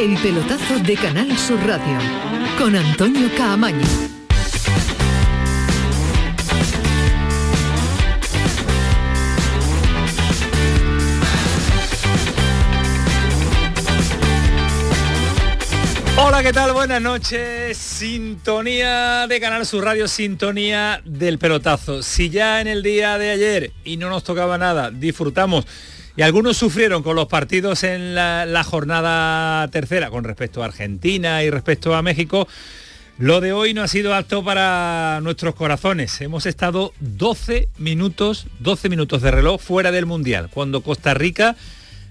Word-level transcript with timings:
El 0.00 0.16
pelotazo 0.16 0.78
de 0.78 0.94
Canal 0.94 1.36
Sur 1.36 1.58
Radio 1.66 1.98
con 2.58 2.74
Antonio 2.74 3.28
Caamaño. 3.36 3.84
Hola, 16.16 16.42
¿qué 16.42 16.54
tal? 16.54 16.72
Buenas 16.72 17.02
noches. 17.02 17.76
Sintonía 17.76 19.26
de 19.26 19.38
Canal 19.38 19.66
Sur 19.66 19.84
Radio, 19.84 20.08
sintonía 20.08 21.02
del 21.04 21.38
pelotazo. 21.38 22.02
Si 22.02 22.30
ya 22.30 22.62
en 22.62 22.68
el 22.68 22.82
día 22.82 23.18
de 23.18 23.32
ayer 23.32 23.72
y 23.84 23.98
no 23.98 24.08
nos 24.08 24.24
tocaba 24.24 24.56
nada, 24.56 24.90
disfrutamos 24.90 25.66
y 26.16 26.22
algunos 26.22 26.56
sufrieron 26.56 27.02
con 27.02 27.16
los 27.16 27.28
partidos 27.28 27.84
en 27.84 28.14
la, 28.14 28.64
jornada 28.64 29.68
tercera 29.68 30.10
con 30.10 30.24
respecto 30.24 30.62
a 30.62 30.66
Argentina 30.66 31.42
y 31.42 31.50
respecto 31.50 31.94
a 31.94 32.02
México. 32.02 32.48
Lo 33.18 33.40
de 33.40 33.52
hoy 33.52 33.74
no 33.74 33.82
ha 33.82 33.88
sido 33.88 34.14
apto 34.14 34.42
para 34.42 35.20
nuestros 35.22 35.54
corazones. 35.54 36.20
Hemos 36.20 36.46
estado 36.46 36.92
12 37.00 37.68
minutos, 37.78 38.46
12 38.60 38.88
minutos 38.88 39.22
de 39.22 39.30
reloj 39.30 39.60
fuera 39.60 39.92
del 39.92 40.06
Mundial, 40.06 40.48
cuando 40.52 40.82
Costa 40.82 41.12
Rica 41.14 41.54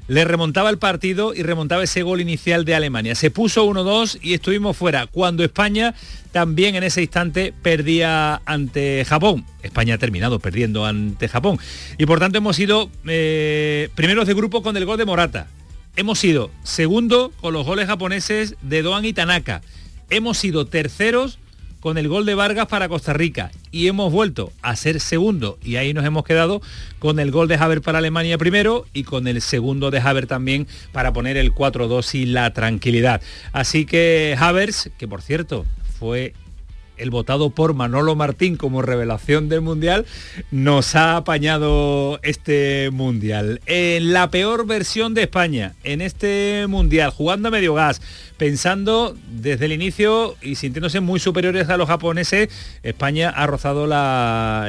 le 0.09 0.25
remontaba 0.25 0.71
el 0.71 0.79
partido 0.79 1.35
y 1.35 1.43
remontaba 1.43 1.83
ese 1.83 2.01
gol 2.01 2.19
inicial 2.19 2.65
de 2.65 2.73
Alemania. 2.73 3.13
Se 3.13 3.29
puso 3.29 3.67
1-2 3.67 4.17
y 4.23 4.33
estuvimos 4.33 4.75
fuera, 4.75 5.05
cuando 5.05 5.43
España 5.43 5.93
también 6.31 6.75
en 6.75 6.83
ese 6.83 7.03
instante 7.03 7.53
perdía 7.61 8.41
ante 8.45 9.05
Japón. 9.05 9.45
España 9.61 9.93
ha 9.93 9.97
terminado 9.99 10.39
perdiendo 10.39 10.85
ante 10.85 11.27
Japón. 11.27 11.59
Y 11.99 12.07
por 12.07 12.19
tanto 12.19 12.39
hemos 12.39 12.55
sido 12.55 12.89
eh, 13.07 13.89
primeros 13.93 14.27
de 14.27 14.33
grupo 14.33 14.63
con 14.63 14.75
el 14.75 14.85
gol 14.85 14.97
de 14.97 15.05
Morata. 15.05 15.47
Hemos 15.95 16.17
sido 16.17 16.49
segundo 16.63 17.31
con 17.39 17.53
los 17.53 17.65
goles 17.65 17.85
japoneses 17.85 18.55
de 18.63 18.81
Doan 18.81 19.05
y 19.05 19.13
Tanaka. 19.13 19.61
Hemos 20.09 20.39
sido 20.39 20.65
terceros 20.65 21.37
con 21.79 21.97
el 21.97 22.07
gol 22.07 22.25
de 22.25 22.35
Vargas 22.35 22.67
para 22.67 22.89
Costa 22.89 23.13
Rica 23.13 23.51
y 23.71 23.87
hemos 23.87 24.11
vuelto 24.11 24.51
a 24.61 24.75
ser 24.75 24.99
segundo 24.99 25.57
y 25.63 25.77
ahí 25.77 25.93
nos 25.93 26.05
hemos 26.05 26.23
quedado 26.23 26.61
con 26.99 27.19
el 27.19 27.31
gol 27.31 27.47
de 27.47 27.55
Haber 27.55 27.81
para 27.81 27.99
Alemania 27.99 28.37
primero 28.37 28.85
y 28.93 29.03
con 29.03 29.27
el 29.27 29.41
segundo 29.41 29.91
de 29.91 29.99
Haber 29.99 30.27
también 30.27 30.67
para 30.91 31.13
poner 31.13 31.37
el 31.37 31.53
4-2 31.53 32.15
y 32.15 32.25
la 32.25 32.51
tranquilidad. 32.53 33.21
Así 33.51 33.85
que 33.85 34.35
Havers, 34.37 34.89
que 34.97 35.07
por 35.07 35.21
cierto 35.21 35.65
fue 35.99 36.33
el 36.99 37.09
votado 37.09 37.49
por 37.49 37.73
Manolo 37.73 38.15
Martín 38.15 38.57
como 38.57 38.81
revelación 38.81 39.49
del 39.49 39.61
Mundial, 39.61 40.05
nos 40.51 40.95
ha 40.95 41.17
apañado 41.17 42.19
este 42.23 42.89
Mundial. 42.91 43.61
En 43.65 44.13
la 44.13 44.29
peor 44.29 44.65
versión 44.65 45.13
de 45.13 45.23
España, 45.23 45.73
en 45.83 46.01
este 46.01 46.65
Mundial, 46.67 47.11
jugando 47.11 47.47
a 47.47 47.51
medio 47.51 47.73
gas, 47.73 48.01
pensando 48.37 49.15
desde 49.29 49.65
el 49.65 49.73
inicio 49.73 50.35
y 50.41 50.55
sintiéndose 50.55 50.99
muy 51.01 51.19
superiores 51.19 51.69
a 51.69 51.77
los 51.77 51.87
japoneses, 51.87 52.49
España 52.83 53.29
ha 53.29 53.45
rozado 53.47 53.85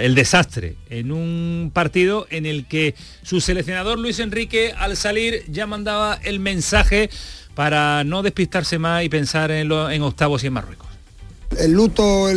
el 0.00 0.14
desastre 0.14 0.76
en 0.90 1.12
un 1.12 1.70
partido 1.72 2.26
en 2.30 2.46
el 2.46 2.66
que 2.66 2.94
su 3.22 3.40
seleccionador 3.40 3.98
Luis 3.98 4.18
Enrique 4.18 4.74
al 4.76 4.96
salir 4.96 5.44
ya 5.48 5.66
mandaba 5.66 6.18
el 6.22 6.40
mensaje 6.40 7.10
para 7.54 8.04
no 8.04 8.22
despistarse 8.22 8.78
más 8.78 9.04
y 9.04 9.08
pensar 9.08 9.50
en, 9.50 9.70
en 9.70 10.02
octavos 10.02 10.42
y 10.44 10.48
en 10.48 10.52
Marruecos. 10.52 10.89
El 11.61 11.72
luto 11.72 12.03
o 12.03 12.28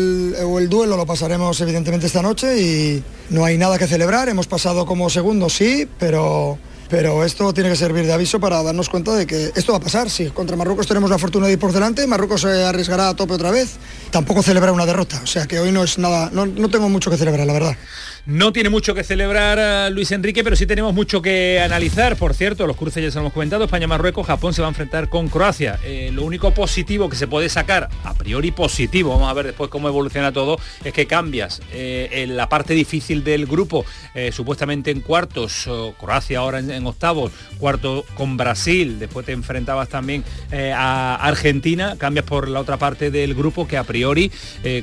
el 0.59 0.67
duelo 0.69 0.97
lo 0.97 1.05
pasaremos 1.05 1.59
evidentemente 1.61 2.07
esta 2.07 2.21
noche 2.21 2.59
y 2.59 3.03
no 3.29 3.45
hay 3.45 3.57
nada 3.57 3.77
que 3.77 3.87
celebrar. 3.87 4.27
Hemos 4.27 4.47
pasado 4.47 4.85
como 4.85 5.09
segundo, 5.09 5.49
sí, 5.49 5.87
pero, 5.97 6.57
pero 6.89 7.23
esto 7.23 7.53
tiene 7.53 7.69
que 7.69 7.77
servir 7.77 8.05
de 8.05 8.11
aviso 8.11 8.41
para 8.41 8.61
darnos 8.61 8.89
cuenta 8.89 9.15
de 9.15 9.25
que 9.25 9.51
esto 9.55 9.71
va 9.71 9.77
a 9.77 9.81
pasar. 9.81 10.09
Si 10.09 10.29
contra 10.31 10.57
Marruecos 10.57 10.87
tenemos 10.87 11.09
la 11.09 11.17
fortuna 11.17 11.47
de 11.47 11.53
ir 11.53 11.59
por 11.59 11.71
delante, 11.71 12.05
Marruecos 12.05 12.41
se 12.41 12.65
arriesgará 12.65 13.09
a 13.09 13.15
tope 13.15 13.33
otra 13.33 13.49
vez. 13.49 13.77
Tampoco 14.11 14.43
celebrar 14.43 14.73
una 14.73 14.85
derrota. 14.85 15.21
O 15.23 15.27
sea 15.27 15.47
que 15.47 15.57
hoy 15.59 15.71
no 15.71 15.85
es 15.85 15.97
nada, 15.97 16.29
no, 16.33 16.45
no 16.45 16.69
tengo 16.69 16.89
mucho 16.89 17.09
que 17.09 17.17
celebrar, 17.17 17.47
la 17.47 17.53
verdad. 17.53 17.77
No 18.25 18.53
tiene 18.53 18.69
mucho 18.69 18.95
que 18.95 19.03
celebrar 19.03 19.59
eh, 19.59 19.91
Luis 19.91 20.09
Enrique, 20.13 20.45
pero 20.45 20.55
sí 20.55 20.65
tenemos 20.65 20.93
mucho 20.93 21.21
que 21.21 21.59
analizar. 21.59 22.15
Por 22.15 22.33
cierto, 22.33 22.65
los 22.65 22.77
cruces 22.77 23.03
ya 23.03 23.11
se 23.11 23.15
lo 23.15 23.23
hemos 23.23 23.33
comentado, 23.33 23.65
España-Marruecos, 23.65 24.25
Japón 24.25 24.53
se 24.53 24.61
va 24.61 24.69
a 24.69 24.71
enfrentar 24.71 25.09
con 25.09 25.27
Croacia. 25.27 25.77
Eh, 25.83 26.09
lo 26.13 26.23
único 26.23 26.53
positivo 26.53 27.09
que 27.09 27.17
se 27.17 27.27
puede 27.27 27.49
sacar, 27.49 27.89
a 28.05 28.13
priori 28.13 28.51
positivo, 28.51 29.09
vamos 29.09 29.29
a 29.29 29.33
ver 29.33 29.47
después 29.47 29.69
cómo 29.69 29.89
evoluciona 29.89 30.31
todo, 30.31 30.57
es 30.85 30.93
que 30.93 31.05
cambias 31.05 31.61
eh, 31.73 32.07
en 32.13 32.37
la 32.37 32.47
parte 32.47 32.73
difícil 32.73 33.25
del 33.25 33.45
grupo, 33.45 33.85
supuestamente 34.31 34.91
en 34.91 35.01
cuartos, 35.01 35.67
Croacia 35.99 36.39
ahora 36.39 36.59
en, 36.59 36.85
octavos, 36.85 37.31
cuarto 37.57 38.05
con 38.15 38.37
Brasil, 38.37 38.99
después 38.99 39.25
te 39.25 39.31
enfrentabas 39.31 39.89
también 39.89 40.23
a 40.51 41.15
Argentina, 41.15 41.95
cambias 41.97 42.25
por 42.25 42.47
la 42.47 42.59
otra 42.59 42.77
parte 42.77 43.11
del 43.11 43.33
grupo 43.33 43.67
que 43.67 43.75
a 43.75 43.83
priori 43.83 44.31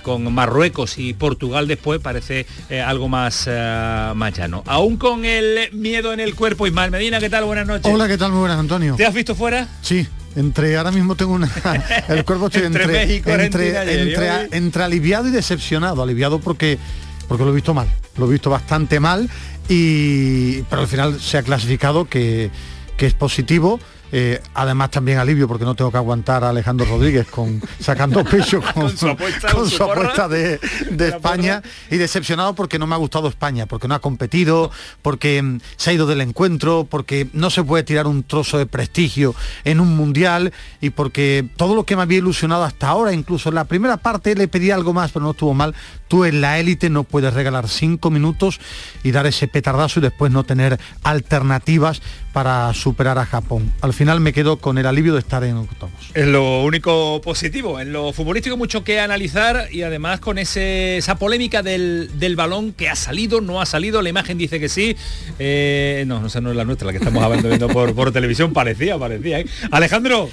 con 0.03 0.33
Marruecos 0.33 0.99
y 0.99 1.15
Portugal 1.15 1.69
después 1.69 2.01
parece 2.01 2.47
algo 2.85 3.09
más 3.09 3.30
más, 3.31 4.39
eh, 4.39 4.51
Aún 4.67 4.97
con 4.97 5.25
el 5.25 5.71
miedo 5.73 6.13
en 6.13 6.21
el 6.21 6.35
cuerpo, 6.35 6.67
Ismael 6.67 6.91
Medina, 6.91 7.21
¿qué 7.21 7.31
tal? 7.31 7.45
Buenas 7.45 7.67
noches. 7.67 7.93
Hola, 7.93 8.09
¿qué 8.09 8.19
tal? 8.19 8.33
Muy 8.33 8.41
buenas, 8.41 8.59
Antonio. 8.59 8.97
¿Te 8.97 9.07
has 9.07 9.15
visto 9.15 9.35
fuera? 9.35 9.69
Sí, 9.83 10.07
entre 10.35 10.77
ahora 10.77 10.91
mismo 10.91 11.15
tengo 11.15 11.33
una 11.33 11.51
el 12.09 12.25
cuerpo 12.25 12.47
estoy 12.47 12.63
entre 12.63 13.17
entre, 13.17 14.47
entre, 14.53 14.83
aliviado 14.85 15.27
y 15.27 15.33
decepcionado 15.33 16.05
aliviado 16.05 16.39
porque 16.39 16.79
porque 17.27 17.45
lo 17.45 17.51
he 17.51 17.55
visto 17.55 17.75
mal 17.75 17.89
lo 18.17 18.27
he 18.27 18.31
visto 18.31 18.49
bastante 18.49 19.01
mal 19.01 19.29
y 19.69 20.63
pero 20.63 20.83
al 20.83 20.89
final 20.89 21.21
se 21.21 21.37
ha 21.37 21.43
clasificado 21.43 22.05
que, 22.05 22.53
que 22.97 23.07
es 23.07 23.15
positivo 23.15 23.81
eh, 24.13 24.41
además 24.55 24.91
también 24.91 25.19
alivio 25.19 25.47
porque 25.47 25.65
no 25.65 25.75
tengo 25.75 25.91
que 25.91 25.97
aguantar 25.97 26.45
a 26.45 26.51
Alejandro 26.51 26.87
Rodríguez 26.87 27.27
con 27.29 27.63
sacando 27.79 28.25
pecho 28.25 28.61
con, 28.75 28.97
su 28.97 29.09
apuesta, 29.09 30.29
de, 30.29 30.59
España 30.99 31.63
y 31.91 31.97
decepcionado 31.97 32.55
porque 32.55 32.79
no 32.79 32.87
me 32.87 32.95
ha 32.95 32.99
gustado 32.99 33.29
España, 33.29 33.67
porque 33.67 33.89
no 33.89 33.95
ha 33.95 34.01
competido, 34.01 34.71
porque 35.03 35.43
mm, 35.43 35.61
se 35.77 35.91
ha 35.91 35.93
ido 35.93 36.07
del 36.07 36.21
encuentro, 36.21 36.87
porque 36.89 37.29
no 37.33 37.51
se 37.51 37.63
puede 37.63 37.85
tirar 37.85 38.07
un 38.07 38.23
trozo 38.23 38.59
de 38.59 38.67
prestigio 38.67 39.35
en 39.65 39.81
un 39.81 39.97
mundial 39.97 40.53
y 40.81 40.91
porque 40.91 41.49
todo 41.57 41.75
lo 41.75 41.85
que 41.85 41.97
me 41.97 42.03
había 42.03 42.19
ilusionado 42.19 42.65
hasta 42.65 42.89
ahora, 42.89 43.13
incluso 43.13 43.49
en 43.49 43.55
la 43.55 43.65
primera 43.65 43.97
parte 43.97 44.35
le 44.35 44.49
pedí 44.49 44.71
algo 44.71 44.93
más, 44.93 45.13
pero 45.13 45.25
no 45.25 45.33
estuvo 45.33 45.55
mal. 45.55 45.75
Tú 46.09 46.25
en 46.25 46.41
la 46.41 46.59
élite 46.59 46.91
no 46.91 47.05
puedes 47.05 47.33
regalar 47.33 47.69
cinco 47.69 48.11
minutos 48.11 48.61
y 49.03 49.13
dar 49.13 49.27
ese 49.27 49.49
petardazo 49.49 50.01
y 50.01 50.03
después 50.03 50.33
no 50.33 50.45
tener 50.45 50.79
alternativas 51.05 52.03
para 52.33 52.73
superar 52.75 53.19
a 53.19 53.27
Japón. 53.27 53.73
Al 53.81 53.93
final 54.01 54.19
me 54.21 54.33
quedo 54.33 54.57
con 54.57 54.79
el 54.79 54.87
alivio 54.87 55.13
de 55.13 55.19
estar 55.19 55.45
en 55.45 55.59
octavos. 55.59 55.93
Es 56.15 56.27
lo 56.27 56.63
único 56.63 57.21
positivo. 57.21 57.79
En 57.79 57.93
lo 57.93 58.15
futbolístico 58.15 58.57
mucho 58.57 58.83
que 58.83 58.99
analizar 58.99 59.69
y 59.71 59.83
además 59.83 60.21
con 60.21 60.39
ese, 60.39 60.97
esa 60.97 61.17
polémica 61.17 61.63
del, 61.63 62.09
balón 62.35 62.73
que 62.73 62.89
ha 62.89 62.97
salido, 62.97 63.43
no 63.43 63.61
ha 63.61 63.67
salido, 63.67 64.01
la 64.01 64.09
imagen 64.09 64.39
dice 64.39 64.59
que 64.59 64.71
sí. 64.71 64.97
Eh, 65.39 66.05
no, 66.07 66.19
no, 66.19 66.29
esa 66.29 66.41
no 66.41 66.49
es 66.51 66.57
la 66.57 66.65
nuestra, 66.65 66.87
la 66.87 66.93
que 66.93 66.99
estamos 66.99 67.23
hablando 67.23 67.49
viendo 67.49 67.69
por, 67.69 67.95
por 67.95 68.11
televisión, 68.11 68.55
parecía, 68.55 68.97
parecía. 68.97 69.41
¿eh? 69.41 69.47
Alejandro. 69.71 70.31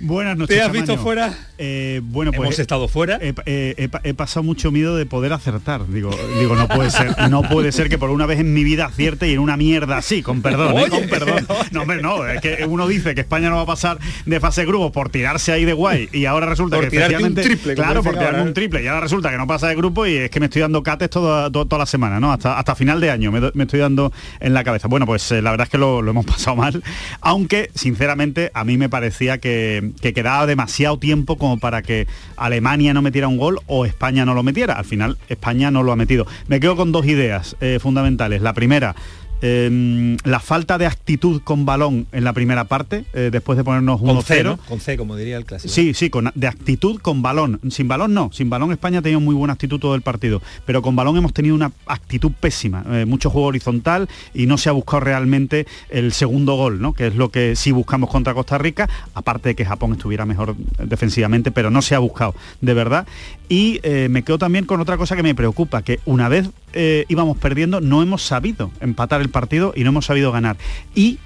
Buenas 0.00 0.36
noches. 0.36 0.56
¿Te 0.56 0.62
has 0.62 0.72
visto 0.72 0.96
fuera? 0.96 1.34
Eh, 1.58 2.00
bueno, 2.04 2.30
pues 2.30 2.46
hemos 2.46 2.58
estado 2.58 2.88
fuera. 2.88 3.18
He, 3.20 4.14
pasado 4.14 4.42
mucho 4.42 4.70
miedo 4.70 4.96
de 4.96 5.06
poder 5.06 5.32
acertar. 5.32 5.86
Digo, 5.88 6.10
digo, 6.38 6.54
no 6.54 6.68
puede 6.68 6.90
ser, 6.90 7.14
no 7.30 7.42
puede 7.42 7.72
ser 7.72 7.88
que 7.88 7.98
por 7.98 8.10
una 8.10 8.26
vez 8.26 8.38
en 8.40 8.54
mi 8.54 8.64
vida 8.64 8.86
acierte 8.86 9.28
y 9.28 9.32
en 9.32 9.40
una 9.40 9.56
mierda 9.56 9.98
así, 9.98 10.22
con 10.22 10.42
perdón, 10.42 10.78
¿eh? 10.78 10.88
con 10.88 11.08
perdón. 11.08 11.46
No, 11.72 11.82
hombre, 11.82 12.00
no, 12.00 12.26
es 12.26 12.40
que 12.40 12.64
uno 12.66 12.86
dice 12.86 13.14
que 13.14 13.20
España 13.20 13.50
no 13.50 13.56
va 13.56 13.62
a 13.62 13.66
pasar 13.66 13.98
de 14.24 14.40
fase 14.40 14.64
grupo 14.64 14.92
por 14.92 15.10
tirarse 15.10 15.52
ahí 15.52 15.64
de 15.64 15.72
guay 15.72 16.08
y 16.12 16.24
ahora 16.24 16.46
resulta 16.46 16.78
que 16.80 17.16
un 17.22 17.34
triple, 17.34 17.74
claro, 17.74 18.02
por 18.02 18.14
tirarme 18.14 18.42
un 18.42 18.54
triple 18.54 18.82
y 18.82 18.86
ahora 18.86 19.00
resulta 19.00 19.30
que 19.30 19.36
no 19.36 19.46
pasa 19.46 19.68
de 19.68 19.74
grupo 19.74 20.06
y 20.06 20.14
es 20.14 20.30
que 20.30 20.40
me 20.40 20.46
estoy 20.46 20.62
dando 20.62 20.82
cates 20.82 21.10
toda, 21.10 21.50
toda, 21.50 21.78
la 21.78 21.86
semana, 21.86 22.20
¿no? 22.20 22.32
Hasta, 22.32 22.58
hasta 22.58 22.74
final 22.74 23.00
de 23.00 23.10
año 23.10 23.32
me, 23.32 23.62
estoy 23.62 23.80
dando 23.80 24.12
en 24.40 24.54
la 24.54 24.64
cabeza. 24.64 24.88
Bueno, 24.88 25.06
pues 25.06 25.30
eh, 25.32 25.42
la 25.42 25.50
verdad 25.50 25.66
es 25.66 25.70
que 25.70 25.78
lo, 25.78 26.00
hemos 26.00 26.26
pasado 26.26 26.56
mal, 26.56 26.82
aunque 27.20 27.70
sinceramente 27.74 28.50
a 28.54 28.64
mí 28.64 28.76
me 28.76 28.88
parecía 28.88 29.38
que, 29.38 29.87
que 30.00 30.12
quedaba 30.12 30.46
demasiado 30.46 30.98
tiempo 30.98 31.36
como 31.36 31.58
para 31.58 31.82
que 31.82 32.06
Alemania 32.36 32.94
no 32.94 33.02
metiera 33.02 33.28
un 33.28 33.36
gol 33.36 33.60
o 33.66 33.84
España 33.84 34.24
no 34.24 34.34
lo 34.34 34.42
metiera. 34.42 34.74
Al 34.74 34.84
final 34.84 35.18
España 35.28 35.70
no 35.70 35.82
lo 35.82 35.92
ha 35.92 35.96
metido. 35.96 36.26
Me 36.46 36.60
quedo 36.60 36.76
con 36.76 36.92
dos 36.92 37.06
ideas 37.06 37.56
eh, 37.60 37.78
fundamentales. 37.80 38.42
La 38.42 38.52
primera, 38.54 38.94
Em, 39.40 40.16
la 40.24 40.40
falta 40.40 40.78
de 40.78 40.86
actitud 40.86 41.42
con 41.42 41.64
balón 41.64 42.06
en 42.10 42.24
la 42.24 42.32
primera 42.32 42.64
parte, 42.64 43.04
eh, 43.12 43.28
después 43.30 43.56
de 43.56 43.62
ponernos 43.62 44.00
1-0. 44.00 44.58
Con 44.68 44.80
C, 44.80 44.96
como 44.96 45.14
diría 45.14 45.36
el 45.36 45.44
clásico. 45.44 45.72
Sí, 45.72 45.94
sí, 45.94 46.10
con, 46.10 46.30
de 46.34 46.46
actitud 46.48 47.00
con 47.00 47.22
balón. 47.22 47.60
Sin 47.70 47.86
balón 47.86 48.14
no, 48.14 48.30
sin 48.32 48.50
balón 48.50 48.72
España 48.72 48.98
ha 48.98 49.02
tenido 49.02 49.20
muy 49.20 49.36
buena 49.36 49.54
actitud 49.54 49.78
todo 49.78 49.94
el 49.94 50.02
partido, 50.02 50.42
pero 50.66 50.82
con 50.82 50.96
balón 50.96 51.16
hemos 51.16 51.32
tenido 51.32 51.54
una 51.54 51.70
actitud 51.86 52.32
pésima, 52.32 52.84
eh, 52.90 53.04
mucho 53.04 53.30
juego 53.30 53.46
horizontal 53.46 54.08
y 54.34 54.46
no 54.46 54.58
se 54.58 54.70
ha 54.70 54.72
buscado 54.72 55.00
realmente 55.00 55.66
el 55.88 56.12
segundo 56.12 56.56
gol, 56.56 56.80
¿no? 56.80 56.92
que 56.92 57.06
es 57.06 57.14
lo 57.14 57.30
que 57.30 57.54
sí 57.54 57.70
buscamos 57.70 58.10
contra 58.10 58.34
Costa 58.34 58.58
Rica, 58.58 58.88
aparte 59.14 59.50
de 59.50 59.54
que 59.54 59.64
Japón 59.64 59.92
estuviera 59.92 60.26
mejor 60.26 60.56
defensivamente, 60.56 61.52
pero 61.52 61.70
no 61.70 61.80
se 61.82 61.94
ha 61.94 61.98
buscado, 62.00 62.34
de 62.60 62.74
verdad. 62.74 63.06
Y 63.48 63.80
eh, 63.82 64.08
me 64.10 64.24
quedo 64.24 64.38
también 64.38 64.66
con 64.66 64.80
otra 64.80 64.96
cosa 64.96 65.16
que 65.16 65.22
me 65.22 65.34
preocupa, 65.34 65.82
que 65.82 66.00
una 66.04 66.28
vez 66.28 66.50
íbamos 66.74 67.38
perdiendo, 67.38 67.80
no 67.80 68.02
hemos 68.02 68.22
sabido 68.22 68.70
empatar 68.80 69.20
el 69.20 69.30
partido 69.30 69.72
y 69.74 69.82
no 69.84 69.90
hemos 69.90 70.06
sabido 70.06 70.32
ganar. 70.32 70.56
Y 70.94 71.18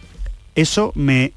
eso 0.55 0.93
me 0.95 1.33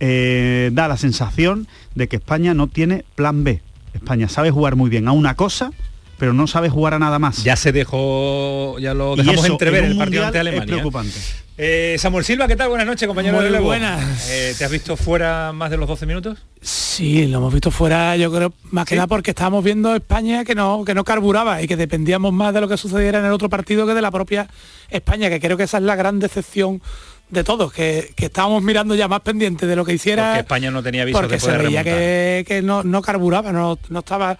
eh, 0.00 0.70
da 0.72 0.88
la 0.88 0.96
sensación 0.96 1.68
de 1.94 2.08
que 2.08 2.16
España 2.16 2.54
no 2.54 2.68
tiene 2.68 3.04
plan 3.14 3.44
B. 3.44 3.60
España 3.92 4.28
sabe 4.28 4.50
jugar 4.50 4.74
muy 4.74 4.88
bien 4.88 5.08
a 5.08 5.12
una 5.12 5.34
cosa, 5.34 5.72
pero 6.18 6.32
no 6.32 6.46
sabe 6.46 6.70
jugar 6.70 6.94
a 6.94 6.98
nada 6.98 7.18
más. 7.18 7.44
Ya 7.44 7.56
se 7.56 7.70
dejó, 7.70 8.78
ya 8.78 8.94
lo 8.94 9.14
dejamos 9.14 9.44
entrever 9.44 9.84
en 9.84 9.92
el 9.92 9.98
partido 9.98 10.26
ante 10.26 10.38
Alemania. 10.38 10.64
Es 10.64 10.70
preocupante. 10.70 11.18
Eh, 11.62 11.96
Samuel 11.98 12.24
Silva, 12.24 12.48
¿qué 12.48 12.56
tal? 12.56 12.70
Buenas 12.70 12.86
noches, 12.86 13.06
compañero 13.06 13.36
Muy 13.38 13.50
de 13.50 13.58
buenas. 13.58 14.30
Eh, 14.30 14.54
¿Te 14.56 14.64
has 14.64 14.70
visto 14.70 14.96
fuera 14.96 15.52
más 15.52 15.70
de 15.70 15.76
los 15.76 15.86
12 15.86 16.06
minutos? 16.06 16.38
Sí, 16.62 17.26
lo 17.26 17.36
hemos 17.36 17.52
visto 17.52 17.70
fuera, 17.70 18.16
yo 18.16 18.32
creo, 18.32 18.54
más 18.70 18.86
que 18.86 18.94
nada 18.94 19.06
porque 19.06 19.32
estábamos 19.32 19.62
viendo 19.62 19.94
España 19.94 20.42
que 20.42 20.54
no, 20.54 20.86
que 20.86 20.94
no 20.94 21.04
carburaba 21.04 21.60
y 21.60 21.68
que 21.68 21.76
dependíamos 21.76 22.32
más 22.32 22.54
de 22.54 22.62
lo 22.62 22.68
que 22.68 22.78
sucediera 22.78 23.18
en 23.18 23.26
el 23.26 23.32
otro 23.32 23.50
partido 23.50 23.86
que 23.86 23.92
de 23.92 24.00
la 24.00 24.10
propia 24.10 24.48
España, 24.88 25.28
que 25.28 25.38
creo 25.38 25.58
que 25.58 25.64
esa 25.64 25.76
es 25.76 25.82
la 25.82 25.96
gran 25.96 26.18
decepción 26.18 26.80
de 27.28 27.44
todos, 27.44 27.74
que, 27.74 28.14
que 28.16 28.26
estábamos 28.26 28.62
mirando 28.62 28.94
ya 28.94 29.06
más 29.06 29.20
pendientes 29.20 29.68
de 29.68 29.76
lo 29.76 29.84
que 29.84 29.92
hiciera. 29.92 30.28
Porque 30.28 30.40
España 30.40 30.70
no 30.70 30.82
tenía 30.82 31.04
visos 31.04 31.20
porque 31.20 31.34
de 31.34 31.40
se 31.40 31.58
veía 31.58 31.84
que, 31.84 32.42
que 32.48 32.62
no, 32.62 32.84
no 32.84 33.02
carburaba, 33.02 33.52
no, 33.52 33.78
no 33.90 33.98
estaba... 33.98 34.38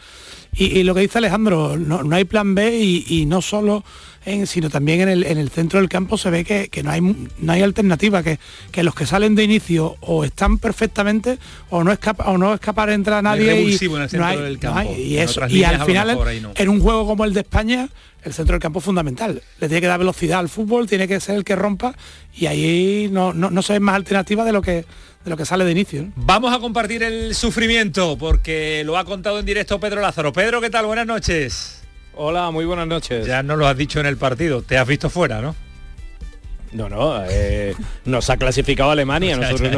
Y, 0.55 0.79
y 0.79 0.85
lo 0.85 0.95
que 0.95 1.03
dice 1.03 1.19
Alejandro, 1.19 1.77
no, 1.77 2.03
no 2.03 2.17
hay 2.17 2.25
plan 2.25 2.55
B 2.55 2.79
y, 2.79 3.05
y 3.07 3.27
no 3.27 3.43
solo 3.43 3.85
en, 4.25 4.47
sino 4.47 4.69
también 4.71 5.01
en 5.01 5.09
el, 5.09 5.25
en 5.25 5.39
el 5.39 5.51
centro 5.51 5.81
del 5.81 5.89
campo 5.89 6.19
se 6.19 6.31
ve 6.31 6.45
que, 6.45 6.69
que 6.69 6.83
no 6.83 6.91
hay 6.91 7.01
no 7.01 7.53
hay 7.53 7.63
alternativa, 7.63 8.23
que, 8.23 8.39
que 8.71 8.83
los 8.83 8.95
que 8.95 9.07
salen 9.07 9.35
de 9.35 9.45
inicio 9.45 9.97
o 10.01 10.25
están 10.25 10.59
perfectamente 10.59 11.39
o 11.71 11.83
no 11.85 11.93
escapa 11.93 12.25
o 12.31 12.39
no 12.39 12.55
escapar 12.55 12.91
entra 12.91 13.23
No 13.23 13.31
hay 13.31 13.41
nadie 13.41 14.99
y 14.99 15.17
eso 15.17 15.47
y 15.49 15.65
al 15.65 15.85
final 15.85 16.19
no. 16.43 16.53
en 16.55 16.69
un 16.69 16.81
juego 16.81 17.07
como 17.07 17.25
el 17.25 17.33
de 17.33 17.41
España 17.41 17.89
el 18.23 18.35
centro 18.35 18.55
del 18.55 18.61
campo 18.61 18.81
es 18.81 18.85
fundamental 18.85 19.43
le 19.59 19.69
tiene 19.69 19.81
que 19.81 19.87
dar 19.87 19.99
velocidad 19.99 20.41
al 20.41 20.49
fútbol 20.49 20.87
tiene 20.87 21.09
que 21.09 21.19
ser 21.21 21.37
el 21.37 21.45
que 21.45 21.57
rompa 21.57 21.95
y 22.35 22.47
ahí 22.47 23.09
no, 23.11 23.33
no, 23.33 23.51
no 23.51 23.63
se 23.63 23.75
ve 23.75 23.81
más 23.81 23.95
alternativa 23.95 24.45
de 24.45 24.53
lo 24.53 24.61
que 24.61 24.85
de 25.25 25.31
lo 25.31 25.37
que 25.37 25.45
sale 25.45 25.65
de 25.65 25.73
inicio 25.73 26.03
¿no? 26.03 26.13
Vamos 26.17 26.55
a 26.55 26.59
compartir 26.59 27.03
el 27.03 27.35
sufrimiento 27.35 28.19
porque 28.19 28.83
lo 28.85 28.99
ha 28.99 29.05
contado 29.05 29.39
en 29.39 29.47
directo 29.47 29.81
Pedro 29.81 30.01
Lázaro. 30.01 30.33
Pedro, 30.33 30.61
¿qué 30.61 30.71
tal? 30.71 30.87
Buenas 30.87 31.07
noches. 31.07 31.80
Hola, 32.15 32.51
muy 32.51 32.65
buenas 32.65 32.87
noches. 32.87 33.27
Ya 33.27 33.43
no 33.43 33.57
lo 33.57 33.67
has 33.67 33.77
dicho 33.77 34.01
en 34.01 34.07
el 34.07 34.17
partido, 34.17 34.63
te 34.63 34.77
has 34.77 34.87
visto 34.87 35.09
fuera, 35.11 35.41
¿no? 35.41 35.55
No, 36.73 36.89
no, 36.89 37.25
eh, 37.29 37.75
nos 38.05 38.31
ha 38.31 38.37
clasificado 38.37 38.91
Alemania. 38.91 39.37
Nosotros 39.41 39.71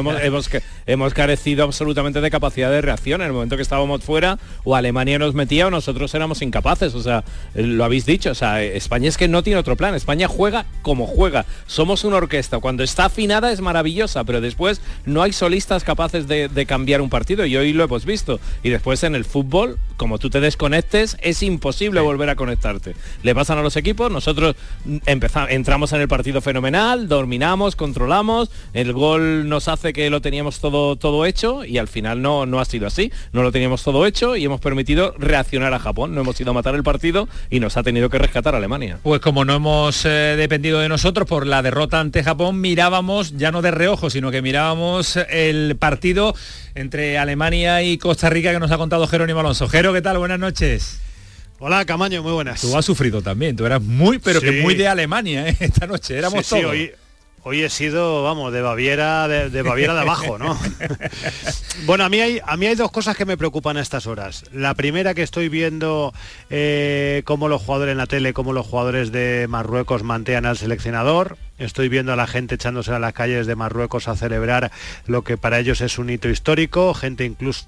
hemos, 0.87 1.15
carecido 1.15 1.65
absolutamente 1.65 2.21
de 2.21 2.31
capacidad 2.31 2.71
de 2.71 2.81
reacción. 2.81 3.21
En 3.23 3.29
el 3.29 3.33
momento 3.33 3.57
que 3.57 3.63
estábamos 3.63 4.03
fuera, 4.05 4.39
o 4.65 4.77
Alemania 4.77 5.19
nos 5.19 5.35
metía 5.35 5.67
o 5.67 5.71
nosotros 5.71 6.15
éramos 6.15 6.43
incapaces. 6.43 6.95
O 6.95 7.03
sea, 7.03 7.25
eh, 7.55 7.63
lo 7.63 7.85
habéis 7.85 8.05
dicho. 8.05 8.31
O 8.31 8.35
sea, 8.35 8.63
España 8.63 9.09
es 9.09 9.17
que 9.17 9.29
no 9.29 9.43
tiene 9.43 9.59
otro 9.59 9.77
plan. 9.77 9.95
España 9.95 10.29
juega 10.29 10.67
como 10.83 11.07
juega. 11.07 11.47
Somos 11.67 12.05
una 12.05 12.17
orquesta. 12.17 12.59
Cuando 12.59 12.83
está 12.83 13.07
afinada 13.07 13.53
es 13.53 13.61
maravillosa, 13.61 14.25
pero 14.25 14.41
después 14.41 14.81
no 15.07 15.23
hay 15.23 15.33
solistas 15.33 15.85
capaces 15.85 16.29
de, 16.29 16.49
de 16.49 16.67
cambiar 16.67 17.01
un 17.01 17.09
partido. 17.09 17.47
Y 17.47 17.57
hoy 17.57 17.73
lo 17.73 17.85
hemos 17.85 18.05
visto. 18.05 18.41
Y 18.63 18.71
después 18.71 19.03
en 19.03 19.15
el 19.15 19.25
fútbol, 19.25 19.79
como 19.97 20.19
tú 20.19 20.31
te 20.31 20.41
desconectes, 20.41 21.17
es 21.21 21.43
imposible 21.43 22.01
volver 22.01 22.29
a 22.29 22.37
conectarte. 22.37 22.95
Le 23.23 23.35
pasan 23.35 23.59
a 23.59 23.63
los 23.63 23.77
equipos, 23.77 24.11
nosotros 24.11 24.57
mm, 24.85 24.97
empezamos, 25.07 25.51
entramos 25.51 25.93
en 25.93 26.01
el 26.01 26.09
partido 26.09 26.41
fenomenal, 26.41 26.82
dominamos, 26.83 27.77
controlamos, 27.77 28.51
el 28.73 28.93
gol 28.93 29.49
nos 29.49 29.69
hace 29.69 29.93
que 29.93 30.11
lo 30.11 30.21
teníamos 30.21 30.61
todo, 30.61 30.97
todo 30.97 31.27
hecho 31.27 31.65
y 31.65 31.79
al 31.79 31.89
final 31.89 32.23
no, 32.23 32.47
no 32.47 32.61
ha 32.61 32.65
sido 32.65 32.87
así. 32.87 33.13
No 33.33 33.43
lo 33.43 33.53
teníamos 33.53 33.83
todo 33.83 34.05
hecho 34.07 34.37
y 34.37 34.45
hemos 34.45 34.61
permitido 34.61 35.15
reaccionar 35.19 35.73
a 35.75 35.79
Japón. 35.79 36.15
No 36.15 36.23
hemos 36.23 36.41
ido 36.41 36.51
a 36.51 36.55
matar 36.55 36.75
el 36.75 36.83
partido 36.83 37.29
y 37.51 37.61
nos 37.61 37.77
ha 37.77 37.83
tenido 37.83 38.11
que 38.11 38.19
rescatar 38.19 38.55
Alemania. 38.55 38.99
Pues 39.03 39.21
como 39.21 39.45
no 39.45 39.55
hemos 39.55 40.05
eh, 40.05 40.35
dependido 40.37 40.81
de 40.81 40.89
nosotros 40.89 41.29
por 41.29 41.47
la 41.47 41.63
derrota 41.63 42.01
ante 42.01 42.25
Japón, 42.25 42.61
mirábamos, 42.61 43.37
ya 43.37 43.53
no 43.53 43.63
de 43.63 43.71
reojo, 43.71 44.11
sino 44.11 44.31
que 44.31 44.43
mirábamos 44.43 45.17
el 45.17 45.77
partido 45.77 46.35
entre 46.75 47.19
Alemania 47.19 47.83
y 47.83 47.99
Costa 47.99 48.31
Rica 48.31 48.53
que 48.53 48.59
nos 48.59 48.71
ha 48.71 48.79
contado 48.79 49.07
Jerónimo 49.07 49.41
Alonso. 49.41 49.69
Jero, 49.69 49.93
¿qué 49.93 50.03
tal? 50.03 50.19
Buenas 50.19 50.39
noches. 50.39 51.01
Hola 51.65 51.85
Camaño, 51.85 52.25
muy 52.25 52.33
buenas. 52.33 52.61
Tú 52.61 52.77
has 52.77 52.85
sufrido 52.85 53.23
también, 53.23 53.55
tú 53.55 53.65
eras 53.65 53.81
muy, 53.81 54.19
pero 54.19 54.41
que 54.41 54.51
muy 54.63 54.75
de 54.75 54.89
Alemania 54.89 55.47
¿eh? 55.49 55.57
esta 55.61 55.87
noche, 55.87 56.19
éramos 56.19 56.45
Sí, 56.45 56.57
sí, 56.57 56.61
todos. 56.61 56.73
hoy, 56.73 56.91
hoy 57.45 57.63
he 57.63 57.71
sido, 57.71 58.25
vamos, 58.25 58.53
de 58.53 58.63
Baviera, 58.63 59.29
de, 59.29 59.49
de 59.49 59.63
Baviera 59.63 59.95
de 59.95 60.01
abajo, 60.01 60.39
¿no? 60.39 60.59
bueno, 61.87 62.03
a 62.03 62.09
mí, 62.09 62.19
hay, 62.19 62.41
a 62.45 62.57
mí 62.57 62.67
hay 62.67 62.75
dos 62.75 62.91
cosas 62.91 63.17
que 63.17 63.27
me 63.27 63.37
preocupan 63.37 63.77
a 63.77 63.81
estas 63.81 64.09
horas. 64.09 64.45
La 64.53 64.75
primera 64.75 65.15
que 65.15 65.23
estoy 65.23 65.49
viendo 65.49 66.13
eh, 66.51 67.23
cómo 67.27 67.47
los 67.47 67.63
jugadores 67.63 67.93
en 67.93 67.99
la 67.99 68.09
tele, 68.09 68.33
cómo 68.33 68.53
los 68.53 68.67
jugadores 68.67 69.13
de 69.13 69.47
Marruecos 69.49 70.03
mantean 70.03 70.47
al 70.47 70.59
seleccionador. 70.59 71.39
Estoy 71.59 71.89
viendo 71.89 72.13
a 72.13 72.17
la 72.17 72.27
gente 72.27 72.57
echándose 72.57 72.91
a 72.91 72.99
las 72.99 73.13
calles 73.13 73.47
de 73.47 73.55
Marruecos 73.55 74.09
a 74.09 74.17
celebrar 74.17 74.73
lo 75.07 75.23
que 75.23 75.37
para 75.37 75.61
ellos 75.61 75.81
es 75.81 75.97
un 75.99 76.11
hito 76.11 76.29
histórico, 76.29 76.93
gente 76.93 77.25
incluso 77.25 77.67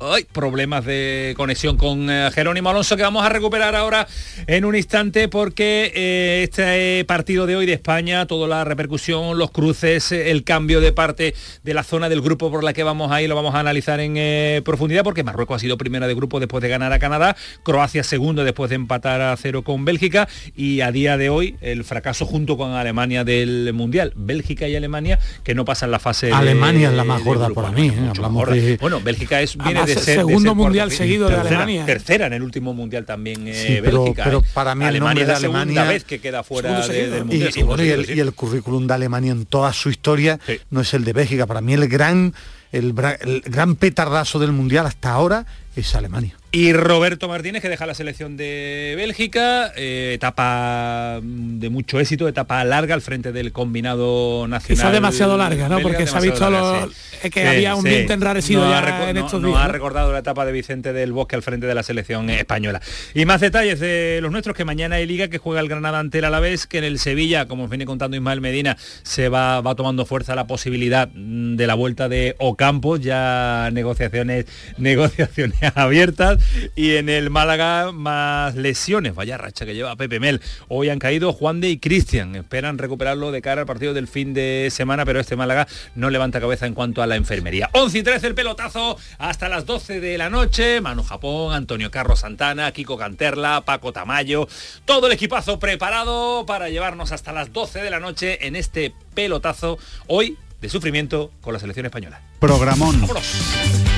Ay, 0.00 0.26
problemas 0.32 0.84
de 0.84 1.34
conexión 1.36 1.76
con 1.76 2.08
eh, 2.08 2.30
Jerónimo 2.32 2.70
Alonso 2.70 2.96
que 2.96 3.02
vamos 3.02 3.26
a 3.26 3.28
recuperar 3.30 3.74
ahora 3.74 4.06
en 4.46 4.64
un 4.64 4.76
instante 4.76 5.26
porque 5.26 5.90
eh, 5.92 6.42
este 6.44 7.04
partido 7.04 7.46
de 7.46 7.56
hoy 7.56 7.66
de 7.66 7.72
España, 7.72 8.24
toda 8.26 8.46
la 8.46 8.62
repercusión, 8.62 9.36
los 9.38 9.50
cruces, 9.50 10.12
eh, 10.12 10.30
el 10.30 10.44
cambio 10.44 10.80
de 10.80 10.92
parte 10.92 11.34
de 11.64 11.74
la 11.74 11.82
zona 11.82 12.08
del 12.08 12.20
grupo 12.20 12.48
por 12.48 12.62
la 12.62 12.72
que 12.74 12.84
vamos 12.84 13.10
a 13.10 13.20
ir, 13.22 13.28
lo 13.28 13.34
vamos 13.34 13.56
a 13.56 13.58
analizar 13.58 13.98
en 13.98 14.14
eh, 14.16 14.62
profundidad 14.64 15.02
porque 15.02 15.24
Marruecos 15.24 15.56
ha 15.56 15.58
sido 15.58 15.76
primera 15.76 16.06
de 16.06 16.14
grupo 16.14 16.38
después 16.38 16.62
de 16.62 16.68
ganar 16.68 16.92
a 16.92 17.00
Canadá, 17.00 17.34
Croacia 17.64 18.04
segundo 18.04 18.44
después 18.44 18.68
de 18.70 18.76
empatar 18.76 19.20
a 19.20 19.36
cero 19.36 19.64
con 19.64 19.84
Bélgica 19.84 20.28
y 20.54 20.80
a 20.80 20.92
día 20.92 21.16
de 21.16 21.28
hoy 21.28 21.56
el 21.60 21.82
fracaso 21.82 22.24
junto 22.24 22.56
con 22.56 22.70
Alemania 22.74 23.24
del 23.24 23.72
Mundial. 23.74 24.12
Bélgica 24.14 24.68
y 24.68 24.76
Alemania 24.76 25.18
que 25.42 25.56
no 25.56 25.64
pasan 25.64 25.90
la 25.90 25.98
fase 25.98 26.26
de- 26.26 26.34
Alemania 26.34 26.90
es 26.90 26.94
la 26.94 27.02
más 27.02 27.24
gorda 27.24 27.50
para 27.50 27.72
mí, 27.72 27.90
Hablamos 28.10 28.48
de- 28.48 28.76
Bueno, 28.76 29.00
Bélgica 29.00 29.40
es 29.42 29.56
viene 29.56 29.87
Además, 29.92 30.06
de 30.06 30.12
ser 30.12 30.24
de 30.24 30.32
segundo 30.32 30.54
mundial 30.54 30.90
seguido 30.92 31.28
de 31.28 31.36
Alemania. 31.36 31.86
Tercera 31.86 32.26
en 32.26 32.32
el 32.34 32.42
último 32.42 32.74
mundial 32.74 33.04
también 33.04 33.46
eh, 33.48 33.54
Sí, 33.54 33.78
pero- 33.82 34.02
Bélgica. 34.04 34.24
pero 34.24 34.38
¿eh? 34.40 34.42
para 34.54 34.74
mí 34.74 34.84
el 34.84 34.88
Alemania 34.88 35.08
nombre 35.08 35.22
es 35.22 35.28
la 35.28 35.34
de 35.34 35.40
segunda 35.40 35.62
Alemania- 35.62 35.92
vez 35.92 36.04
que 36.04 36.20
queda 36.20 36.42
fuera 36.42 36.86
de- 36.86 37.08
del 37.10 37.18
Y, 37.20 37.24
mundial. 37.24 37.48
y 37.48 37.52
segundo 37.52 37.66
bueno, 37.76 37.84
y 37.84 37.88
el, 37.90 38.00
seguido, 38.06 38.16
y 38.24 38.28
el 38.28 38.34
currículum 38.34 38.86
de 38.86 38.94
Alemania 38.94 39.32
en 39.32 39.46
toda 39.46 39.72
su 39.72 39.90
historia 39.90 40.38
Sí. 40.46 40.58
no 40.70 40.80
es 40.80 40.94
el 40.94 41.04
de 41.04 41.12
Bélgica. 41.12 41.46
Para 41.46 41.60
mí 41.60 41.72
el 41.74 41.88
gran, 41.88 42.34
el 42.72 42.92
gran 42.92 43.76
petardazo 43.76 44.38
del 44.38 44.52
mundial 44.52 44.86
hasta 44.86 45.10
ahora 45.10 45.46
es 45.80 45.94
Alemania. 45.94 46.34
Y 46.50 46.72
Roberto 46.72 47.28
Martínez, 47.28 47.60
que 47.60 47.68
deja 47.68 47.84
la 47.84 47.92
selección 47.92 48.38
de 48.38 48.94
Bélgica, 48.96 49.70
eh, 49.76 50.12
etapa 50.14 51.20
mm, 51.22 51.58
de 51.58 51.68
mucho 51.68 52.00
éxito, 52.00 52.26
etapa 52.26 52.64
larga 52.64 52.94
al 52.94 53.02
frente 53.02 53.32
del 53.32 53.52
combinado 53.52 54.46
nacional. 54.48 54.76
Quizá 54.78 54.90
demasiado 54.90 55.36
larga, 55.36 55.68
¿no? 55.68 55.76
belga, 55.76 55.82
Porque 55.90 56.06
se 56.06 56.16
ha 56.16 56.20
visto 56.20 56.48
larga, 56.48 56.86
lo- 56.86 57.30
que 57.30 57.46
había 57.46 57.74
un 57.74 57.84
viento 57.84 58.14
enrarecido 58.14 58.64
No 58.64 58.70
ya 58.70 59.08
en 59.10 59.16
no- 59.16 59.26
estos 59.26 59.42
no 59.42 59.48
días, 59.48 59.60
ha 59.60 59.66
¿no? 59.66 59.72
recordado 59.72 60.10
la 60.12 60.20
etapa 60.20 60.46
de 60.46 60.52
Vicente 60.52 60.94
del 60.94 61.12
Bosque 61.12 61.36
al 61.36 61.42
frente 61.42 61.66
de 61.66 61.74
la 61.74 61.82
selección 61.82 62.30
española. 62.30 62.80
Y 63.12 63.26
más 63.26 63.42
detalles 63.42 63.78
de 63.80 64.20
los 64.22 64.32
nuestros, 64.32 64.56
que 64.56 64.64
mañana 64.64 64.96
hay 64.96 65.06
Liga, 65.06 65.28
que 65.28 65.36
juega 65.36 65.60
el 65.60 65.68
Granada 65.68 65.98
ante 65.98 66.18
el 66.20 66.24
Alavés, 66.24 66.66
que 66.66 66.78
en 66.78 66.84
el 66.84 66.98
Sevilla, 66.98 67.46
como 67.46 67.64
os 67.64 67.70
viene 67.70 67.84
contando 67.84 68.16
Ismael 68.16 68.40
Medina, 68.40 68.78
se 69.02 69.28
va, 69.28 69.60
va 69.60 69.74
tomando 69.74 70.06
fuerza 70.06 70.34
la 70.34 70.46
posibilidad 70.46 71.10
mm, 71.12 71.56
de 71.56 71.66
la 71.66 71.74
vuelta 71.74 72.08
de 72.08 72.36
Ocampos, 72.38 73.00
ya 73.00 73.68
negociaciones, 73.72 74.46
negociaciones 74.78 75.58
abiertas. 75.74 76.42
Y 76.74 76.96
en 76.96 77.08
el 77.08 77.30
Málaga, 77.30 77.92
más 77.92 78.54
lesiones, 78.54 79.14
vaya 79.14 79.38
racha 79.38 79.66
que 79.66 79.74
lleva 79.74 79.96
Pepe 79.96 80.20
Mel. 80.20 80.40
Hoy 80.68 80.88
han 80.88 80.98
caído 80.98 81.32
Juan 81.32 81.60
de 81.60 81.68
y 81.70 81.78
Cristian, 81.78 82.34
esperan 82.34 82.78
recuperarlo 82.78 83.30
de 83.30 83.42
cara 83.42 83.62
al 83.62 83.66
partido 83.66 83.94
del 83.94 84.08
fin 84.08 84.34
de 84.34 84.68
semana, 84.70 85.04
pero 85.04 85.20
este 85.20 85.36
Málaga 85.36 85.66
no 85.94 86.10
levanta 86.10 86.40
cabeza 86.40 86.66
en 86.66 86.74
cuanto 86.74 87.02
a 87.02 87.06
la 87.06 87.16
enfermería. 87.16 87.70
11 87.72 87.98
y 87.98 88.02
13 88.02 88.26
el 88.28 88.34
pelotazo 88.34 88.96
hasta 89.18 89.48
las 89.48 89.66
12 89.66 90.00
de 90.00 90.18
la 90.18 90.30
noche. 90.30 90.80
Manu 90.80 91.02
Japón, 91.02 91.54
Antonio 91.54 91.90
Carlos 91.90 92.20
Santana, 92.20 92.72
Kiko 92.72 92.96
Canterla, 92.96 93.62
Paco 93.64 93.92
Tamayo, 93.92 94.48
todo 94.84 95.06
el 95.06 95.12
equipazo 95.12 95.58
preparado 95.58 96.46
para 96.46 96.68
llevarnos 96.68 97.12
hasta 97.12 97.32
las 97.32 97.52
12 97.52 97.80
de 97.80 97.90
la 97.90 98.00
noche 98.00 98.46
en 98.46 98.56
este 98.56 98.94
pelotazo 99.14 99.78
hoy 100.06 100.36
de 100.60 100.68
sufrimiento 100.68 101.30
con 101.40 101.52
la 101.52 101.60
selección 101.60 101.86
española. 101.86 102.20
Programón. 102.40 103.00
¡Vámonos! 103.00 103.97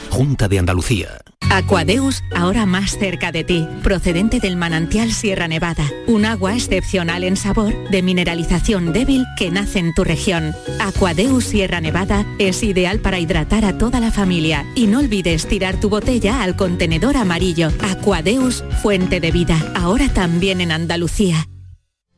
Junta 0.11 0.49
de 0.49 0.59
Andalucía. 0.59 1.21
Aquadeus, 1.49 2.21
ahora 2.35 2.65
más 2.65 2.97
cerca 2.97 3.31
de 3.31 3.45
ti, 3.45 3.65
procedente 3.81 4.41
del 4.41 4.57
manantial 4.57 5.13
Sierra 5.13 5.47
Nevada, 5.47 5.89
un 6.05 6.25
agua 6.25 6.53
excepcional 6.53 7.23
en 7.23 7.37
sabor, 7.37 7.73
de 7.89 8.01
mineralización 8.01 8.91
débil 8.91 9.25
que 9.37 9.51
nace 9.51 9.79
en 9.79 9.93
tu 9.93 10.03
región. 10.03 10.53
Aquadeus 10.81 11.45
Sierra 11.45 11.79
Nevada 11.79 12.25
es 12.39 12.61
ideal 12.61 12.99
para 12.99 13.19
hidratar 13.19 13.63
a 13.63 13.77
toda 13.77 14.01
la 14.01 14.11
familia 14.11 14.65
y 14.75 14.87
no 14.87 14.99
olvides 14.99 15.47
tirar 15.47 15.79
tu 15.79 15.89
botella 15.89 16.43
al 16.43 16.57
contenedor 16.57 17.15
amarillo. 17.15 17.69
Aquadeus, 17.81 18.65
fuente 18.81 19.21
de 19.21 19.31
vida, 19.31 19.57
ahora 19.75 20.09
también 20.09 20.59
en 20.59 20.73
Andalucía. 20.73 21.47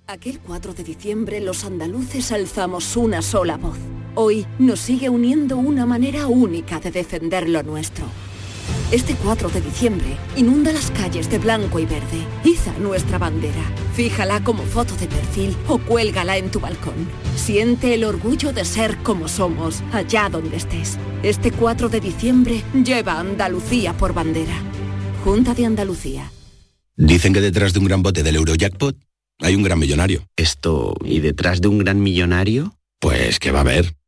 Aquel 0.07 0.39
4 0.39 0.73
de 0.73 0.83
diciembre 0.83 1.39
los 1.41 1.63
andaluces 1.63 2.31
alzamos 2.31 2.97
una 2.97 3.21
sola 3.21 3.57
voz. 3.57 3.77
Hoy 4.15 4.45
nos 4.59 4.79
sigue 4.79 5.09
uniendo 5.09 5.57
una 5.57 5.85
manera 5.85 6.27
única 6.27 6.79
de 6.79 6.91
defender 6.91 7.49
lo 7.49 7.63
nuestro 7.63 8.05
este 8.93 9.15
4 9.15 9.49
de 9.49 9.59
diciembre, 9.59 10.17
inunda 10.35 10.71
las 10.71 10.91
calles 10.91 11.27
de 11.27 11.39
blanco 11.39 11.79
y 11.79 11.85
verde. 11.85 12.27
Iza 12.43 12.71
nuestra 12.77 13.17
bandera. 13.17 13.63
Fíjala 13.95 14.43
como 14.43 14.61
foto 14.61 14.95
de 14.97 15.07
perfil 15.07 15.55
o 15.67 15.79
cuélgala 15.79 16.37
en 16.37 16.51
tu 16.51 16.59
balcón. 16.59 17.09
Siente 17.35 17.95
el 17.95 18.03
orgullo 18.03 18.53
de 18.53 18.65
ser 18.65 18.97
como 18.97 19.27
somos, 19.27 19.81
allá 19.91 20.29
donde 20.29 20.57
estés. 20.57 20.99
Este 21.23 21.51
4 21.51 21.89
de 21.89 22.01
diciembre, 22.01 22.63
lleva 22.83 23.19
Andalucía 23.19 23.93
por 23.93 24.13
bandera. 24.13 24.55
Junta 25.23 25.55
de 25.55 25.65
Andalucía. 25.65 26.31
Dicen 26.95 27.33
que 27.33 27.41
detrás 27.41 27.73
de 27.73 27.79
un 27.79 27.85
gran 27.85 28.03
bote 28.03 28.21
del 28.21 28.35
Eurojackpot 28.35 28.95
hay 29.39 29.55
un 29.55 29.63
gran 29.63 29.79
millonario. 29.79 30.27
Esto, 30.35 30.93
¿y 31.03 31.19
detrás 31.19 31.61
de 31.61 31.67
un 31.67 31.79
gran 31.79 31.99
millonario? 31.99 32.77
Pues 32.99 33.39
que 33.39 33.51
va 33.51 33.59
a 33.59 33.61
haber 33.61 33.95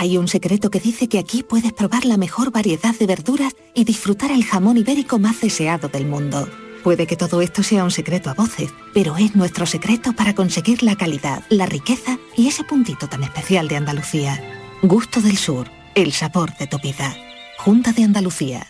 Hay 0.00 0.16
un 0.16 0.28
secreto 0.28 0.70
que 0.70 0.78
dice 0.78 1.08
que 1.08 1.18
aquí 1.18 1.42
puedes 1.42 1.72
probar 1.72 2.04
la 2.04 2.16
mejor 2.16 2.52
variedad 2.52 2.94
de 2.96 3.04
verduras 3.04 3.56
y 3.74 3.82
disfrutar 3.82 4.30
el 4.30 4.44
jamón 4.44 4.76
ibérico 4.76 5.18
más 5.18 5.40
deseado 5.40 5.88
del 5.88 6.06
mundo. 6.06 6.48
Puede 6.84 7.08
que 7.08 7.16
todo 7.16 7.42
esto 7.42 7.64
sea 7.64 7.82
un 7.82 7.90
secreto 7.90 8.30
a 8.30 8.34
voces, 8.34 8.70
pero 8.94 9.16
es 9.16 9.34
nuestro 9.34 9.66
secreto 9.66 10.12
para 10.12 10.36
conseguir 10.36 10.84
la 10.84 10.94
calidad, 10.94 11.42
la 11.48 11.66
riqueza 11.66 12.16
y 12.36 12.46
ese 12.46 12.62
puntito 12.62 13.08
tan 13.08 13.24
especial 13.24 13.66
de 13.66 13.74
Andalucía. 13.74 14.40
Gusto 14.82 15.20
del 15.20 15.36
Sur, 15.36 15.68
el 15.96 16.12
sabor 16.12 16.56
de 16.58 16.68
tu 16.68 16.78
vida. 16.78 17.16
Junta 17.58 17.90
de 17.92 18.04
Andalucía. 18.04 18.68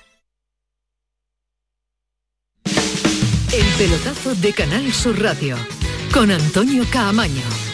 El 2.65 3.67
pelotazo 3.77 4.35
de 4.35 4.55
Canal 4.55 4.91
Sur 4.95 5.21
Radio 5.21 5.59
con 6.11 6.31
Antonio 6.31 6.85
Caamaño. 6.91 7.68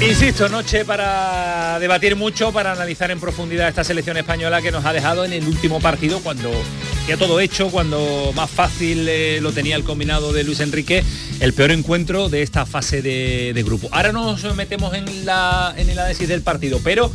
Insisto, 0.00 0.48
noche 0.48 0.84
para 0.84 1.78
debatir 1.80 2.14
mucho, 2.14 2.52
para 2.52 2.70
analizar 2.70 3.10
en 3.10 3.18
profundidad 3.18 3.68
esta 3.68 3.82
selección 3.82 4.16
española 4.16 4.62
que 4.62 4.70
nos 4.70 4.84
ha 4.84 4.92
dejado 4.92 5.24
en 5.24 5.32
el 5.32 5.44
último 5.44 5.80
partido 5.80 6.20
cuando 6.20 6.52
ya 7.08 7.16
todo 7.16 7.40
hecho, 7.40 7.68
cuando 7.70 8.32
más 8.36 8.48
fácil 8.48 9.08
eh, 9.08 9.40
lo 9.42 9.50
tenía 9.52 9.74
el 9.74 9.82
combinado 9.82 10.32
de 10.32 10.44
Luis 10.44 10.60
Enrique, 10.60 11.02
el 11.40 11.52
peor 11.52 11.72
encuentro 11.72 12.28
de 12.28 12.42
esta 12.42 12.64
fase 12.64 13.02
de, 13.02 13.52
de 13.52 13.62
grupo. 13.64 13.88
Ahora 13.90 14.12
nos 14.12 14.54
metemos 14.54 14.94
en, 14.94 15.26
la, 15.26 15.74
en 15.76 15.90
el 15.90 15.98
análisis 15.98 16.28
del 16.28 16.42
partido, 16.42 16.80
pero 16.84 17.10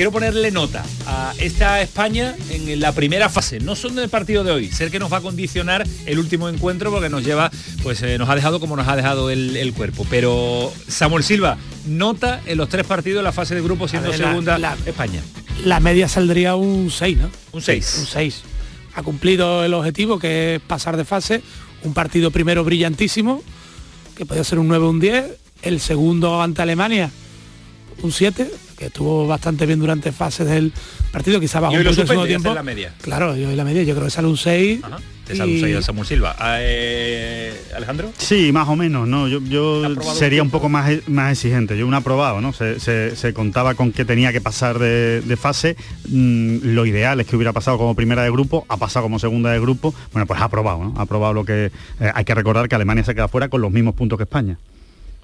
quiero 0.00 0.12
ponerle 0.12 0.50
nota 0.50 0.82
a 1.06 1.34
esta 1.40 1.82
España 1.82 2.34
en 2.48 2.80
la 2.80 2.92
primera 2.92 3.28
fase, 3.28 3.60
no 3.60 3.76
son 3.76 3.96
del 3.96 4.08
partido 4.08 4.42
de 4.42 4.50
hoy, 4.50 4.72
ser 4.72 4.90
que 4.90 4.98
nos 4.98 5.12
va 5.12 5.18
a 5.18 5.20
condicionar 5.20 5.86
el 6.06 6.18
último 6.18 6.48
encuentro 6.48 6.90
porque 6.90 7.10
nos 7.10 7.22
lleva, 7.22 7.50
pues 7.82 8.00
eh, 8.00 8.16
nos 8.16 8.30
ha 8.30 8.34
dejado 8.34 8.60
como 8.60 8.76
nos 8.76 8.88
ha 8.88 8.96
dejado 8.96 9.28
el, 9.28 9.74
cuerpo. 9.76 10.06
Pero 10.08 10.72
Samuel 10.88 11.22
Silva, 11.22 11.58
nota 11.86 12.40
en 12.46 12.56
los 12.56 12.70
tres 12.70 12.86
partidos 12.86 13.22
la 13.22 13.30
fase 13.32 13.54
de 13.54 13.60
grupo 13.60 13.88
siendo 13.88 14.10
segunda 14.14 14.56
la, 14.56 14.74
España. 14.86 15.20
La 15.66 15.80
media 15.80 16.08
saldría 16.08 16.56
un 16.56 16.90
6, 16.90 17.18
¿no? 17.18 17.30
Un 17.52 17.60
6. 17.60 17.96
Un 18.00 18.06
6. 18.06 18.42
Ha 18.94 19.02
cumplido 19.02 19.66
el 19.66 19.74
objetivo 19.74 20.18
que 20.18 20.54
es 20.54 20.62
pasar 20.62 20.96
de 20.96 21.04
fase, 21.04 21.42
un 21.82 21.92
partido 21.92 22.30
primero 22.30 22.64
brillantísimo, 22.64 23.42
que 24.16 24.24
podía 24.24 24.44
ser 24.44 24.60
un 24.60 24.68
9 24.68 24.82
o 24.82 24.88
un 24.88 24.98
10, 24.98 25.26
el 25.60 25.78
segundo 25.78 26.40
ante 26.40 26.62
Alemania, 26.62 27.10
un 28.02 28.12
7, 28.12 28.50
que 28.80 28.86
estuvo 28.86 29.26
bastante 29.26 29.66
bien 29.66 29.78
durante 29.78 30.10
fases 30.10 30.48
del 30.48 30.72
partido, 31.12 31.38
quizá 31.38 31.60
bajo 31.60 31.74
un 31.74 31.82
poquito 31.82 32.00
el 32.00 32.08
segundo 32.08 32.26
tiempo. 32.26 32.54
La 32.54 32.62
media. 32.62 32.94
Claro, 33.02 33.36
yo 33.36 33.54
la 33.54 33.62
media, 33.62 33.82
yo 33.82 33.94
creo 33.94 34.06
que 34.06 34.10
sale 34.10 34.26
un 34.26 34.38
6. 34.38 34.80
Te 35.26 35.36
sale 35.36 35.52
un 35.52 35.60
6 35.60 35.76
a 35.76 35.82
Samuel 35.82 36.06
Silva. 36.06 36.34
Ah, 36.38 36.56
eh, 36.60 37.52
Alejandro. 37.76 38.10
Sí, 38.16 38.52
más 38.52 38.66
o 38.70 38.76
menos, 38.76 39.06
¿no? 39.06 39.28
Yo, 39.28 39.40
yo 39.42 39.82
sería 40.14 40.42
un 40.42 40.48
poco 40.48 40.70
más, 40.70 40.90
más 41.08 41.32
exigente. 41.32 41.76
Yo 41.76 41.86
un 41.86 41.92
aprobado, 41.92 42.40
¿no? 42.40 42.54
Se, 42.54 42.80
se, 42.80 43.34
contaba 43.34 43.74
con 43.74 43.92
que 43.92 44.06
tenía 44.06 44.32
que 44.32 44.40
pasar 44.40 44.78
de, 44.78 45.36
fase. 45.38 45.76
Mm, 46.08 46.72
lo 46.74 46.86
ideal 46.86 47.20
es 47.20 47.26
que 47.26 47.36
hubiera 47.36 47.52
pasado 47.52 47.76
como 47.76 47.94
primera 47.94 48.22
de 48.22 48.30
grupo, 48.30 48.64
ha 48.68 48.78
pasado 48.78 49.04
como 49.04 49.18
segunda 49.18 49.50
de 49.50 49.60
grupo. 49.60 49.94
Bueno, 50.12 50.26
pues 50.26 50.40
ha 50.40 50.44
aprobado, 50.44 50.82
¿no? 50.84 50.94
Ha 50.96 51.02
aprobado 51.02 51.34
lo 51.34 51.44
que 51.44 51.66
eh, 52.00 52.12
hay 52.14 52.24
que 52.24 52.34
recordar 52.34 52.66
que 52.66 52.76
Alemania 52.76 53.04
se 53.04 53.14
queda 53.14 53.28
fuera 53.28 53.50
con 53.50 53.60
los 53.60 53.70
mismos 53.70 53.94
puntos 53.94 54.16
que 54.16 54.22
España. 54.22 54.56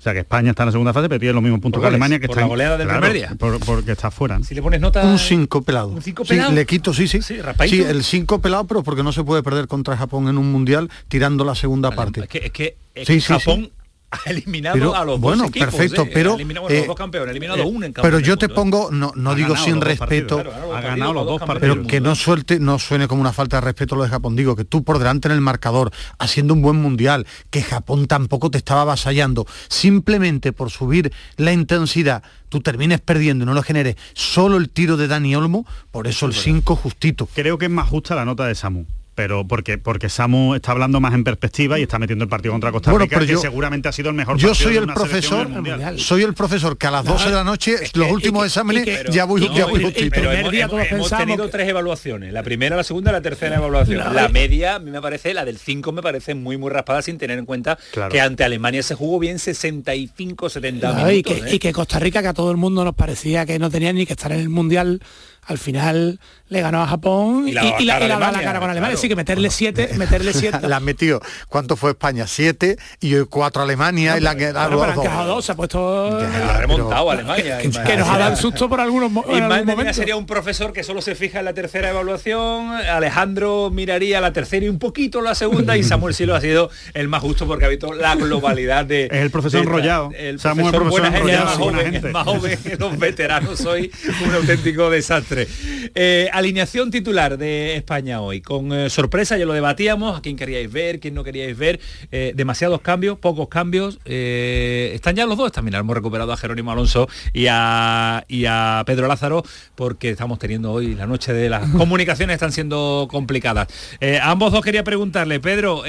O 0.07 0.09
sea 0.09 0.15
que 0.15 0.21
España 0.21 0.51
está 0.51 0.63
en 0.63 0.67
la 0.67 0.73
segunda 0.73 0.93
fase, 0.93 1.09
pero 1.09 1.19
tiene 1.19 1.33
los 1.33 1.43
mismos 1.43 1.61
puntos 1.61 1.81
que 1.81 1.89
Alemania, 1.89 2.21
que 2.21 2.27
está 2.27 2.43
la 2.43 2.47
goleada 2.47 2.79
del 2.79 2.87
primer 2.87 3.13
día. 3.13 3.35
porque 3.39 3.91
está 3.91 4.13
fuera. 4.13 4.41
Si 4.45 4.55
le 4.55 4.63
pones 4.63 4.81
nota... 4.81 5.03
Un 5.03 5.19
5 5.19 5.63
pelado. 5.63 5.89
¿Un 5.89 6.01
5 6.01 6.25
pelado? 6.25 6.53
le 6.53 6.65
quito, 6.65 6.95
sí, 6.95 7.09
sí. 7.09 7.21
Sí, 7.23 7.41
sí 7.67 7.83
el 7.83 8.05
5 8.05 8.41
pelado, 8.41 8.69
pero 8.69 8.85
porque 8.85 9.03
no 9.03 9.11
se 9.11 9.25
puede 9.25 9.43
perder 9.43 9.67
contra 9.67 9.97
Japón 9.97 10.29
en 10.29 10.39
un 10.39 10.53
mundial 10.53 10.93
tirando 11.09 11.45
la 11.45 11.57
segunda 11.57 11.91
parte. 11.91 12.21
Es 12.21 12.29
que, 12.29 12.39
es 12.39 12.53
que, 12.53 12.77
es 12.95 13.27
Japón 13.27 13.73
ha 14.27 14.31
eliminado 14.31 14.95
a 14.95 15.05
los 15.05 15.21
bueno, 15.21 15.45
dos 15.45 15.51
equipos, 15.51 15.75
perfecto, 15.75 16.03
¿eh? 16.03 16.11
pero 16.13 16.35
eliminado 16.35 16.67
a 16.67 16.71
los 16.71 16.79
eh, 16.79 16.87
dos 16.87 16.97
campeones, 16.97 17.29
ha 17.29 17.31
eliminado 17.31 17.63
eh, 17.63 17.87
en 17.87 17.93
Pero 17.93 18.19
yo 18.19 18.37
te 18.37 18.49
pongo, 18.49 18.91
no, 18.91 19.13
no 19.15 19.35
digo 19.35 19.57
sin 19.57 19.81
respeto, 19.81 20.43
ha 20.75 20.81
ganado 20.81 21.13
los 21.13 21.27
dos 21.27 21.41
partidos, 21.41 21.79
pero 21.79 21.87
que 21.87 22.01
no 22.01 22.15
suelte, 22.15 22.59
no 22.59 22.79
suene 22.79 23.09
como 23.09 23.21
una 23.21 23.33
falta 23.33 23.57
de 23.59 23.63
respeto 23.63 23.97
lo 23.97 24.03
de 24.03 24.11
Japón. 24.11 24.37
Digo 24.37 24.57
que 24.57 24.65
tú 24.65 24.85
por 24.85 24.99
delante 24.99 25.29
en 25.29 25.33
el 25.33 25.41
marcador, 25.41 25.91
haciendo 26.19 26.55
un 26.55 26.63
buen 26.63 26.77
mundial, 26.77 27.27
que 27.51 27.63
Japón 27.63 28.07
tampoco 28.07 28.51
te 28.51 28.59
estaba 28.59 28.83
avasallando, 28.83 29.47
simplemente 29.69 30.53
por 30.53 30.71
subir 30.71 31.13
la 31.37 31.53
intensidad, 31.53 32.23
tú 32.49 32.61
termines 32.61 33.01
perdiendo 33.01 33.45
y 33.45 33.47
no 33.47 33.55
lo 33.55 33.63
generes 33.63 33.97
solo 34.15 34.57
el 34.57 34.71
tiro 34.71 34.97
de 34.97 35.09
Dani 35.09 35.35
Olmo, 35.35 35.67
por 35.91 36.07
eso 36.07 36.27
el 36.27 36.35
5 36.35 36.77
justito. 36.77 37.29
Creo 37.35 37.59
que 37.59 37.67
es 37.67 37.71
más 37.71 37.89
justa 37.89 38.15
la 38.15 38.25
nota 38.25 38.47
de 38.47 38.55
Samu 38.55 38.87
pero 39.17 39.49
porque 39.49 39.79
porque 39.79 40.11
Samu 40.11 40.55
está 40.55 40.73
hablando 40.73 41.01
más 41.01 41.15
en 41.15 41.25
perspectiva 41.25 41.79
y 41.79 41.83
está 41.83 41.99
metiendo 41.99 42.23
el 42.23 42.29
partido 42.29 42.53
contra 42.53 42.71
Costa 42.71 42.93
Rica, 42.93 43.19
que 43.19 43.37
seguramente 43.39 43.89
ha 43.89 43.93
sido 43.93 44.11
el 44.11 44.15
mejor 44.15 44.37
Yo 44.37 44.55
soy 44.55 44.77
el 44.77 44.87
profesor, 44.87 45.49
soy 45.97 46.23
el 46.23 46.35
profesor 46.35 46.77
que 46.77 46.87
a 46.87 46.91
las 46.91 47.05
12 47.05 47.31
de 47.31 47.35
la 47.35 47.43
noche, 47.43 47.77
los 47.95 48.13
últimos 48.13 48.45
exámenes, 48.45 49.05
ya 49.11 49.25
voy, 49.25 49.49
ya 49.55 49.65
voy 49.65 49.91
Pero 50.11 50.31
hemos, 50.33 51.11
tenido 51.11 51.49
tres 51.49 51.67
evaluaciones, 51.69 52.33
la 52.33 52.43
primera, 52.43 52.77
la 52.77 52.85
segunda 52.85 53.11
la 53.11 53.23
tercera 53.23 53.57
evaluación. 53.57 54.15
La 54.15 54.29
media, 54.29 54.77
a 54.77 54.79
mí 54.79 54.91
me 54.91 55.01
parece, 55.01 55.33
la 55.33 55.47
del 55.47 55.59
5 55.59 55.93
me 55.93 56.03
parece 56.03 56.35
muy 56.35 56.59
muy 56.59 56.71
raspada 56.71 57.01
sin 57.01 57.17
tener 57.17 57.39
en 57.39 57.47
cuenta 57.47 57.79
que 58.11 58.21
ante 58.21 58.45
Alemania 58.45 58.83
se 58.83 58.95
jugó 58.95 59.19
bien 59.19 59.39
65, 59.39 60.51
70 60.51 60.93
minutos. 60.93 61.13
Y 61.15 61.23
que, 61.23 61.35
¿eh? 61.39 61.55
y 61.55 61.59
que 61.59 61.73
Costa 61.73 61.99
Rica, 61.99 62.21
que 62.21 62.29
a 62.29 62.35
todo 62.35 62.51
el 62.51 62.59
mundo 62.59 62.85
nos 62.85 62.95
parecía 62.95 63.47
que 63.47 63.59
no 63.59 63.71
tenía 63.71 63.95
ni 63.95 64.05
que 64.05 64.13
estar 64.13 64.31
en 64.33 64.41
el 64.41 64.51
Mundial 64.51 65.01
al 65.47 65.59
final 65.59 66.19
le 66.49 66.61
ganó 66.61 66.83
a 66.83 66.87
Japón 66.87 67.49
y, 67.49 67.53
la, 67.53 67.81
y, 67.81 67.85
la, 67.85 67.99
la, 67.99 68.19
cara 68.19 68.61
con 68.61 68.71
Alemania. 68.71 68.97
Sí, 68.97 69.09
que 69.09 69.17
meterle 69.17 69.51
siete, 69.51 69.91
meterle 69.97 70.33
siete. 70.35 70.69
la 70.69 70.77
han 70.77 70.85
metido. 70.85 71.21
¿Cuánto 71.49 71.77
fue 71.77 71.91
España? 71.91 72.27
Siete 72.27 72.77
y 73.01 73.15
hoy 73.15 73.27
cuatro 73.29 73.63
Alemania 73.63 74.17
y 74.17 74.21
la 74.21 74.37
que 74.37 74.47
ha 74.47 74.69
dos. 74.69 75.45
Se 75.45 75.53
ha 75.53 75.57
puesto. 75.57 76.19
ha 76.19 76.59
remontado 76.59 77.11
Alemania. 77.11 77.59
Que, 77.59 77.97
nos 77.97 78.09
ha 78.09 78.19
dado 78.19 78.37
susto 78.37 78.69
por 78.69 78.81
algunos 78.81 79.11
momentos. 79.11 79.97
sería 79.97 80.17
un 80.17 80.27
profesor 80.27 80.73
que 80.73 80.83
solo 80.83 81.01
se 81.01 81.15
fija 81.15 81.41
en 81.41 81.45
la 81.45 81.55
tercera 81.55 81.91
evaluación. 81.91 82.73
Alejandro 82.73 83.71
miraría 83.71 84.21
la 84.21 84.33
tercera 84.33 84.67
y 84.67 84.69
un 84.69 84.79
poquito 84.79 85.21
la 85.21 85.35
segunda. 85.35 85.77
y 85.77 85.85
Samuel 85.85 86.15
Silva 86.15 86.39
ha 86.39 86.41
sido 86.41 86.71
el 86.95 87.09
más 87.09 87.23
justo 87.23 87.47
porque 87.47 87.65
ha 87.65 87.69
visto 87.69 87.93
la 87.93 88.15
globalidad 88.15 88.85
de. 88.85 89.07
Es 89.07 89.13
el 89.13 89.31
profesor 89.31 89.61
enrollado. 89.61 90.11
El 90.17 90.41
Samuel 90.41 90.75
profesor, 90.75 91.07
enrollado. 91.07 91.45
Más 91.47 91.57
joven, 91.57 92.13
más 92.13 92.25
joven, 92.25 92.59
los 92.79 92.99
veteranos 92.99 93.59
soy 93.59 93.91
un 94.25 94.35
auténtico 94.35 94.91
desastre. 94.91 95.36
Desastre. 95.37 95.91
Eh, 95.95 96.29
alineación 96.33 96.91
titular 96.91 97.39
de 97.39 97.77
España 97.77 98.21
hoy. 98.21 98.41
Con 98.41 98.73
eh, 98.73 98.91
sorpresa, 98.91 99.37
ya 99.37 99.47
lo 99.47 99.53
debatíamos, 99.53 100.19
a 100.19 100.23
quién 100.23 100.37
queríais 100.37 100.71
ver, 100.73 101.01
quién 101.01 101.15
no 101.15 101.25
queríais 101.25 101.57
ver. 101.57 101.81
Eh, 102.11 102.33
demasiados 102.35 102.81
cambios, 102.81 103.19
pocos 103.19 103.49
cambios. 103.49 103.99
están 104.05 105.17
ya 105.17 105.27
los 105.27 105.37
dos, 105.37 105.53
también 105.53 105.75
hemos 105.75 105.95
recuperado 105.95 106.33
a 106.33 106.37
Jerónimo 106.37 106.73
Alonso 106.73 107.09
y 107.33 107.47
a, 107.49 108.25
y 108.29 108.47
a 108.47 108.83
Pedro 108.87 109.07
Lázaro, 109.07 109.43
porque 109.75 110.11
estamos 110.11 110.39
teniendo 110.39 110.73
hoy 110.73 110.95
la 110.95 111.07
noche 111.07 111.33
de 111.33 111.49
las 111.49 111.69
comunicaciones, 111.77 112.35
están 112.35 112.53
siendo 112.53 113.09
complicadas. 113.11 113.69
a 114.01 114.31
ambos 114.31 114.53
dos 114.53 114.65
quería 114.65 114.85
preguntarle, 114.85 115.41
Pedro, 115.41 115.83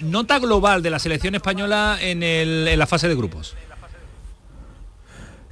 nota 0.00 0.38
global 0.38 0.82
de 0.82 0.90
la 0.90 0.98
selección 0.98 1.34
española 1.34 1.98
en, 2.00 2.22
en 2.22 2.78
la 2.78 2.86
fase 2.86 3.08
de 3.08 3.14
grupos. 3.14 3.54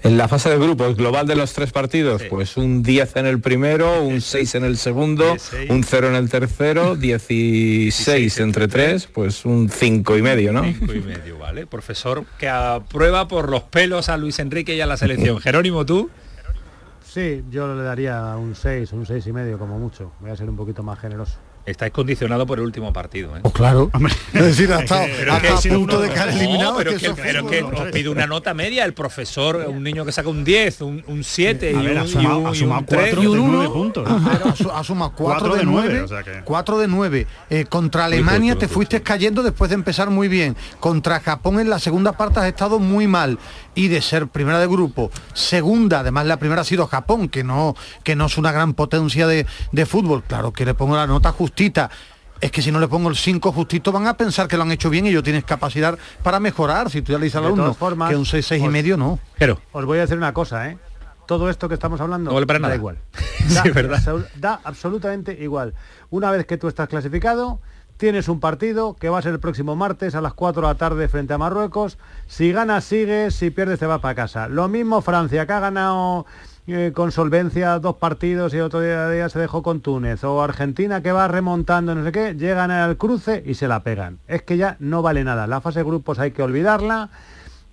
En 0.02 0.16
la 0.16 0.28
fase 0.28 0.48
de 0.48 0.58
grupos 0.58 0.96
global 0.96 1.26
de 1.26 1.36
los 1.36 1.52
tres 1.52 1.72
partidos, 1.72 2.22
pues 2.30 2.56
un 2.56 2.82
10 2.82 3.16
en 3.16 3.26
el 3.26 3.40
primero, 3.40 4.02
un 4.02 4.20
6 4.20 4.54
en 4.54 4.64
el 4.64 4.78
segundo, 4.78 5.36
un 5.68 5.84
0 5.84 6.08
en 6.08 6.14
el 6.14 6.30
tercero, 6.30 6.96
16 6.96 8.40
entre 8.40 8.68
tres, 8.68 9.06
pues 9.06 9.44
un 9.44 9.68
5 9.68 10.16
y 10.16 10.22
medio, 10.22 10.52
¿no? 10.52 10.64
5 10.64 10.94
y 10.94 11.00
medio, 11.00 11.38
vale. 11.38 11.66
Profesor 11.66 12.24
que 12.38 12.48
aprueba 12.48 13.28
por 13.28 13.50
los 13.50 13.64
pelos 13.64 14.08
a 14.08 14.16
Luis 14.16 14.38
Enrique 14.38 14.74
y 14.74 14.80
a 14.80 14.86
la 14.86 14.96
selección. 14.96 15.38
Jerónimo, 15.40 15.84
¿tú? 15.84 16.08
Sí, 17.04 17.42
yo 17.50 17.74
le 17.74 17.82
daría 17.82 18.36
un 18.36 18.54
6, 18.54 18.92
un 18.92 19.04
6 19.04 19.26
y 19.26 19.32
medio 19.32 19.58
como 19.58 19.78
mucho. 19.78 20.12
Voy 20.20 20.30
a 20.30 20.36
ser 20.36 20.48
un 20.48 20.56
poquito 20.56 20.82
más 20.82 20.98
generoso 20.98 21.38
estáis 21.70 21.92
condicionado 21.92 22.46
por 22.46 22.58
el 22.58 22.64
último 22.64 22.92
partido. 22.92 23.36
¿eh? 23.36 23.40
Pues 23.42 23.54
claro. 23.54 23.90
es 24.32 24.42
decir, 24.42 24.72
hasta, 24.72 25.04
a 25.04 25.60
punto 25.68 26.00
de 26.00 26.10
caer 26.10 26.30
eliminado. 26.30 26.76
pero, 26.78 26.96
que, 26.96 27.10
pero 27.14 27.46
que 27.46 27.62
os 27.62 27.90
pido 27.92 28.12
una 28.12 28.26
nota 28.26 28.54
media. 28.54 28.84
El 28.84 28.94
profesor, 28.94 29.56
un 29.68 29.82
niño 29.82 30.04
que 30.04 30.12
saca 30.12 30.28
un 30.28 30.44
10, 30.44 30.80
un, 30.82 31.24
7 31.24 31.70
y, 31.70 31.74
un, 31.74 31.82
y, 31.82 32.58
y 32.58 32.64
un 32.64 32.86
3 32.86 33.14
y 33.14 33.26
un 33.26 33.38
1 33.38 33.72
puntos. 33.72 34.08
Ha 34.72 34.84
sumado 34.84 35.12
4 35.16 35.56
de 35.56 35.64
9. 35.64 36.06
4 36.44 36.78
de 36.78 36.88
9. 36.88 37.26
Eh, 37.50 37.64
contra 37.68 38.06
Alemania 38.06 38.56
te 38.56 38.68
fuiste 38.68 39.02
cayendo 39.02 39.42
después 39.42 39.70
de 39.70 39.74
empezar 39.74 40.10
muy 40.10 40.28
bien. 40.28 40.56
Contra 40.78 41.20
Japón 41.20 41.60
en 41.60 41.70
la 41.70 41.78
segunda 41.78 42.12
parte 42.12 42.40
has 42.40 42.46
estado 42.46 42.78
muy 42.78 43.06
mal. 43.06 43.38
Y 43.74 43.86
de 43.88 44.02
ser 44.02 44.26
primera 44.26 44.58
de 44.58 44.66
grupo, 44.66 45.12
segunda, 45.32 46.00
además 46.00 46.26
la 46.26 46.38
primera 46.38 46.62
ha 46.62 46.64
sido 46.64 46.88
Japón, 46.88 47.28
que 47.28 47.44
no, 47.44 47.76
que 48.02 48.16
no 48.16 48.26
es 48.26 48.36
una 48.36 48.50
gran 48.50 48.74
potencia 48.74 49.28
de, 49.28 49.46
de 49.70 49.86
fútbol. 49.86 50.24
Claro 50.24 50.52
que 50.52 50.64
le 50.64 50.74
pongo 50.74 50.96
la 50.96 51.06
nota 51.06 51.30
justa 51.30 51.59
es 52.40 52.50
que 52.50 52.62
si 52.62 52.72
no 52.72 52.80
le 52.80 52.88
pongo 52.88 53.10
el 53.10 53.16
5 53.16 53.52
justito 53.52 53.92
van 53.92 54.06
a 54.06 54.16
pensar 54.16 54.48
que 54.48 54.56
lo 54.56 54.62
han 54.62 54.72
hecho 54.72 54.88
bien 54.88 55.06
y 55.06 55.12
yo 55.12 55.22
tienes 55.22 55.44
capacidad 55.44 55.98
para 56.22 56.40
mejorar. 56.40 56.90
Si 56.90 57.02
tú 57.02 57.12
ya 57.12 57.18
le 57.18 57.24
dices 57.24 57.36
al 57.36 57.46
alumno 57.46 57.76
que 58.08 58.16
un 58.16 58.24
6, 58.24 58.46
6 58.46 58.64
y 58.64 58.68
medio 58.68 58.96
no. 58.96 59.18
Pero 59.38 59.60
os 59.72 59.84
voy 59.84 59.98
a 59.98 60.02
decir 60.02 60.16
una 60.16 60.32
cosa, 60.32 60.68
¿eh? 60.68 60.78
Todo 61.26 61.48
esto 61.48 61.68
que 61.68 61.74
estamos 61.74 62.00
hablando 62.00 62.32
no 62.32 62.68
da 62.68 62.74
igual. 62.74 62.98
Da, 63.54 63.62
verdad. 63.62 64.00
da 64.36 64.60
absolutamente 64.64 65.32
igual. 65.40 65.74
Una 66.10 66.30
vez 66.30 66.44
que 66.44 66.58
tú 66.58 66.68
estás 66.68 66.88
clasificado, 66.88 67.60
tienes 67.96 68.28
un 68.28 68.38
partido 68.38 68.94
que 68.94 69.08
va 69.08 69.18
a 69.18 69.22
ser 69.22 69.32
el 69.32 69.40
próximo 69.40 69.76
martes 69.76 70.14
a 70.14 70.20
las 70.20 70.34
4 70.34 70.62
de 70.62 70.68
la 70.68 70.74
tarde 70.74 71.08
frente 71.08 71.34
a 71.34 71.38
Marruecos. 71.38 71.98
Si 72.26 72.52
ganas, 72.52 72.84
sigues, 72.84 73.34
si 73.34 73.50
pierdes, 73.50 73.78
te 73.78 73.86
vas 73.86 74.00
para 74.00 74.14
casa. 74.14 74.48
Lo 74.48 74.68
mismo 74.68 75.00
Francia, 75.02 75.46
que 75.46 75.52
ha 75.52 75.60
ganado 75.60 76.26
con 76.94 77.12
solvencia 77.12 77.78
dos 77.78 77.96
partidos 77.96 78.54
y 78.54 78.60
otro 78.60 78.80
día, 78.80 79.28
se 79.28 79.38
dejó 79.38 79.62
con 79.62 79.80
Túnez, 79.80 80.24
o 80.24 80.42
Argentina 80.42 81.02
que 81.02 81.12
va 81.12 81.28
remontando, 81.28 81.94
no 81.94 82.04
sé 82.04 82.12
qué, 82.12 82.34
llegan 82.34 82.70
al 82.70 82.96
cruce 82.96 83.42
y 83.44 83.54
se 83.54 83.68
la 83.68 83.82
pegan. 83.82 84.18
Es 84.28 84.42
que 84.42 84.56
ya 84.56 84.76
no 84.78 85.02
vale 85.02 85.24
nada. 85.24 85.46
La 85.46 85.60
fase 85.60 85.80
de 85.80 85.84
grupos 85.84 86.18
hay 86.18 86.30
que 86.30 86.42
olvidarla. 86.42 87.10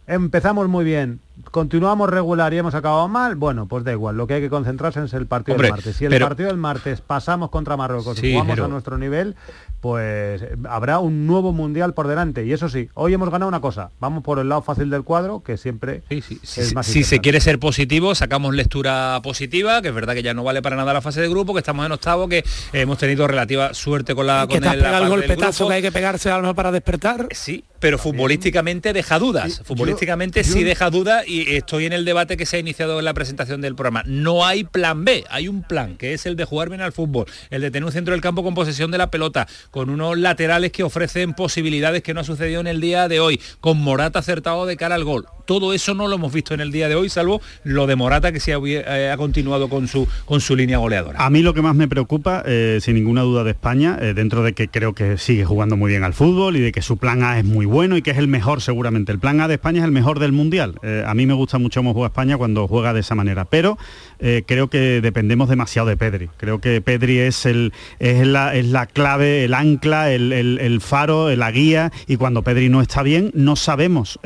Empezamos 0.08 0.68
muy 0.68 0.86
bien, 0.86 1.20
continuamos 1.52 2.10
regular 2.10 2.54
y 2.54 2.58
hemos 2.58 2.76
acabado 2.76 3.08
mal, 3.08 3.36
bueno, 3.36 3.68
pues 3.68 3.84
da 3.84 3.92
igual, 3.92 4.18
lo 4.18 4.28
que 4.28 4.36
hay 4.36 4.42
que 4.42 4.50
concentrarse 4.50 5.04
es 5.04 5.14
el 5.14 5.28
partido 5.28 5.58
del 5.58 5.72
martes. 5.72 5.96
Si 5.96 6.06
el 6.06 6.20
partido 6.20 6.50
del 6.50 6.58
martes 6.58 7.02
pasamos 7.02 7.50
contra 7.50 7.78
Marruecos 7.78 8.22
y 8.24 8.34
jugamos 8.34 8.60
a 8.60 8.68
nuestro 8.68 8.98
nivel, 8.98 9.36
pues 9.80 10.42
habrá 10.68 11.00
un 11.00 11.28
nuevo 11.28 11.54
mundial 11.54 11.94
por 11.94 12.08
delante. 12.08 12.46
Y 12.46 12.54
eso 12.54 12.70
sí, 12.70 12.90
hoy 12.94 13.14
hemos 13.14 13.30
ganado 13.30 13.48
una 13.48 13.62
cosa. 13.62 13.92
Vamos 14.00 14.24
por 14.24 14.40
el 14.40 14.50
lado 14.50 14.62
fácil 14.62 14.90
del 14.90 15.04
cuadro, 15.04 15.44
que 15.44 15.58
siempre 15.58 16.04
es 16.10 16.74
más 16.74 16.88
Si 16.88 17.04
se 17.04 17.20
quiere 17.20 17.40
ser 17.40 17.60
positivo, 17.60 18.16
sacamos 18.16 18.56
lectura 18.56 19.20
positiva, 19.24 19.82
que 19.82 19.90
es 19.90 19.94
verdad 19.94 20.14
que 20.14 20.24
ya 20.24 20.34
no 20.34 20.44
vale 20.44 20.62
para 20.62 20.76
nada 20.76 20.94
la 20.94 21.02
fase 21.02 21.22
de 21.22 21.30
grupo, 21.30 21.54
que 21.54 21.60
estamos 21.60 21.86
en 21.86 21.92
octavo, 21.92 22.28
que 22.28 22.44
hemos 22.74 22.98
tenido 22.98 23.28
relativa 23.28 23.74
suerte 23.74 24.16
con 24.16 24.28
la 24.28 24.48
con 24.48 24.64
el, 24.64 24.84
el 24.84 25.10
golpetazo 25.10 25.68
que 25.68 25.76
hay 25.76 25.82
que 25.82 25.92
pegarse 25.92 26.30
a 26.32 26.38
lo 26.38 26.42
mejor 26.42 26.56
para 26.56 26.72
despertar. 26.72 27.28
Sí, 27.32 27.64
pero 27.80 27.98
futbolísticamente 27.98 28.94
deja 28.94 29.20
dudas. 29.20 29.62
Futbolísticamente 29.64 30.44
sí 30.44 30.64
deja 30.64 30.90
dudas 30.90 31.27
y 31.28 31.56
estoy 31.56 31.86
en 31.86 31.94
el 31.94 32.06
debate 32.06 32.38
que 32.38 32.46
se 32.46 32.58
ha 32.58 32.60
iniciado 32.60 33.00
en 33.00 33.06
la 33.06 33.14
presentación 33.14 33.62
del 33.62 33.76
programa. 33.76 34.04
No 34.06 34.46
hay 34.46 34.64
plan 34.64 35.06
B, 35.06 35.24
hay 35.30 35.48
un 35.48 35.64
plan, 35.64 35.98
que 35.98 36.14
es 36.14 36.26
el 36.26 36.36
de 36.36 36.46
jugar 36.46 36.70
bien 36.70 36.82
al 36.82 36.94
fútbol, 36.94 37.26
el 37.50 37.62
de 37.62 37.72
tener 37.72 37.86
un 37.86 37.92
centro 37.92 38.14
del 38.14 38.22
campo 38.22 38.44
con 38.44 38.56
posesión 38.56 38.92
de 38.92 38.98
la 38.98 39.12
pelota, 39.12 39.48
con 39.72 39.90
unos 39.90 40.18
laterales 40.18 40.72
que 40.72 40.84
ofrecen 40.84 41.34
posibilidades 41.34 42.02
que 42.04 42.14
no 42.14 42.22
ha 42.22 42.24
sucedido 42.24 42.62
en 42.62 42.68
el 42.68 42.82
día 42.82 43.08
de 43.08 43.20
hoy, 43.20 43.40
con 43.60 43.78
Morata 43.80 44.20
acertado 44.20 44.66
de 44.66 44.78
cara 44.78 44.96
al 44.96 45.04
gol. 45.04 45.26
Todo 45.46 45.74
eso 45.74 45.94
no 45.94 46.10
lo 46.10 46.16
hemos 46.16 46.34
visto 46.34 46.54
en 46.54 46.60
el 46.60 46.72
día 46.72 46.90
de 46.90 46.96
hoy, 46.96 47.08
salvo 47.08 47.42
lo 47.64 47.88
de 47.88 47.96
Morata 47.96 48.34
que 48.34 48.42
se 48.42 48.54
ha, 48.54 48.60
eh, 48.62 49.14
continuado 49.18 49.70
con 49.70 49.88
su, 49.88 50.56
línea 50.56 50.78
goleadora. 50.78 51.24
A 51.24 51.30
mí 51.30 51.42
lo 51.42 51.54
que 51.54 51.62
más 51.62 51.76
me 51.76 51.88
preocupa, 51.88 52.44
eh, 52.46 52.80
sin 52.82 52.96
ninguna 52.96 53.22
duda 53.22 53.46
de 53.46 53.52
España, 53.52 53.98
eh, 54.02 54.14
dentro 54.14 54.44
de 54.44 54.54
que 54.54 54.68
creo 54.68 54.94
que 54.94 55.18
sigue 55.18 55.46
jugando 55.46 55.78
muy 55.78 55.90
bien 55.92 56.04
al 56.04 56.14
fútbol 56.14 56.58
y 56.58 56.60
de 56.60 56.72
que 56.72 56.82
su 56.82 56.98
plan 56.98 57.24
A 57.24 57.40
es 57.40 57.46
muy 57.46 57.66
bueno 57.66 57.96
y 57.96 58.02
que 58.02 58.12
es 58.12 58.18
el 58.18 58.28
mejor 58.28 58.62
seguramente. 58.62 59.12
El 59.12 59.20
plan 59.20 59.40
A 59.40 59.48
de 59.48 59.54
España 59.54 59.80
es 59.80 59.86
el 59.86 59.92
mejor 59.92 60.20
del 60.20 60.34
Mundial. 60.34 60.76
Mí 61.18 61.26
me 61.26 61.34
gusta 61.34 61.58
mucho 61.58 61.82
cómo 61.82 61.94
juega 61.94 62.08
España 62.08 62.38
cuando 62.38 62.68
juega 62.68 62.94
de 62.94 63.02
esa 63.02 63.16
manera, 63.16 63.46
pero 63.46 63.78
creo 64.20 64.68
que 64.70 65.02
dependemos 65.02 65.50
demasiado 65.50 65.88
de 65.88 65.98
Pedri. 65.98 66.30
Creo 66.38 66.60
que 66.60 66.82
Pedri 66.82 67.20
es, 67.20 67.46
el, 67.46 67.74
es, 68.00 68.26
la, 68.26 68.56
es 68.56 68.66
la 68.66 68.86
clave, 68.86 69.44
el 69.44 69.54
ancla, 69.54 70.12
el, 70.12 70.34
el, 70.34 70.82
faro, 70.82 71.34
la 71.36 71.52
guía 71.52 71.92
y 72.08 72.18
cuando 72.18 72.44
Pedri 72.44 72.70
no 72.70 72.82
está 72.82 73.04
bien 73.04 73.32
no 73.34 73.56
sabemos 73.56 74.20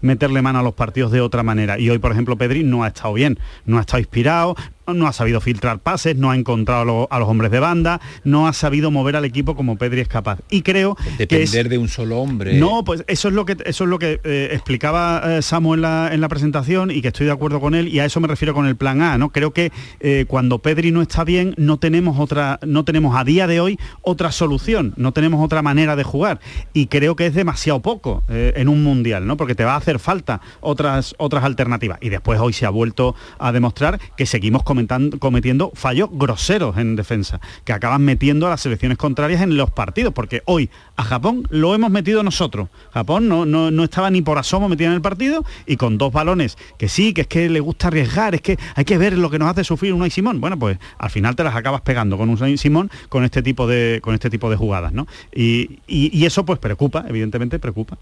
meterle 0.00 0.42
mano 0.42 0.60
a 0.60 0.62
los 0.62 0.74
partidos 0.74 1.12
de 1.12 1.20
otra 1.20 1.42
manera. 1.42 1.78
Y 1.78 1.90
hoy, 1.90 1.98
por 1.98 2.12
ejemplo, 2.12 2.36
Pedri 2.36 2.64
no 2.64 2.84
ha 2.84 2.88
estado 2.88 3.14
bien, 3.14 3.38
no 3.64 3.78
ha 3.78 3.80
estado 3.80 4.00
inspirado, 4.00 4.56
no 4.94 5.06
ha 5.06 5.12
sabido 5.12 5.40
filtrar 5.40 5.78
pases, 5.78 6.16
no 6.16 6.30
ha 6.30 6.36
encontrado 6.36 7.08
a 7.10 7.18
los 7.18 7.28
hombres 7.28 7.50
de 7.50 7.60
banda, 7.60 8.00
no 8.24 8.48
ha 8.48 8.52
sabido 8.52 8.90
mover 8.90 9.16
al 9.16 9.24
equipo 9.24 9.54
como 9.54 9.76
Pedri 9.76 10.00
es 10.00 10.08
capaz. 10.08 10.40
Y 10.50 10.62
creo 10.62 10.96
depender 11.18 11.68
de 11.68 11.78
un 11.78 11.88
solo 11.88 12.18
hombre. 12.18 12.54
No, 12.54 12.84
pues 12.84 13.04
eso 13.06 13.28
es 13.28 13.34
lo 13.34 13.44
que 13.44 13.56
eso 13.64 13.84
es 13.84 13.90
lo 13.90 13.98
que 13.98 14.20
eh, 14.24 14.48
explicaba 14.52 15.22
eh, 15.38 15.42
Samu 15.42 15.74
en 15.74 15.82
la, 15.82 16.10
en 16.12 16.20
la, 16.20 16.28
presentación 16.28 16.90
y 16.90 17.02
que 17.02 17.08
estoy 17.08 17.26
de 17.26 17.32
acuerdo 17.32 17.60
con 17.60 17.74
él 17.74 17.88
y 17.88 17.98
a 17.98 18.04
eso 18.04 18.20
me 18.20 18.28
refiero 18.28 18.54
con 18.54 18.66
el 18.66 18.76
plan 18.76 19.02
A, 19.02 19.18
¿no? 19.18 19.29
Creo 19.30 19.52
que 19.52 19.72
eh, 20.00 20.24
cuando 20.26 20.58
Pedri 20.58 20.90
no 20.90 21.02
está 21.02 21.24
bien 21.24 21.54
no 21.56 21.78
tenemos 21.78 22.18
otra 22.18 22.58
no 22.66 22.84
tenemos 22.84 23.16
a 23.16 23.24
día 23.24 23.46
de 23.46 23.60
hoy 23.60 23.78
otra 24.02 24.32
solución, 24.32 24.94
no 24.96 25.12
tenemos 25.12 25.44
otra 25.44 25.62
manera 25.62 25.96
de 25.96 26.04
jugar 26.04 26.40
y 26.72 26.86
creo 26.86 27.16
que 27.16 27.26
es 27.26 27.34
demasiado 27.34 27.80
poco 27.80 28.22
en 28.28 28.68
un 28.68 28.82
mundial, 28.82 29.26
¿no? 29.26 29.36
Porque 29.36 29.54
te 29.54 29.64
va 29.64 29.74
a 29.74 29.76
hacer 29.76 29.98
falta 29.98 30.40
otras 30.60 31.14
otras 31.18 31.44
alternativas 31.44 31.98
y 32.00 32.08
después 32.08 32.40
hoy 32.40 32.52
se 32.52 32.66
ha 32.66 32.70
vuelto 32.70 33.14
a 33.38 33.52
demostrar 33.52 34.00
que 34.16 34.26
seguimos 34.26 34.62
con 34.62 34.80
cometiendo 35.18 35.72
fallos 35.74 36.08
groseros 36.12 36.76
en 36.78 36.96
defensa, 36.96 37.40
que 37.64 37.72
acaban 37.72 38.02
metiendo 38.02 38.46
a 38.46 38.50
las 38.50 38.60
selecciones 38.60 38.98
contrarias 38.98 39.42
en 39.42 39.56
los 39.56 39.70
partidos, 39.70 40.12
porque 40.14 40.42
hoy 40.46 40.70
a 40.96 41.04
Japón 41.04 41.46
lo 41.50 41.74
hemos 41.74 41.90
metido 41.90 42.22
nosotros. 42.22 42.68
Japón 42.92 43.28
no, 43.28 43.44
no, 43.44 43.84
estaba 43.84 44.10
ni 44.10 44.22
por 44.22 44.38
asomo 44.38 44.68
metido 44.68 44.90
en 44.90 44.96
el 44.96 45.02
partido 45.02 45.44
y 45.66 45.76
con 45.76 45.98
dos 45.98 46.12
balones, 46.12 46.56
que 46.78 46.88
sí, 46.88 47.12
que 47.12 47.22
es 47.22 47.26
que 47.26 47.48
le 47.48 47.60
gusta 47.60 47.88
arriesgar, 47.88 48.34
es 48.34 48.40
que 48.40 48.58
hay 48.74 48.84
que 48.84 48.98
ver 48.98 49.16
lo 49.20 49.30
que 49.30 49.38
nos 49.38 49.48
hace 49.48 49.64
sufrir 49.64 49.92
Unai 49.92 50.10
Simón. 50.10 50.40
Bueno, 50.40 50.58
pues 50.58 50.78
al 50.98 51.10
final 51.10 51.36
te 51.36 51.44
las 51.44 51.54
acabas 51.54 51.80
pegando 51.82 52.16
con 52.18 52.28
Unai 52.28 52.56
Simón 52.56 52.90
con 53.08 53.24
este 53.24 53.42
tipo 53.42 53.66
de, 53.66 54.00
con 54.02 54.14
este 54.14 54.30
tipo 54.30 54.50
de 54.50 54.56
jugadas, 54.56 54.92
¿no? 54.92 55.06
Y, 55.34 55.80
y 55.86 56.24
eso 56.26 56.44
pues 56.44 56.58
preocupa, 56.58 57.04
evidentemente 57.08 57.58
preocupa. 57.58 57.98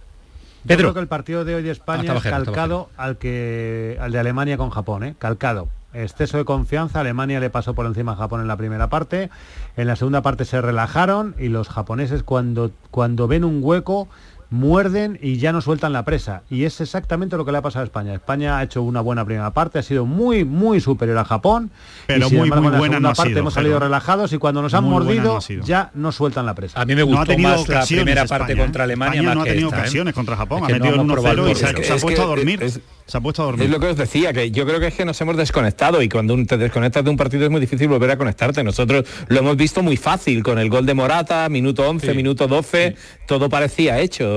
Yo 0.64 0.76
creo 0.76 0.94
que 0.94 1.00
el 1.00 1.08
partido 1.08 1.44
de 1.44 1.54
hoy 1.54 1.62
de 1.62 1.70
España 1.70 2.14
es 2.14 2.22
calcado 2.22 2.90
al 2.96 3.16
que 3.16 3.96
al 4.00 4.12
de 4.12 4.18
Alemania 4.18 4.56
con 4.56 4.70
Japón, 4.70 5.04
¿eh? 5.04 5.14
calcado. 5.18 5.68
Exceso 5.94 6.36
de 6.36 6.44
confianza, 6.44 7.00
Alemania 7.00 7.40
le 7.40 7.48
pasó 7.48 7.74
por 7.74 7.86
encima 7.86 8.12
a 8.12 8.16
Japón 8.16 8.42
en 8.42 8.48
la 8.48 8.56
primera 8.56 8.88
parte, 8.90 9.30
en 9.76 9.86
la 9.86 9.96
segunda 9.96 10.20
parte 10.20 10.44
se 10.44 10.60
relajaron 10.60 11.34
y 11.38 11.48
los 11.48 11.68
japoneses 11.68 12.22
cuando, 12.22 12.70
cuando 12.90 13.26
ven 13.26 13.44
un 13.44 13.60
hueco 13.62 14.08
muerden 14.50 15.18
y 15.20 15.38
ya 15.38 15.52
no 15.52 15.60
sueltan 15.60 15.92
la 15.92 16.04
presa. 16.04 16.42
Y 16.50 16.64
es 16.64 16.80
exactamente 16.80 17.36
lo 17.36 17.44
que 17.44 17.52
le 17.52 17.58
ha 17.58 17.62
pasado 17.62 17.82
a 17.82 17.86
España. 17.86 18.14
España 18.14 18.58
ha 18.58 18.62
hecho 18.62 18.82
una 18.82 19.00
buena 19.00 19.24
primera 19.24 19.50
parte, 19.52 19.78
ha 19.78 19.82
sido 19.82 20.06
muy, 20.06 20.44
muy 20.44 20.80
superior 20.80 21.18
a 21.18 21.24
Japón. 21.24 21.70
Pero 22.06 22.30
muy, 22.30 22.50
muy 22.50 22.76
buena 22.76 23.00
no 23.00 23.12
parte 23.12 23.38
hemos 23.38 23.54
salido 23.54 23.78
relajados 23.78 24.32
y 24.32 24.38
cuando 24.38 24.62
nos 24.62 24.74
han 24.74 24.84
mordido 24.84 25.38
ya 25.64 25.90
no 25.94 26.12
suelton 26.12 26.46
la 26.46 26.54
presa. 26.54 26.80
A 26.80 26.84
mí 26.84 26.94
me 26.94 27.02
gustó 27.02 27.36
más 27.38 27.68
la 27.68 27.84
primera 27.84 28.24
parte 28.26 28.56
contra 28.56 28.84
Alemania. 28.84 29.34
no 29.34 29.42
ha 29.42 29.44
tenido 29.44 29.70
¿eh? 29.70 29.74
ocasiones 29.74 30.14
contra 30.14 30.36
Japón, 30.36 30.64
ha 30.64 30.68
metido 30.68 30.94
el 30.94 31.00
1-0 31.00 31.50
y 31.50 31.54
se, 31.84 31.92
ha 31.92 31.96
puesto 31.96 32.22
a 32.22 32.26
dormir. 32.26 32.82
Se 33.08 33.18
ha 33.18 33.20
puesto 33.20 33.42
a 33.42 33.46
dormir. 33.46 33.64
Es 33.64 33.70
lo 33.70 33.80
que 33.80 33.86
os 33.86 33.96
decía, 33.96 34.32
que 34.32 34.50
yo 34.50 34.66
creo 34.66 34.78
que 34.78 34.86
es 34.86 34.94
que 34.94 35.04
nos 35.04 35.20
hemos 35.20 35.36
desconectado 35.36 36.00
y 36.02 36.08
cuando 36.08 36.36
te 36.46 36.56
desconectas 36.56 37.02
de 37.02 37.10
un 37.10 37.16
partido 37.16 37.44
es 37.44 37.50
muy 37.50 37.60
difícil 37.60 37.88
volver 37.88 38.12
a 38.12 38.16
conectarte. 38.16 38.62
Nosotros 38.62 39.04
lo 39.28 39.38
hemos 39.38 39.56
visto 39.56 39.82
muy 39.82 39.96
fácil 39.96 40.42
con 40.42 40.58
el 40.58 40.68
gol 40.70 40.86
de 40.86 40.94
Morata, 40.94 41.48
minuto 41.48 41.88
11, 41.88 42.14
minuto 42.14 42.46
12, 42.46 42.94
todo 43.26 43.48
parecía 43.48 43.98
hecho 43.98 44.28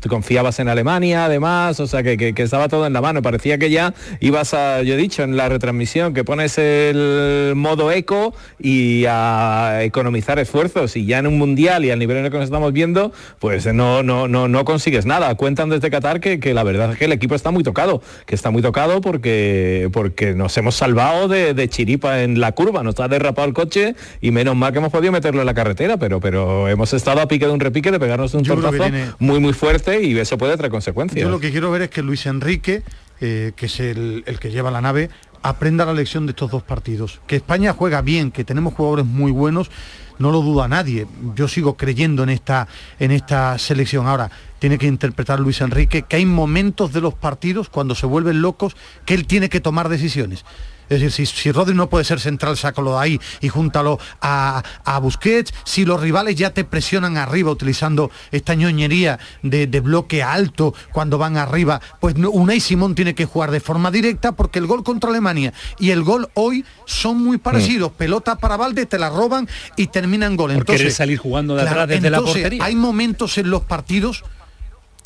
te 0.00 0.08
confiabas 0.08 0.58
en 0.58 0.68
Alemania, 0.68 1.26
además, 1.26 1.78
o 1.80 1.86
sea, 1.86 2.02
que, 2.02 2.16
que, 2.16 2.42
estaba 2.42 2.68
todo 2.68 2.86
en 2.86 2.92
la 2.92 3.00
mano. 3.00 3.22
Parecía 3.22 3.58
que 3.58 3.70
ya 3.70 3.94
ibas 4.20 4.54
a, 4.54 4.82
yo 4.82 4.94
he 4.94 4.96
dicho 4.96 5.22
en 5.22 5.36
la 5.36 5.48
retransmisión, 5.48 6.14
que 6.14 6.24
pones 6.24 6.58
el 6.58 7.52
modo 7.56 7.90
eco 7.92 8.34
y 8.58 9.04
a 9.08 9.80
economizar 9.82 10.38
esfuerzos. 10.38 10.96
Y 10.96 11.06
ya 11.06 11.18
en 11.18 11.26
un 11.26 11.38
mundial 11.38 11.84
y 11.84 11.90
al 11.90 11.98
nivel 11.98 12.18
en 12.18 12.26
el 12.26 12.30
que 12.30 12.38
nos 12.38 12.44
estamos 12.44 12.72
viendo, 12.72 13.12
pues 13.38 13.66
no, 13.72 14.02
no, 14.02 14.28
no, 14.28 14.48
no 14.48 14.64
consigues 14.64 15.06
nada. 15.06 15.34
Cuentan 15.34 15.70
desde 15.70 15.90
Qatar 15.90 16.20
que, 16.20 16.40
que 16.40 16.54
la 16.54 16.62
verdad 16.62 16.92
es 16.92 16.98
que 16.98 17.06
el 17.06 17.12
equipo 17.12 17.34
está 17.34 17.50
muy 17.50 17.62
tocado, 17.62 18.02
que 18.24 18.34
está 18.34 18.50
muy 18.50 18.62
tocado 18.62 19.00
porque, 19.00 19.88
porque 19.92 20.34
nos 20.34 20.56
hemos 20.56 20.74
salvado 20.74 21.28
de, 21.28 21.54
de 21.54 21.68
chiripa 21.68 22.22
en 22.22 22.40
la 22.40 22.52
curva, 22.52 22.82
nos 22.82 22.98
ha 23.00 23.08
derrapado 23.08 23.48
el 23.48 23.54
coche 23.54 23.94
y 24.20 24.30
menos 24.30 24.56
mal 24.56 24.72
que 24.72 24.78
hemos 24.78 24.92
podido 24.92 25.12
meterlo 25.12 25.40
en 25.40 25.46
la 25.46 25.54
carretera, 25.54 25.96
pero, 25.96 26.20
pero 26.20 26.68
hemos 26.68 26.92
estado 26.92 27.20
a 27.20 27.28
pique 27.28 27.46
de 27.46 27.52
un 27.52 27.60
repique 27.60 27.90
de 27.90 27.98
pegarnos 27.98 28.34
un 28.34 28.42
tortazo 28.42 28.84
muy 29.18 29.40
muy 29.40 29.52
fuerte 29.52 30.02
y 30.02 30.16
eso 30.18 30.38
puede 30.38 30.56
traer 30.56 30.70
consecuencias. 30.70 31.22
Yo 31.22 31.30
lo 31.30 31.40
que 31.40 31.50
quiero 31.50 31.70
ver 31.70 31.82
es 31.82 31.90
que 31.90 32.02
Luis 32.02 32.26
Enrique, 32.26 32.82
eh, 33.20 33.52
que 33.56 33.66
es 33.66 33.80
el, 33.80 34.24
que 34.40 34.50
lleva 34.50 34.70
la 34.70 34.80
nave, 34.80 35.10
aprenda 35.42 35.84
la 35.84 35.92
lección 35.92 36.26
de 36.26 36.30
estos 36.30 36.50
dos 36.50 36.62
partidos. 36.62 37.20
Que 37.26 37.36
España 37.36 37.72
juega 37.72 38.02
bien, 38.02 38.30
que 38.30 38.44
tenemos 38.44 38.74
jugadores 38.74 39.06
muy 39.06 39.30
buenos, 39.30 39.70
no 40.18 40.30
lo 40.30 40.40
duda 40.40 40.68
nadie. 40.68 41.06
Yo 41.34 41.48
sigo 41.48 41.76
creyendo 41.76 42.22
en 42.22 42.30
esta, 42.30 42.68
en 42.98 43.10
esta 43.10 43.58
selección. 43.58 44.06
Ahora, 44.06 44.30
tiene 44.58 44.78
que 44.78 44.86
interpretar 44.86 45.40
Luis 45.40 45.60
Enrique 45.60 46.02
que 46.02 46.16
hay 46.16 46.26
momentos 46.26 46.92
de 46.92 47.00
los 47.00 47.14
partidos 47.14 47.68
cuando 47.68 47.94
se 47.94 48.06
vuelven 48.06 48.42
locos 48.42 48.76
que 49.04 49.14
él 49.14 49.26
tiene 49.26 49.48
que 49.48 49.60
tomar 49.60 49.88
decisiones. 49.88 50.44
Es 50.88 51.00
decir, 51.00 51.26
si, 51.26 51.52
Rodri 51.52 51.74
no 51.74 51.88
puede 51.88 52.04
ser 52.04 52.20
central, 52.20 52.56
sácalo 52.56 52.92
de 52.92 52.98
ahí 52.98 53.20
y 53.40 53.48
júntalo 53.48 53.98
a, 54.20 54.62
Busquets. 55.00 55.52
Si 55.64 55.84
los 55.84 56.00
rivales 56.00 56.36
ya 56.36 56.50
te 56.50 56.64
presionan 56.64 57.16
arriba 57.16 57.50
utilizando 57.50 58.10
esta 58.30 58.54
ñoñería 58.54 59.18
de, 59.42 59.66
bloque 59.80 60.22
alto 60.22 60.74
cuando 60.92 61.18
van 61.18 61.36
arriba, 61.36 61.80
pues 62.00 62.14
Unai 62.16 62.60
Simón 62.60 62.94
tiene 62.94 63.14
que 63.14 63.24
jugar 63.24 63.50
de 63.50 63.60
forma 63.60 63.90
directa 63.90 64.32
porque 64.32 64.58
el 64.58 64.66
gol 64.66 64.82
contra 64.82 65.10
Alemania 65.10 65.52
y 65.78 65.90
el 65.90 66.02
gol 66.02 66.28
hoy 66.34 66.64
son 66.86 67.22
muy 67.22 67.38
parecidos. 67.38 67.92
Mm. 67.92 67.94
Pelota 67.94 68.36
para 68.36 68.56
Valde, 68.56 68.86
te 68.86 68.98
la 68.98 69.10
roban 69.10 69.48
y 69.76 69.88
terminan 69.88 70.36
gol. 70.36 70.52
Entonces, 70.52 70.94
salir 70.94 71.18
jugando 71.18 71.54
de 71.56 71.62
atrás 71.62 71.88
desde 71.88 72.10
la 72.10 72.20
portería. 72.20 72.64
Hay 72.64 72.74
momentos 72.74 73.38
en 73.38 73.50
los 73.50 73.62
partidos 73.62 74.24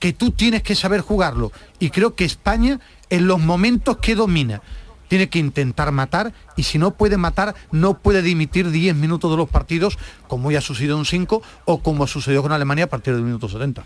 que 0.00 0.12
tú 0.12 0.32
tienes 0.32 0.62
que 0.62 0.74
saber 0.74 1.02
jugarlo. 1.02 1.52
Y 1.78 1.90
creo 1.90 2.14
que 2.14 2.24
España, 2.24 2.80
en 3.10 3.26
los 3.26 3.38
momentos 3.38 3.98
que 3.98 4.14
domina, 4.14 4.62
tiene 5.10 5.28
que 5.28 5.40
intentar 5.40 5.90
matar 5.90 6.32
y 6.56 6.62
si 6.62 6.78
no 6.78 6.92
puede 6.92 7.16
matar, 7.16 7.56
no 7.72 7.98
puede 7.98 8.22
dimitir 8.22 8.70
10 8.70 8.94
minutos 8.94 9.28
de 9.28 9.36
los 9.36 9.48
partidos, 9.48 9.98
como 10.28 10.52
ya 10.52 10.58
ha 10.58 10.62
sucedido 10.62 10.96
en 10.96 11.04
5 11.04 11.42
o 11.64 11.82
como 11.82 12.04
ha 12.04 12.06
sucedido 12.06 12.42
con 12.42 12.52
Alemania 12.52 12.84
a 12.84 12.88
partir 12.88 13.14
del 13.14 13.24
minuto 13.24 13.48
70. 13.48 13.84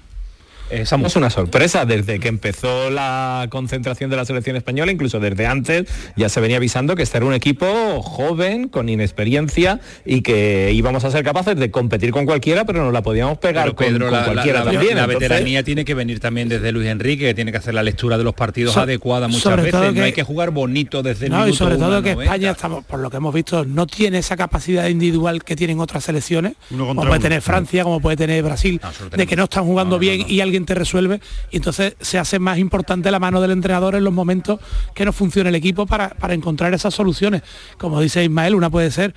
Esa 0.70 0.96
es 0.96 1.16
una 1.16 1.30
sorpresa 1.30 1.84
desde 1.84 2.18
que 2.18 2.28
empezó 2.28 2.90
la 2.90 3.46
concentración 3.50 4.10
de 4.10 4.16
la 4.16 4.24
selección 4.24 4.56
española, 4.56 4.92
incluso 4.92 5.20
desde 5.20 5.46
antes 5.46 5.86
ya 6.16 6.28
se 6.28 6.40
venía 6.40 6.56
avisando 6.56 6.96
que 6.96 7.02
este 7.02 7.18
era 7.18 7.26
un 7.26 7.34
equipo 7.34 8.02
joven, 8.02 8.68
con 8.68 8.88
inexperiencia 8.88 9.80
y 10.04 10.22
que 10.22 10.72
íbamos 10.72 11.04
a 11.04 11.10
ser 11.10 11.22
capaces 11.22 11.56
de 11.56 11.70
competir 11.70 12.10
con 12.10 12.24
cualquiera, 12.24 12.64
pero 12.64 12.82
no 12.82 12.92
la 12.92 13.02
podíamos 13.02 13.38
pegar 13.38 13.74
con, 13.74 13.98
cualquiera 13.98 14.64
también. 14.64 14.96
La 14.96 15.06
veteranía 15.06 15.62
tiene 15.62 15.84
que 15.84 15.94
venir 15.94 16.20
también 16.20 16.48
desde 16.48 16.72
Luis 16.72 16.88
Enrique, 16.88 17.26
que 17.26 17.34
tiene 17.34 17.52
que 17.52 17.58
hacer 17.58 17.74
la 17.74 17.82
lectura 17.82 18.16
de 18.16 18.24
los 18.24 18.34
partidos 18.34 18.76
adecuada 18.76 19.28
muchas 19.28 19.56
veces. 19.56 19.94
no 19.94 20.02
hay 20.02 20.12
que 20.12 20.22
jugar 20.22 20.50
bonito 20.50 21.02
desde 21.02 21.26
el 21.26 21.32
No, 21.32 21.46
y 21.46 21.52
sobre 21.52 21.76
todo 21.76 22.02
que 22.02 22.12
España, 22.12 22.52
estamos, 22.52 22.84
por 22.84 23.00
lo 23.00 23.10
que 23.10 23.18
hemos 23.18 23.34
visto, 23.34 23.64
no 23.64 23.86
tiene 23.86 24.18
esa 24.18 24.36
capacidad 24.36 24.88
individual 24.88 25.44
que 25.44 25.56
tienen 25.56 25.80
otras 25.80 26.04
selecciones, 26.04 26.54
como 26.70 27.04
puede 27.04 27.20
tener 27.20 27.42
Francia, 27.42 27.84
como 27.84 28.00
puede 28.00 28.16
tener 28.16 28.42
Brasil, 28.42 28.80
de 29.14 29.26
que 29.26 29.36
no 29.36 29.44
están 29.44 29.64
jugando 29.64 29.98
bien 29.98 30.24
y 30.28 30.40
alguien 30.40 30.53
resuelve 30.74 31.20
y 31.50 31.56
entonces 31.56 31.96
se 32.00 32.18
hace 32.18 32.38
más 32.38 32.58
importante 32.58 33.10
la 33.10 33.18
mano 33.18 33.40
del 33.40 33.50
entrenador 33.50 33.94
en 33.94 34.04
los 34.04 34.12
momentos 34.12 34.60
que 34.94 35.04
no 35.04 35.12
funcione 35.12 35.48
el 35.48 35.54
equipo 35.54 35.86
para, 35.86 36.10
para 36.10 36.34
encontrar 36.34 36.72
esas 36.74 36.94
soluciones. 36.94 37.42
Como 37.78 38.00
dice 38.00 38.24
Ismael, 38.24 38.54
una 38.54 38.70
puede 38.70 38.90
ser 38.90 39.14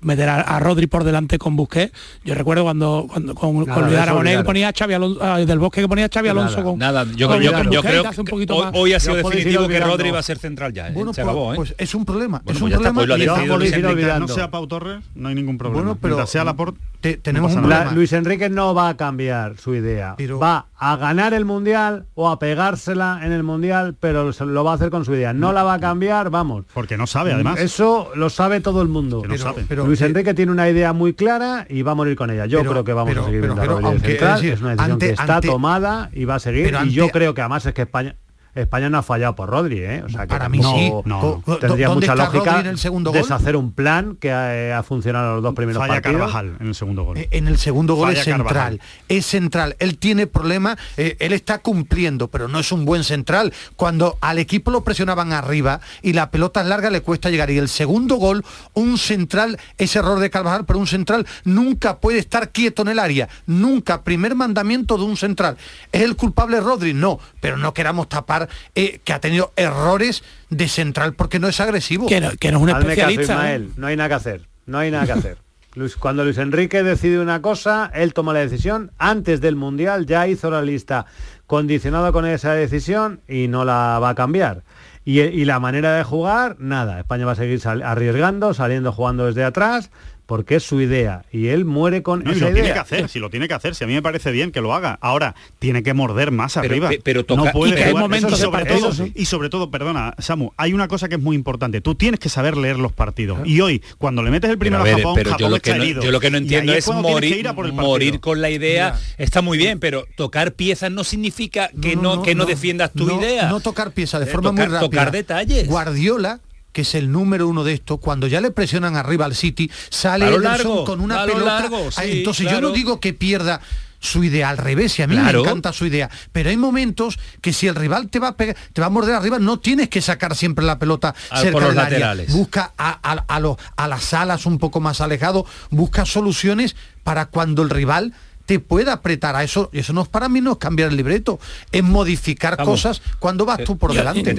meter 0.00 0.28
a, 0.28 0.60
Rodri 0.60 0.86
por 0.86 1.04
delante 1.04 1.38
con 1.38 1.56
Busquets. 1.56 1.92
Yo 2.24 2.34
recuerdo 2.34 2.64
cuando, 2.64 3.06
cuando 3.08 3.34
con, 3.34 3.54
Luis 3.56 3.98
Aragonés 3.98 4.38
que 4.38 4.44
ponía 4.44 4.68
a 4.68 4.72
Xavi 4.72 4.94
Alonso, 4.94 5.20
ah, 5.22 5.38
del 5.38 5.58
Bosque 5.58 5.80
que 5.80 5.88
ponía 5.88 6.06
a 6.06 6.08
Xavi 6.12 6.28
Alonso 6.28 6.62
con 6.62 6.78
Nada, 6.78 7.04
yo, 7.16 7.28
creo 7.28 7.40
que 7.40 8.52
hoy, 8.74 8.92
ha 8.92 9.00
sido 9.00 9.16
definitivo 9.16 9.68
que 9.68 9.80
Rodri 9.80 10.10
va 10.10 10.18
a 10.20 10.22
ser 10.22 10.38
central 10.38 10.72
ya. 10.72 10.88
¿eh? 10.88 10.92
Bueno, 10.92 11.12
se 11.12 11.22
acabó, 11.22 11.52
¿eh? 11.52 11.56
pues 11.56 11.74
es 11.78 11.94
un 11.94 12.04
problema. 12.04 12.42
es 12.46 12.60
un 12.60 12.70
pues 12.70 12.80
problema. 12.80 14.18
no 14.18 14.28
sea 14.28 14.50
Pau 14.50 14.66
Torres, 14.66 15.04
no 15.14 15.28
hay 15.28 15.34
ningún 15.34 15.58
problema. 15.58 15.82
Bueno, 15.82 15.98
pero 16.00 16.26
sea 16.26 16.44
la 16.44 16.54
por 16.54 16.74
tenemos 17.00 17.54
un 17.54 17.62
problema. 17.62 17.92
Luis 17.92 18.12
Enrique 18.12 18.48
no 18.48 18.74
va 18.74 18.90
a 18.90 18.96
cambiar 18.96 19.56
su 19.58 19.74
idea. 19.74 20.16
va 20.40 20.66
a 20.84 20.96
ganar 20.96 21.32
el 21.32 21.44
mundial 21.44 22.06
o 22.14 22.28
a 22.28 22.40
pegársela 22.40 23.20
en 23.22 23.30
el 23.30 23.44
mundial, 23.44 23.94
pero 24.00 24.32
lo 24.32 24.64
va 24.64 24.72
a 24.72 24.74
hacer 24.74 24.90
con 24.90 25.04
su 25.04 25.14
idea. 25.14 25.32
No 25.32 25.52
la 25.52 25.62
va 25.62 25.74
a 25.74 25.78
cambiar, 25.78 26.28
vamos. 26.28 26.64
Porque 26.74 26.96
no 26.96 27.06
sabe, 27.06 27.32
además. 27.32 27.60
Eso 27.60 28.10
lo 28.16 28.28
sabe 28.30 28.60
todo 28.60 28.82
el 28.82 28.88
mundo. 28.88 29.22
Pero, 29.68 29.86
Luis 29.86 30.00
Enrique 30.00 30.34
tiene 30.34 30.50
una 30.50 30.68
idea 30.68 30.92
muy 30.92 31.14
clara 31.14 31.66
y 31.68 31.82
va 31.82 31.92
a 31.92 31.94
morir 31.94 32.16
con 32.16 32.30
ella. 32.30 32.46
Yo 32.46 32.64
creo 32.64 32.82
que 32.82 32.94
vamos 32.94 33.16
a 33.16 33.24
seguir 33.24 33.42
viendo 33.42 33.64
la 33.64 34.00
central. 34.00 34.44
Es, 34.44 34.60
una 34.60 34.70
decisión 34.70 34.98
que 34.98 35.10
está 35.10 35.40
tomada 35.40 36.10
y 36.12 36.24
va 36.24 36.34
a 36.34 36.40
seguir. 36.40 36.76
y 36.84 36.90
yo 36.90 37.10
creo 37.10 37.32
que 37.32 37.42
además 37.42 37.64
es 37.64 37.74
que 37.74 37.82
España 37.82 38.16
España 38.54 38.90
no 38.90 38.98
ha 38.98 39.02
fallado 39.02 39.34
por 39.34 39.48
Rodri, 39.48 39.78
¿eh? 39.78 40.02
O 40.04 40.10
sea, 40.10 40.22
que 40.22 40.26
para 40.26 40.50
mí 40.50 40.58
no, 40.58 40.74
sí. 40.74 40.92
No, 41.06 41.42
tendría 41.58 41.88
mucha 41.88 42.14
lógica 42.14 42.60
en 42.60 42.66
el 42.66 42.78
segundo 42.78 43.10
deshacer 43.10 43.56
un 43.56 43.72
plan 43.72 44.16
que 44.16 44.30
ha, 44.30 44.82
funcionado 44.82 45.28
en 45.28 45.34
los 45.36 45.42
dos 45.42 45.54
primeros 45.54 45.80
Falla 45.80 45.94
partidos. 45.94 46.20
Carvajal 46.20 46.56
en 46.60 46.66
el 46.66 46.74
segundo 46.74 47.04
gol. 47.04 47.16
Eh, 47.16 47.28
en 47.30 47.48
el 47.48 47.56
segundo 47.56 47.94
gol 47.94 48.12
es 48.12 48.24
central. 48.24 48.80
Es 49.08 49.24
central. 49.24 49.76
Él 49.78 49.96
tiene 49.96 50.26
problemas, 50.26 50.76
eh, 50.98 51.16
él 51.20 51.32
está 51.32 51.60
cumpliendo, 51.60 52.28
pero 52.28 52.46
no 52.46 52.58
es 52.58 52.72
un 52.72 52.84
buen 52.84 53.04
central. 53.04 53.54
Cuando 53.76 54.18
al 54.20 54.38
equipo 54.38 54.70
lo 54.70 54.84
presionaban 54.84 55.32
arriba 55.32 55.80
y 56.02 56.12
la 56.12 56.30
pelota 56.30 56.60
es 56.60 56.66
larga 56.66 56.90
le 56.90 57.00
cuesta 57.00 57.30
llegar. 57.30 57.50
Y 57.50 57.56
el 57.56 57.70
segundo 57.70 58.16
gol, 58.16 58.44
un 58.74 58.98
central, 58.98 59.58
es 59.78 59.96
error 59.96 60.18
de 60.18 60.28
Carvajal, 60.28 60.66
pero 60.66 60.78
un 60.78 60.86
central 60.86 61.26
nunca 61.44 62.00
puede 62.00 62.18
estar 62.18 62.50
quieto 62.50 62.82
en 62.82 62.88
el 62.88 62.98
área. 62.98 63.30
Nunca. 63.46 64.02
Primer 64.02 64.34
mandamiento 64.34 64.98
de 64.98 65.04
un 65.04 65.16
central. 65.16 65.56
¿Es 65.90 66.02
el 66.02 66.16
culpable 66.16 66.60
Rodri? 66.60 66.92
No, 66.92 67.18
pero 67.40 67.56
no 67.56 67.72
queramos 67.72 68.10
tapar 68.10 68.41
eh, 68.74 69.00
que 69.04 69.12
ha 69.12 69.20
tenido 69.20 69.52
errores 69.56 70.22
de 70.50 70.68
central 70.68 71.14
porque 71.14 71.38
no 71.38 71.48
es 71.48 71.60
agresivo. 71.60 72.06
Que 72.06 72.20
no, 72.20 72.30
es 72.30 72.52
un 72.54 72.68
especialista. 72.68 73.54
¿eh? 73.54 73.68
No 73.76 73.86
hay 73.86 73.96
nada 73.96 74.08
que 74.08 74.14
hacer. 74.14 74.48
No 74.66 74.78
hay 74.78 74.90
nada 74.90 75.06
que 75.06 75.12
hacer. 75.12 75.38
cuando 75.98 76.24
Luis 76.24 76.38
Enrique 76.38 76.82
decide 76.82 77.18
una 77.18 77.40
cosa, 77.40 77.90
él 77.94 78.12
toma 78.14 78.32
la 78.32 78.40
decisión. 78.40 78.90
Antes 78.98 79.40
del 79.40 79.56
Mundial 79.56 80.06
ya 80.06 80.26
hizo 80.26 80.50
la 80.50 80.62
lista 80.62 81.06
condicionada 81.46 82.12
con 82.12 82.26
esa 82.26 82.54
decisión 82.54 83.20
y 83.28 83.48
no 83.48 83.64
la 83.64 83.98
va 83.98 84.10
a 84.10 84.14
cambiar. 84.14 84.62
Y, 85.04 85.20
y 85.20 85.44
la 85.44 85.58
manera 85.58 85.96
de 85.96 86.04
jugar, 86.04 86.56
nada. 86.60 87.00
España 87.00 87.26
va 87.26 87.32
a 87.32 87.36
seguir 87.36 87.60
arriesgando, 87.66 88.54
saliendo, 88.54 88.92
jugando 88.92 89.26
desde 89.26 89.42
atrás 89.42 89.90
porque 90.26 90.56
es 90.56 90.62
su 90.62 90.80
idea 90.80 91.24
y 91.32 91.48
él 91.48 91.64
muere 91.64 92.02
con 92.02 92.22
esa 92.22 92.36
y 92.36 92.40
lo 92.40 92.52
tiene 92.52 92.72
que 92.72 92.78
hacer, 92.78 93.08
si 93.08 93.18
lo 93.18 93.30
tiene 93.30 93.48
que 93.48 93.54
hacer, 93.54 93.74
si 93.74 93.84
a 93.84 93.86
mí 93.86 93.94
me 93.94 94.02
parece 94.02 94.30
bien 94.30 94.52
que 94.52 94.60
lo 94.60 94.74
haga. 94.74 94.98
Ahora 95.00 95.34
tiene 95.58 95.82
que 95.82 95.94
morder 95.94 96.30
más 96.30 96.56
arriba. 96.56 96.90
Pero 97.02 97.24
no 97.28 97.46
puede 97.52 97.90
y 97.90 97.94
momentos 97.94 98.38
sobre 98.38 98.64
todo, 98.64 98.92
y 99.14 99.26
sobre 99.26 99.48
todo, 99.48 99.70
perdona, 99.70 100.14
Samu, 100.18 100.50
hay 100.56 100.72
una 100.72 100.88
cosa 100.88 101.08
que 101.08 101.16
es 101.16 101.20
muy 101.20 101.36
importante. 101.36 101.80
Tú 101.80 101.94
tienes 101.94 102.20
que 102.20 102.28
saber 102.28 102.56
leer 102.56 102.78
los 102.78 102.92
partidos. 102.92 103.40
Y 103.44 103.60
hoy 103.60 103.82
cuando 103.98 104.22
le 104.22 104.30
metes 104.30 104.50
el 104.50 104.58
primero 104.58 104.84
a, 104.84 104.86
Japón, 104.86 105.14
pero 105.14 105.36
yo, 105.36 105.48
lo 105.48 105.60
que 105.60 105.74
no, 105.74 105.84
yo 105.84 106.10
lo 106.10 106.20
que 106.20 106.30
no 106.30 106.38
entiendo 106.38 106.72
es, 106.72 106.86
morir, 106.88 107.52
morir 107.72 108.20
con 108.20 108.40
la 108.40 108.50
idea. 108.50 108.98
Está 109.18 109.42
muy 109.42 109.58
bien, 109.58 109.80
pero 109.80 110.06
tocar 110.16 110.52
piezas 110.52 110.90
no 110.90 111.04
significa 111.04 111.70
que 111.80 111.96
no, 111.96 112.22
que 112.22 112.34
no, 112.34 112.46
defiendas 112.46 112.92
tu 112.92 113.18
idea. 113.18 113.48
No 113.48 113.60
tocar 113.60 113.92
piezas 113.92 114.20
de 114.20 114.26
forma 114.26 114.52
muy 114.52 114.62
rápida. 114.62 114.80
Tocar 114.80 115.10
detalles. 115.10 115.66
Guardiola 115.66 116.40
que 116.72 116.82
es 116.82 116.94
el 116.94 117.12
número 117.12 117.48
uno 117.48 117.64
de 117.64 117.74
esto, 117.74 117.98
cuando 117.98 118.26
ya 118.26 118.40
le 118.40 118.50
presionan 118.50 118.96
arriba 118.96 119.24
al 119.26 119.34
City, 119.34 119.70
sale 119.90 120.26
Ederson 120.26 120.84
con 120.84 121.00
una 121.00 121.24
pelota. 121.24 121.68
Entonces 122.02 122.50
yo 122.50 122.60
no 122.60 122.70
digo 122.70 123.00
que 123.00 123.12
pierda 123.12 123.60
su 124.00 124.24
idea 124.24 124.48
al 124.48 124.58
revés, 124.58 124.98
y 124.98 125.02
a 125.02 125.06
mí 125.06 125.16
me 125.16 125.30
encanta 125.30 125.72
su 125.72 125.86
idea, 125.86 126.10
pero 126.32 126.50
hay 126.50 126.56
momentos 126.56 127.20
que 127.40 127.52
si 127.52 127.68
el 127.68 127.76
rival 127.76 128.08
te 128.08 128.18
va 128.18 128.28
a 128.28 128.36
pegar, 128.36 128.56
te 128.72 128.80
va 128.80 128.88
a 128.88 128.90
morder 128.90 129.14
arriba, 129.14 129.38
no 129.38 129.60
tienes 129.60 129.88
que 129.90 130.00
sacar 130.00 130.34
siempre 130.34 130.64
la 130.64 130.80
pelota 130.80 131.14
cerca 131.36 131.68
del 131.68 131.78
área. 131.78 132.16
Busca 132.30 132.72
a, 132.76 132.98
a, 133.00 133.56
a 133.76 133.88
las 133.88 134.12
alas 134.12 134.44
un 134.44 134.58
poco 134.58 134.80
más 134.80 135.00
alejado, 135.00 135.46
busca 135.70 136.04
soluciones 136.04 136.74
para 137.04 137.26
cuando 137.26 137.62
el 137.62 137.70
rival 137.70 138.12
te 138.46 138.58
puede 138.60 138.90
apretar 138.90 139.36
a 139.36 139.44
eso. 139.44 139.70
Eso 139.72 139.92
no 139.92 140.02
es 140.02 140.08
para 140.08 140.28
mí, 140.28 140.40
no 140.40 140.52
es 140.52 140.58
cambiar 140.58 140.90
el 140.90 140.96
libreto, 140.96 141.38
es 141.70 141.82
modificar 141.82 142.56
cosas 142.62 143.02
cuando 143.18 143.44
vas 143.44 143.64
tú 143.64 143.76
por 143.76 143.92
delante. 143.92 144.34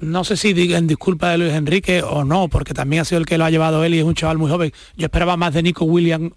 no 0.00 0.24
sé 0.24 0.36
si 0.36 0.52
digan 0.52 0.86
disculpa 0.86 1.30
de 1.30 1.38
Luis 1.38 1.52
Enrique 1.52 2.02
o 2.02 2.24
no, 2.24 2.48
porque 2.48 2.74
también 2.74 3.02
ha 3.02 3.04
sido 3.04 3.20
el 3.20 3.26
que 3.26 3.38
lo 3.38 3.44
ha 3.44 3.50
llevado 3.50 3.84
él 3.84 3.94
y 3.94 3.98
es 3.98 4.04
un 4.04 4.14
chaval 4.14 4.38
muy 4.38 4.50
joven. 4.50 4.72
Yo 4.96 5.06
esperaba 5.06 5.36
más 5.36 5.54
de 5.54 5.62
Nico 5.62 5.84
Williams 5.84 6.32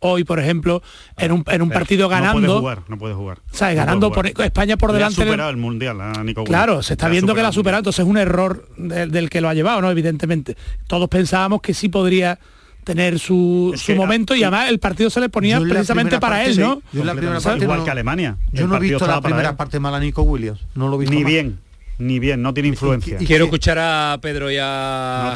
hoy, 0.00 0.22
por 0.24 0.38
ejemplo, 0.38 0.82
en 1.16 1.32
un, 1.32 1.44
en 1.46 1.62
un 1.62 1.70
partido 1.70 2.08
ganando. 2.08 2.40
No 2.40 2.46
puede 2.46 2.58
jugar, 2.58 2.78
no 2.88 2.98
puede 2.98 3.14
jugar. 3.14 3.38
¿sabes? 3.50 3.76
ganando 3.76 4.12
por 4.12 4.26
España 4.26 4.76
por 4.76 4.92
delante. 4.92 5.22
Ha 5.22 5.24
superado 5.24 5.50
el 5.50 5.56
mundial 5.56 6.00
a 6.00 6.22
Nico 6.22 6.44
Claro, 6.44 6.82
se 6.82 6.92
está 6.94 7.08
viendo 7.08 7.34
que 7.34 7.42
la 7.42 7.48
ha 7.48 7.52
superado, 7.52 7.80
entonces 7.80 8.04
es 8.04 8.10
un 8.10 8.18
error 8.18 8.68
del, 8.76 9.10
del, 9.10 9.30
que 9.30 9.40
lo 9.40 9.48
ha 9.48 9.54
llevado, 9.54 9.80
¿no? 9.80 9.90
Evidentemente. 9.90 10.56
Todos 10.86 11.08
pensábamos 11.08 11.62
que 11.62 11.72
sí 11.72 11.88
podría 11.88 12.38
tener 12.84 13.18
su, 13.18 13.74
su 13.76 13.94
momento 13.94 14.34
y 14.34 14.42
además 14.42 14.68
el 14.68 14.78
partido 14.78 15.10
se 15.10 15.20
le 15.20 15.28
ponía 15.28 15.60
precisamente 15.60 16.20
para 16.20 16.44
él, 16.44 16.58
¿no? 16.58 16.82
Igual 16.92 17.84
que 17.84 17.90
Alemania. 17.90 18.36
Yo 18.52 18.66
no 18.66 18.76
he 18.76 18.80
visto 18.80 19.06
la 19.06 19.20
primera 19.20 19.56
parte 19.56 19.80
mal 19.80 19.94
a 19.94 20.00
Nico 20.00 20.22
Williams. 20.22 20.60
No 20.74 20.88
lo 20.88 20.96
he 20.96 21.00
visto 21.00 21.14
Ni 21.14 21.24
bien 21.24 21.58
ni 21.98 22.18
bien, 22.18 22.42
no 22.42 22.52
tiene 22.52 22.68
influencia. 22.68 23.18
Quiero 23.18 23.44
escuchar 23.44 23.78
a 23.78 24.18
Pedro 24.20 24.50
y 24.50 24.56
a 24.60 25.34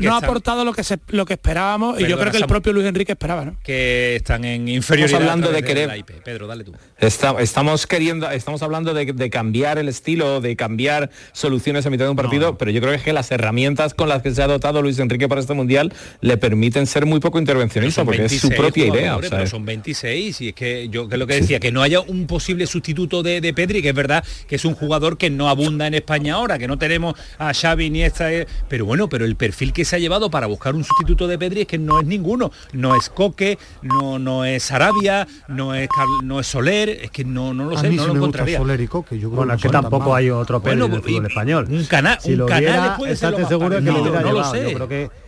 No, 0.00 0.14
ha 0.14 0.18
aportado 0.18 0.64
lo 0.64 0.72
que 0.72 0.82
lo 1.08 1.26
que 1.26 1.34
esperábamos 1.34 2.00
y 2.00 2.06
yo 2.06 2.18
creo 2.18 2.32
que 2.32 2.38
el 2.38 2.46
propio 2.46 2.72
Luis 2.72 2.86
Enrique 2.86 3.12
esperaba, 3.12 3.44
¿no? 3.44 3.56
Que 3.62 4.16
están 4.16 4.44
en 4.44 4.68
inferioridad. 4.68 5.20
Estamos 5.20 5.30
hablando 5.30 5.52
de 5.52 5.62
querer. 5.62 6.04
Pedro, 6.24 6.46
dale 6.46 6.64
tú. 6.64 6.72
estamos 6.98 7.86
queriendo, 7.86 8.30
estamos 8.30 8.62
hablando 8.62 8.94
de, 8.94 9.30
cambiar 9.30 9.78
el 9.78 9.88
estilo, 9.88 10.40
de 10.40 10.56
cambiar 10.56 11.10
soluciones 11.32 11.86
a 11.86 11.90
mitad 11.90 12.04
de 12.04 12.10
un 12.10 12.16
partido, 12.16 12.58
pero 12.58 12.70
yo 12.70 12.80
creo 12.80 13.00
que 13.00 13.12
las 13.12 13.30
herramientas 13.30 13.94
con 13.94 14.08
las 14.08 14.22
que 14.22 14.34
se 14.34 14.42
ha 14.42 14.46
dotado 14.46 14.82
Luis 14.82 14.98
Enrique 14.98 15.28
para 15.28 15.40
este 15.40 15.54
mundial 15.54 15.92
le 16.20 16.36
permiten 16.36 16.86
ser 16.86 17.06
muy 17.06 17.20
poco 17.20 17.38
intervencionista 17.38 18.04
porque 18.04 18.26
es 18.26 18.40
su 18.40 18.50
propia 18.50 18.86
idea. 18.86 19.18
pero 19.18 19.46
son 19.46 19.64
26 19.64 20.40
y 20.40 20.48
es 20.48 20.54
que 20.54 20.88
yo 20.88 21.08
que 21.08 21.16
lo 21.16 21.26
que 21.26 21.34
decía, 21.34 21.60
que 21.60 21.72
no 21.72 21.82
haya 21.82 22.00
un 22.00 22.26
posible 22.26 22.66
sustituto 22.66 23.22
de, 23.22 23.40
de 23.40 23.52
Pedri, 23.52 23.82
que 23.82 23.90
es 23.90 23.94
verdad 23.94 24.24
que 24.48 24.56
es 24.56 24.64
un 24.64 24.74
jugador 24.74 25.18
que 25.18 25.30
no 25.30 25.48
abunda 25.48 25.86
en 25.86 25.91
España 25.94 26.34
ahora, 26.34 26.58
que 26.58 26.68
no 26.68 26.78
tenemos 26.78 27.14
a 27.38 27.52
Xavi 27.52 27.90
ni 27.90 28.02
esta, 28.02 28.32
eh, 28.32 28.46
pero 28.68 28.84
bueno, 28.84 29.08
pero 29.08 29.24
el 29.24 29.36
perfil 29.36 29.72
que 29.72 29.84
se 29.84 29.96
ha 29.96 29.98
llevado 29.98 30.30
para 30.30 30.46
buscar 30.46 30.74
un 30.74 30.84
sustituto 30.84 31.26
de 31.26 31.38
Pedri 31.38 31.62
es 31.62 31.66
que 31.66 31.78
no 31.78 32.00
es 32.00 32.06
ninguno, 32.06 32.50
no 32.72 32.96
es 32.96 33.08
Coque, 33.08 33.58
no, 33.82 34.18
no 34.18 34.44
es 34.44 34.70
Arabia, 34.70 35.26
no 35.48 35.74
es 35.74 35.88
no 36.22 36.40
es 36.40 36.46
Soler, 36.46 36.88
es 36.88 37.10
que 37.10 37.24
no, 37.24 37.54
no 37.54 37.66
lo 37.66 37.78
sé, 37.78 37.90
no 37.90 38.06
lo 38.06 38.14
encontraría. 38.16 38.58
Soler 38.58 38.80
y 38.80 38.88
Coque, 38.88 39.18
yo 39.18 39.30
bueno, 39.30 39.54
es 39.54 39.62
que 39.62 39.68
tampoco 39.68 40.14
hay 40.14 40.30
otro 40.30 40.62
Pedri 40.62 40.84
en 40.84 40.92
el 40.92 41.02
fútbol 41.02 41.26
español. 41.26 41.66
Un, 41.68 41.84
canal 41.84 42.18
si 42.20 42.34
un 42.34 42.46
canal 42.46 42.96
puede 42.96 43.16
ser 43.16 43.46
seguro 43.46 43.76
que 43.76 43.82
lo, 43.82 44.20
no 44.20 44.32
lo 44.32 44.44
sé. 44.44 44.70
Yo 44.70 44.74
creo 44.74 44.88
que 44.88 45.21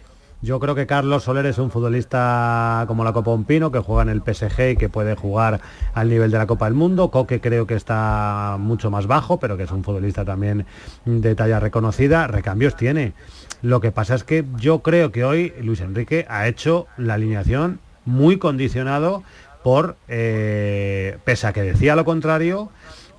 yo 0.44 0.60
creo 0.60 0.74
que 0.74 0.86
Carlos 0.86 1.24
Soler 1.24 1.46
es 1.46 1.56
un 1.56 1.70
futbolista 1.70 2.84
como 2.86 3.02
la 3.02 3.14
Copa 3.14 3.34
Pino, 3.46 3.72
que 3.72 3.78
juega 3.78 4.02
en 4.02 4.10
el 4.10 4.20
PSG 4.20 4.72
y 4.72 4.76
que 4.76 4.90
puede 4.90 5.16
jugar 5.16 5.60
al 5.94 6.10
nivel 6.10 6.30
de 6.30 6.36
la 6.36 6.46
Copa 6.46 6.66
del 6.66 6.74
Mundo. 6.74 7.10
Coque 7.10 7.40
creo 7.40 7.66
que 7.66 7.74
está 7.74 8.56
mucho 8.60 8.90
más 8.90 9.06
bajo, 9.06 9.38
pero 9.40 9.56
que 9.56 9.62
es 9.62 9.70
un 9.70 9.82
futbolista 9.82 10.24
también 10.24 10.66
de 11.06 11.34
talla 11.34 11.60
reconocida. 11.60 12.26
Recambios 12.26 12.76
tiene. 12.76 13.14
Lo 13.62 13.80
que 13.80 13.90
pasa 13.90 14.14
es 14.14 14.24
que 14.24 14.44
yo 14.56 14.80
creo 14.82 15.12
que 15.12 15.24
hoy 15.24 15.54
Luis 15.62 15.80
Enrique 15.80 16.26
ha 16.28 16.46
hecho 16.46 16.88
la 16.98 17.14
alineación 17.14 17.80
muy 18.04 18.36
condicionado 18.36 19.22
por, 19.62 19.96
eh, 20.08 21.16
pese 21.24 21.46
a 21.46 21.54
que 21.54 21.62
decía 21.62 21.96
lo 21.96 22.04
contrario, 22.04 22.68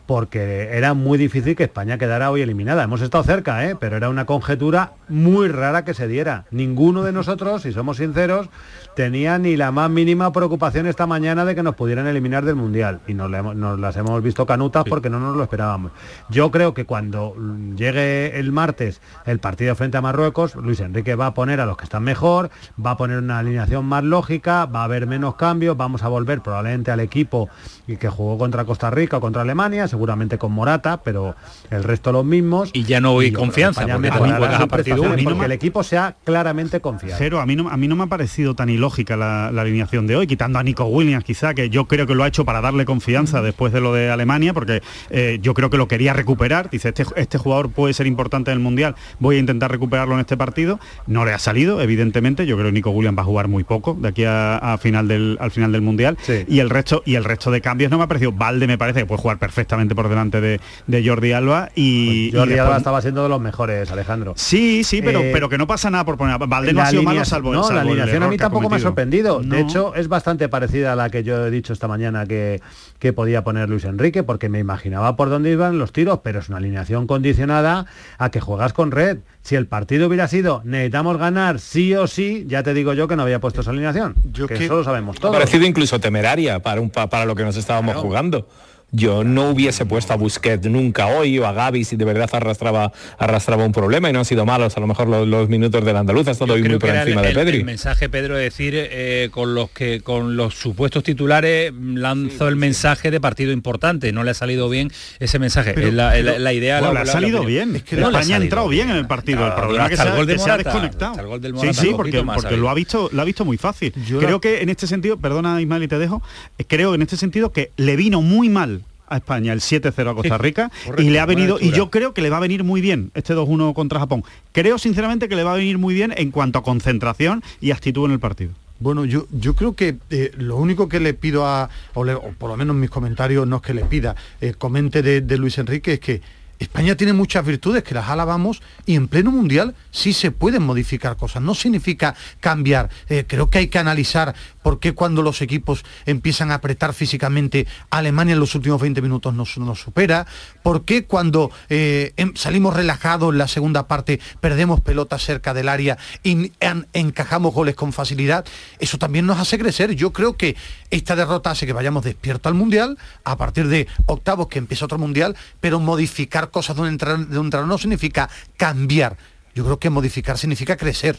porque 0.05 0.69
era 0.77 0.93
muy 0.93 1.17
difícil 1.17 1.55
que 1.55 1.63
España 1.63 1.97
quedara 1.97 2.29
hoy 2.31 2.41
eliminada. 2.41 2.83
Hemos 2.83 3.01
estado 3.01 3.23
cerca, 3.23 3.67
¿eh? 3.67 3.75
pero 3.75 3.97
era 3.97 4.09
una 4.09 4.25
conjetura 4.25 4.93
muy 5.09 5.47
rara 5.47 5.83
que 5.83 5.93
se 5.93 6.07
diera. 6.07 6.45
Ninguno 6.51 7.03
de 7.03 7.11
nosotros, 7.11 7.63
si 7.63 7.71
somos 7.71 7.97
sinceros, 7.97 8.49
tenía 8.95 9.37
ni 9.37 9.57
la 9.57 9.71
más 9.71 9.89
mínima 9.89 10.31
preocupación 10.31 10.87
esta 10.87 11.07
mañana 11.07 11.45
de 11.45 11.55
que 11.55 11.63
nos 11.63 11.75
pudieran 11.75 12.07
eliminar 12.07 12.45
del 12.45 12.55
Mundial. 12.55 13.01
Y 13.07 13.13
nos, 13.13 13.29
las 13.31 13.97
hemos 13.97 14.21
visto 14.21 14.45
canutas 14.45 14.83
porque 14.87 15.09
no 15.09 15.19
nos 15.19 15.35
lo 15.35 15.43
esperábamos. 15.43 15.91
Yo 16.29 16.51
creo 16.51 16.73
que 16.73 16.85
cuando 16.85 17.35
llegue 17.75 18.39
el 18.39 18.51
martes 18.51 19.01
el 19.25 19.39
partido 19.39 19.75
frente 19.75 19.97
a 19.97 20.01
Marruecos, 20.01 20.55
Luis 20.55 20.79
Enrique 20.79 21.15
va 21.15 21.27
a 21.27 21.33
poner 21.33 21.59
a 21.59 21.65
los 21.65 21.77
que 21.77 21.85
están 21.85 22.03
mejor, 22.03 22.51
va 22.83 22.91
a 22.91 22.97
poner 22.97 23.17
una 23.19 23.39
alineación 23.39 23.85
más 23.85 24.03
lógica, 24.03 24.65
va 24.65 24.81
a 24.81 24.83
haber 24.85 25.07
menos 25.07 25.35
cambios, 25.35 25.75
vamos 25.75 26.03
a 26.03 26.07
volver 26.07 26.41
probablemente 26.41 26.91
al 26.91 26.99
equipo 26.99 27.49
que 27.85 28.09
jugó 28.09 28.37
contra 28.37 28.65
Costa 28.65 28.89
Rica 28.89 29.17
o 29.17 29.21
contra 29.21 29.41
Alemania, 29.41 29.87
seguramente 29.95 30.37
con 30.37 30.51
Morata, 30.51 31.01
pero 31.03 31.35
el 31.71 31.83
resto 31.83 32.11
los 32.11 32.25
mismos. 32.25 32.69
Y 32.73 32.83
ya 32.83 33.01
no 33.01 33.13
voy 33.13 33.31
confianza, 33.31 33.81
porque, 33.81 34.09
a 34.09 34.67
partido 34.67 35.03
porque 35.23 35.45
el 35.45 35.51
equipo 35.51 35.83
sea 35.83 36.15
claramente 36.23 36.81
confiado. 36.81 37.17
Pero 37.17 37.39
a 37.39 37.45
mí 37.45 37.55
no, 37.55 37.69
a 37.69 37.77
mí 37.77 37.87
no 37.87 37.95
me 37.95 38.03
ha 38.03 38.07
parecido 38.07 38.55
tan 38.55 38.69
ilógico 38.69 38.85
lógica 38.85 39.17
la, 39.17 39.47
alineación 39.47 40.05
de 40.05 40.15
hoy, 40.15 40.27
quitando 40.27 40.59
a 40.59 40.63
Nico 40.63 40.85
Williams 40.85 41.23
quizá, 41.23 41.55
que 41.55 41.71
yo 41.71 41.85
creo 41.85 42.05
que 42.05 42.13
lo 42.13 42.23
ha 42.23 42.27
hecho 42.27 42.45
para 42.45 42.61
darle 42.61 42.85
confianza 42.85 43.41
después 43.41 43.73
de 43.73 43.81
lo 43.81 43.93
de 43.93 44.11
Alemania, 44.11 44.53
porque 44.53 44.83
eh, 45.09 45.39
yo 45.41 45.53
creo 45.53 45.69
que 45.69 45.77
lo 45.77 45.87
quería 45.87 46.13
recuperar. 46.13 46.69
Dice, 46.69 46.89
este, 46.89 47.05
este 47.15 47.37
jugador 47.37 47.71
puede 47.71 47.93
ser 47.93 48.05
importante 48.05 48.51
en 48.51 48.57
el 48.57 48.63
Mundial, 48.63 48.95
voy 49.19 49.37
a 49.37 49.39
intentar 49.39 49.71
recuperarlo 49.71 50.13
en 50.13 50.21
este 50.21 50.37
partido. 50.37 50.79
No 51.07 51.25
le 51.25 51.33
ha 51.33 51.39
salido, 51.39 51.81
evidentemente. 51.81 52.45
Yo 52.45 52.55
creo 52.55 52.67
que 52.67 52.73
Nico 52.73 52.91
Williams 52.91 53.17
va 53.17 53.21
a 53.23 53.25
jugar 53.25 53.47
muy 53.47 53.63
poco 53.63 53.95
de 53.99 54.07
aquí 54.07 54.23
a, 54.25 54.77
final 54.79 55.07
del, 55.07 55.37
al 55.39 55.51
final 55.51 55.71
del 55.71 55.81
Mundial. 55.81 56.17
Y 56.47 56.59
el 56.59 56.69
resto 56.69 57.03
y 57.05 57.15
el 57.15 57.23
resto 57.23 57.51
de 57.51 57.61
cambios 57.61 57.91
no 57.91 57.97
me 57.97 58.05
ha 58.05 58.07
parecido. 58.07 58.31
Valde 58.31 58.67
me 58.67 58.77
parece 58.77 59.01
que 59.01 59.05
puede 59.05 59.21
jugar 59.21 59.37
perfectamente 59.37 59.84
por 59.93 60.09
delante 60.09 60.41
de, 60.41 60.59
Jordi 61.05 61.33
Alba. 61.33 61.69
Y, 61.75 62.31
pues 62.31 62.41
Jordi 62.41 62.57
Alba 62.57 62.77
estaba 62.77 63.01
siendo 63.01 63.23
de 63.23 63.29
los 63.29 63.41
mejores, 63.41 63.91
Alejandro. 63.91 64.33
Sí, 64.37 64.83
sí, 64.83 65.01
pero, 65.01 65.19
eh, 65.19 65.29
pero 65.31 65.49
que 65.49 65.57
no 65.57 65.67
pasa 65.67 65.91
nada 65.91 66.05
por 66.05 66.17
poner. 66.17 66.37
Valde 66.47 66.73
no 66.73 66.81
ha 66.81 66.87
sido 66.87 67.03
malo 67.03 67.23
salvo, 67.25 67.53
no, 67.53 67.69
la 67.71 67.81
alineación 67.81 68.23
a 68.23 68.27
mí 68.27 68.37
tampoco 68.37 68.69
me 68.69 68.77
ha 68.77 68.79
sorprendido. 68.79 69.41
De 69.41 69.59
hecho, 69.59 69.93
es 69.95 70.07
bastante 70.07 70.49
parecida 70.49 70.93
a 70.93 70.95
la 70.95 71.09
que 71.09 71.23
yo 71.23 71.45
he 71.45 71.51
dicho 71.51 71.73
esta 71.73 71.87
mañana 71.87 72.25
que, 72.25 72.61
que 72.99 73.13
podía 73.13 73.43
poner 73.43 73.69
Luis 73.69 73.83
Enrique, 73.83 74.23
porque 74.23 74.49
me 74.49 74.59
imaginaba 74.59 75.15
por 75.15 75.29
dónde 75.29 75.51
iban 75.51 75.77
los 75.77 75.91
tiros, 75.91 76.21
pero 76.23 76.39
es 76.39 76.49
una 76.49 76.57
alineación 76.57 77.07
condicionada 77.07 77.85
a 78.17 78.31
que 78.31 78.39
juegas 78.39 78.73
con 78.73 78.91
red. 78.91 79.19
Si 79.41 79.55
el 79.55 79.67
partido 79.67 80.07
hubiera 80.07 80.27
sido 80.27 80.61
necesitamos 80.63 81.17
ganar 81.17 81.59
sí 81.59 81.93
o 81.93 82.07
sí, 82.07 82.45
ya 82.47 82.63
te 82.63 82.73
digo 82.73 82.93
yo 82.93 83.07
que 83.07 83.15
no 83.15 83.23
había 83.23 83.39
puesto 83.39 83.61
esa 83.61 83.71
alineación. 83.71 84.15
Yo 84.31 84.47
que, 84.47 84.65
eso 84.65 84.75
lo 84.75 84.83
sabemos 84.83 85.19
todos. 85.19 85.35
Ha 85.35 85.39
parecido 85.39 85.65
incluso 85.65 85.99
temeraria 85.99 86.59
para, 86.59 86.81
un, 86.81 86.89
para 86.89 87.25
lo 87.25 87.35
que 87.35 87.43
nos 87.43 87.57
estábamos 87.57 87.95
jugando 87.95 88.47
yo 88.95 89.23
no 89.23 89.49
hubiese 89.49 89.85
puesto 89.85 90.13
a 90.13 90.15
Busquets 90.15 90.67
nunca 90.67 91.07
hoy 91.07 91.37
o 91.39 91.45
a 91.45 91.51
Gaby 91.51 91.83
si 91.83 91.95
de 91.95 92.05
verdad 92.05 92.29
arrastraba 92.31 92.91
arrastraba 93.17 93.65
un 93.65 93.71
problema 93.71 94.09
y 94.09 94.13
no 94.13 94.19
han 94.19 94.25
sido 94.25 94.45
malos 94.45 94.77
a 94.77 94.79
lo 94.79 94.87
mejor 94.87 95.07
los, 95.07 95.49
minutos 95.49 95.83
del 95.85 95.95
andaluz 95.95 96.27
ha 96.27 96.31
estado 96.31 96.57
muy 96.57 96.79
por 96.79 96.89
encima 96.89 97.21
de 97.21 97.33
Pedri. 97.33 97.57
El 97.57 97.65
mensaje 97.65 98.09
Pedro 98.09 98.37
es 98.37 98.43
decir 98.45 98.73
eh, 98.75 99.29
con 99.31 99.53
los 99.53 99.69
que 99.69 100.01
con 100.01 100.37
los 100.37 100.55
supuestos 100.55 101.03
titulares 101.03 101.73
lanzó 101.73 102.47
el 102.47 102.55
mensaje 102.55 103.11
de 103.11 103.19
partido 103.19 103.51
importante 103.51 104.11
no 104.11 104.23
le 104.23 104.31
ha 104.31 104.33
salido 104.33 104.69
bien 104.69 104.91
ese 105.19 105.39
mensaje. 105.39 105.75
La, 105.91 106.53
idea 106.53 106.81
le 106.81 106.99
ha 106.99 107.05
salido 107.05 107.43
bien 107.43 107.75
es 107.75 107.83
que 107.83 107.99
España 107.99 108.37
ha 108.37 108.41
entrado 108.41 108.67
bien. 108.69 108.89
en 108.89 108.97
el 108.97 109.07
partido 109.07 109.45
el 109.45 109.53
problema 109.53 109.85
es 109.85 109.89
que, 109.91 109.97
se, 109.97 110.49
ha 110.51 110.57
desconectado. 110.57 111.39
sí 111.61 111.73
sí 111.73 111.91
porque, 111.95 112.23
porque 112.23 112.57
lo 112.57 112.69
ha 112.69 112.73
visto 112.73 113.09
lo 113.11 113.21
ha 113.21 113.25
visto 113.25 113.45
muy 113.45 113.57
fácil. 113.57 113.93
Creo 114.19 114.39
que 114.39 114.61
en 114.61 114.69
este 114.69 114.87
sentido 114.87 115.17
perdona 115.17 115.61
Ismael 115.61 115.83
y 115.83 115.87
te 115.87 115.99
dejo 115.99 116.21
creo 116.67 116.95
en 116.95 117.01
este 117.01 117.17
sentido 117.17 117.51
que 117.51 117.71
le 117.77 117.95
vino 117.95 118.21
muy 118.21 118.49
mal 118.49 118.84
a 119.07 119.17
España 119.17 119.53
el 119.53 119.59
7-0 119.59 120.11
a 120.11 120.15
Costa 120.15 120.37
Rica 120.37 120.71
y 120.97 121.09
le 121.09 121.19
ha 121.19 121.25
venido 121.25 121.57
y 121.59 121.71
yo 121.71 121.89
creo 121.89 122.13
que 122.13 122.21
le 122.21 122.29
va 122.29 122.37
a 122.37 122.39
venir 122.41 122.63
muy 122.63 122.81
bien 122.81 123.11
este 123.13 123.33
2-1 123.33 123.73
contra 123.73 123.99
Japón. 123.99 124.23
Creo 124.51 124.77
sinceramente 124.77 125.29
que 125.29 125.35
le 125.35 125.43
va 125.43 125.53
a 125.53 125.55
venir 125.55 125.77
muy 125.77 125.93
bien 125.93 126.13
en 126.15 126.31
cuanto 126.31 126.59
a 126.59 126.63
concentración 126.63 127.43
y 127.61 127.71
actitud 127.71 128.05
en 128.05 128.11
el 128.11 128.19
partido. 128.19 128.51
Bueno, 128.79 129.05
yo, 129.05 129.25
yo 129.31 129.55
creo 129.55 129.73
que 129.73 129.97
eh, 130.09 130.31
lo 130.37 130.57
único 130.57 130.89
que 130.89 130.99
le 130.99 131.13
pido 131.13 131.45
a, 131.47 131.69
o, 131.93 132.03
por 132.37 132.49
lo 132.49 132.57
menos 132.57 132.75
mis 132.75 132.89
comentarios 132.89 133.47
no 133.47 133.57
es 133.57 133.61
que 133.61 133.73
le 133.73 133.85
pida, 133.85 134.15
eh, 134.41 134.53
comente 134.57 135.01
de 135.01 135.37
Luis 135.37 135.57
Enrique, 135.57 135.93
es 135.93 135.99
que 136.01 136.21
España 136.59 136.95
tiene 136.95 137.13
muchas 137.13 137.45
virtudes 137.45 137.83
que 137.83 137.93
las 137.93 138.09
alabamos 138.09 138.61
y 138.85 138.95
en 138.95 139.07
pleno 139.07 139.31
mundial 139.31 139.75
sí 139.91 140.13
se 140.13 140.31
pueden 140.31 140.63
modificar 140.63 141.17
cosas. 141.17 141.41
No 141.41 141.53
significa 141.53 142.15
cambiar. 142.39 142.89
Eh, 143.09 143.25
creo 143.27 143.49
que 143.49 143.59
hay 143.59 143.67
que 143.67 143.79
analizar 143.79 144.35
por 144.61 144.79
qué 144.79 144.93
cuando 144.93 145.21
los 145.21 145.41
equipos 145.41 145.83
empiezan 146.05 146.51
a 146.51 146.55
apretar 146.55 146.93
físicamente, 146.93 147.67
Alemania 147.89 148.33
en 148.33 148.39
los 148.39 148.55
últimos 148.55 148.81
20 148.81 149.01
minutos 149.01 149.33
nos, 149.33 149.57
nos 149.57 149.79
supera. 149.79 150.25
Por 150.63 150.85
qué 150.85 151.05
cuando 151.05 151.51
eh, 151.69 152.13
em, 152.17 152.33
salimos 152.35 152.73
relajados 152.73 153.31
en 153.31 153.37
la 153.37 153.47
segunda 153.47 153.87
parte, 153.87 154.19
perdemos 154.39 154.81
pelotas 154.81 155.23
cerca 155.23 155.53
del 155.53 155.69
área 155.69 155.97
y 156.23 156.51
encajamos 156.93 157.53
goles 157.53 157.75
con 157.75 157.93
facilidad. 157.93 158.45
Eso 158.79 158.97
también 158.97 159.25
nos 159.25 159.39
hace 159.39 159.57
crecer. 159.57 159.95
Yo 159.95 160.11
creo 160.13 160.35
que 160.35 160.55
esta 160.89 161.15
derrota 161.15 161.51
hace 161.51 161.65
que 161.65 161.73
vayamos 161.73 162.03
despierto 162.03 162.49
al 162.49 162.55
mundial, 162.55 162.97
a 163.23 163.37
partir 163.37 163.67
de 163.67 163.87
octavos 164.05 164.47
que 164.47 164.59
empieza 164.59 164.85
otro 164.85 164.97
mundial, 164.97 165.35
pero 165.59 165.79
modificar 165.79 166.44
cosas 166.49 166.75
de 166.75 166.81
un, 166.81 166.87
entrenador, 166.89 167.67
no 167.67 167.77
significa 167.77 168.29
cambiar. 168.57 169.17
Yo 169.53 169.63
creo 169.63 169.79
que 169.79 169.89
modificar 169.89 170.37
significa 170.37 170.75
crecer. 170.77 171.17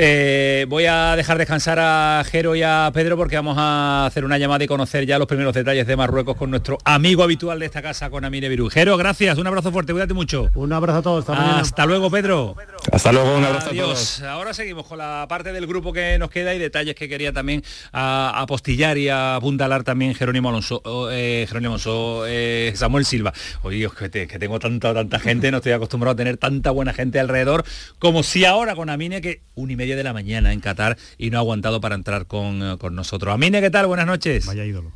Eh, 0.00 0.64
voy 0.68 0.86
a 0.86 1.16
dejar 1.16 1.38
descansar 1.38 1.80
a 1.80 2.22
Jero 2.24 2.54
y 2.54 2.62
a 2.62 2.88
Pedro 2.94 3.16
porque 3.16 3.34
vamos 3.34 3.56
a 3.58 4.06
hacer 4.06 4.24
una 4.24 4.38
llamada 4.38 4.62
y 4.62 4.68
conocer 4.68 5.04
ya 5.06 5.18
los 5.18 5.26
primeros 5.26 5.52
detalles 5.52 5.88
de 5.88 5.96
Marruecos 5.96 6.36
con 6.36 6.50
nuestro 6.50 6.78
amigo 6.84 7.24
habitual 7.24 7.58
de 7.58 7.66
esta 7.66 7.82
casa, 7.82 8.08
con 8.08 8.24
Amine 8.24 8.48
Viru. 8.48 8.70
Jero, 8.70 8.96
gracias, 8.96 9.38
un 9.38 9.48
abrazo 9.48 9.72
fuerte, 9.72 9.92
cuídate 9.92 10.14
mucho. 10.14 10.50
Un 10.54 10.72
abrazo 10.72 10.98
a 11.00 11.02
todos, 11.02 11.28
hasta, 11.28 11.58
hasta 11.58 11.84
luego, 11.84 12.12
Pedro. 12.12 12.54
Hasta 12.92 13.10
luego, 13.10 13.38
un 13.38 13.44
abrazo 13.44 13.70
Adiós. 13.70 14.22
Ahora 14.22 14.54
seguimos 14.54 14.86
con 14.86 14.98
la 14.98 15.26
parte 15.28 15.52
del 15.52 15.66
grupo 15.66 15.92
que 15.92 16.16
nos 16.16 16.30
queda 16.30 16.54
y 16.54 16.60
detalles 16.60 16.94
que 16.94 17.08
quería 17.08 17.32
también 17.32 17.64
apostillar 17.90 18.98
y 18.98 19.08
apuntalar 19.08 19.82
también 19.82 20.14
Jerónimo 20.14 20.50
Alonso, 20.50 20.80
eh, 21.10 21.44
Jerónimo 21.48 21.72
Alonso, 21.72 22.22
eh, 22.28 22.72
Samuel 22.76 23.04
Silva. 23.04 23.32
Oye, 23.62 23.88
que, 23.98 24.28
que 24.28 24.38
tengo 24.38 24.60
tanta, 24.60 24.94
tanta 24.94 25.18
gente, 25.18 25.50
no 25.50 25.56
estoy 25.56 25.72
acostumbrado 25.72 26.12
a 26.12 26.16
tener 26.16 26.36
tanta 26.36 26.70
buena 26.70 26.92
gente 26.92 27.18
alrededor 27.18 27.64
como 27.98 28.22
si 28.22 28.44
ahora 28.44 28.76
con 28.76 28.90
Amine 28.90 29.20
que 29.20 29.42
un 29.56 29.72
y 29.72 29.76
media 29.88 29.96
de 29.96 30.04
la 30.04 30.12
mañana 30.12 30.52
en 30.52 30.60
Qatar 30.60 30.98
y 31.16 31.30
no 31.30 31.38
ha 31.38 31.40
aguantado 31.40 31.80
para 31.80 31.94
entrar 31.94 32.26
con, 32.26 32.62
eh, 32.62 32.76
con 32.78 32.94
nosotros. 32.94 33.32
Amine, 33.32 33.62
¿qué 33.62 33.70
tal? 33.70 33.86
Buenas 33.86 34.06
noches. 34.06 34.44
Vaya 34.44 34.66
ídolo. 34.66 34.92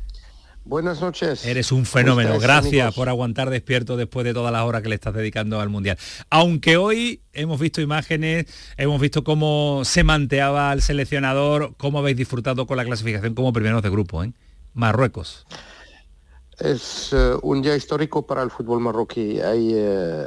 Buenas 0.65 1.01
noches. 1.01 1.43
Eres 1.45 1.71
un 1.71 1.87
fenómeno. 1.87 2.39
Gracias 2.39 2.93
por 2.93 3.09
aguantar 3.09 3.49
despierto 3.49 3.97
después 3.97 4.23
de 4.23 4.35
todas 4.35 4.53
las 4.53 4.61
horas 4.61 4.83
que 4.83 4.89
le 4.89 4.95
estás 4.95 5.15
dedicando 5.15 5.59
al 5.59 5.69
Mundial. 5.69 5.97
Aunque 6.29 6.77
hoy 6.77 7.23
hemos 7.33 7.59
visto 7.59 7.81
imágenes, 7.81 8.45
hemos 8.77 9.01
visto 9.01 9.23
cómo 9.23 9.81
se 9.83 10.03
manteaba 10.03 10.69
al 10.69 10.83
seleccionador, 10.83 11.73
cómo 11.77 11.97
habéis 11.97 12.17
disfrutado 12.17 12.67
con 12.67 12.77
la 12.77 12.85
clasificación 12.85 13.33
como 13.33 13.51
primeros 13.51 13.81
de 13.81 13.89
grupo, 13.89 14.23
¿eh? 14.23 14.31
Marruecos. 14.75 15.47
Es 16.59 17.09
eh, 17.13 17.33
un 17.41 17.63
día 17.63 17.75
histórico 17.75 18.27
para 18.27 18.43
el 18.43 18.51
fútbol 18.51 18.79
marroquí. 18.79 19.41
Hay, 19.41 19.71
eh, 19.73 20.25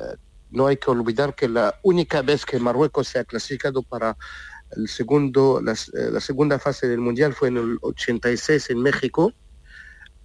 no 0.51 0.67
hay 0.67 0.77
que 0.77 0.91
olvidar 0.91 1.35
que 1.37 1.49
la 1.49 1.77
única 1.83 2.23
vez 2.23 2.45
que 2.45 2.59
Marruecos 2.59 3.09
se 3.09 3.21
ha 3.21 3.25
clasificado 3.25 3.83
para 3.83 4.17
el 4.73 4.89
segundo, 4.89 5.61
la, 5.63 5.75
la 5.93 6.21
segunda 6.21 6.59
fase 6.59 6.89
del 6.89 7.01
Mundial 7.01 7.35
fue 7.35 7.49
en 7.49 7.57
el 7.59 7.79
86 7.83 8.71
en 8.71 8.83
México. 8.83 9.33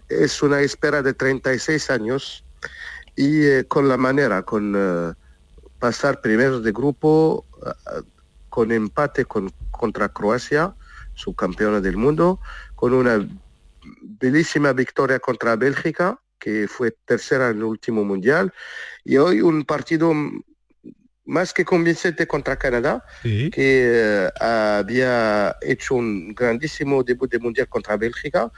Es 0.09 0.41
una 0.41 0.61
espera 0.61 1.01
de 1.01 1.13
36 1.13 1.89
años 1.89 2.43
y 3.15 3.45
eh, 3.45 3.65
con 3.67 3.87
la 3.87 3.97
manera, 3.97 4.43
con 4.43 4.73
eh, 4.75 5.13
pasar 5.79 6.21
primeros 6.21 6.63
de 6.63 6.71
grupo, 6.71 7.45
eh, 7.65 8.01
con 8.49 8.71
empate 8.71 9.25
con, 9.25 9.51
contra 9.71 10.09
Croacia, 10.09 10.75
subcampeona 11.13 11.81
del 11.81 11.97
mundo, 11.97 12.39
con 12.75 12.93
una 12.93 13.27
bellísima 14.01 14.73
victoria 14.73 15.19
contra 15.19 15.55
Bélgica, 15.55 16.19
que 16.39 16.67
fue 16.67 16.91
tercera 17.05 17.49
en 17.49 17.57
el 17.57 17.63
último 17.63 18.03
mundial, 18.03 18.53
y 19.03 19.17
hoy 19.17 19.41
un 19.41 19.63
partido 19.63 20.13
más 21.31 21.53
que 21.53 21.63
convincente 21.63 22.27
contra 22.27 22.57
Canadá, 22.57 23.05
que 23.23 23.51
eh, 23.57 24.29
había 24.37 25.55
hecho 25.61 25.95
un 25.95 26.35
grandísimo 26.35 27.03
debut 27.03 27.31
de 27.31 27.39
mundial 27.39 27.69
contra 27.69 27.95
Bélgica, 27.95 28.51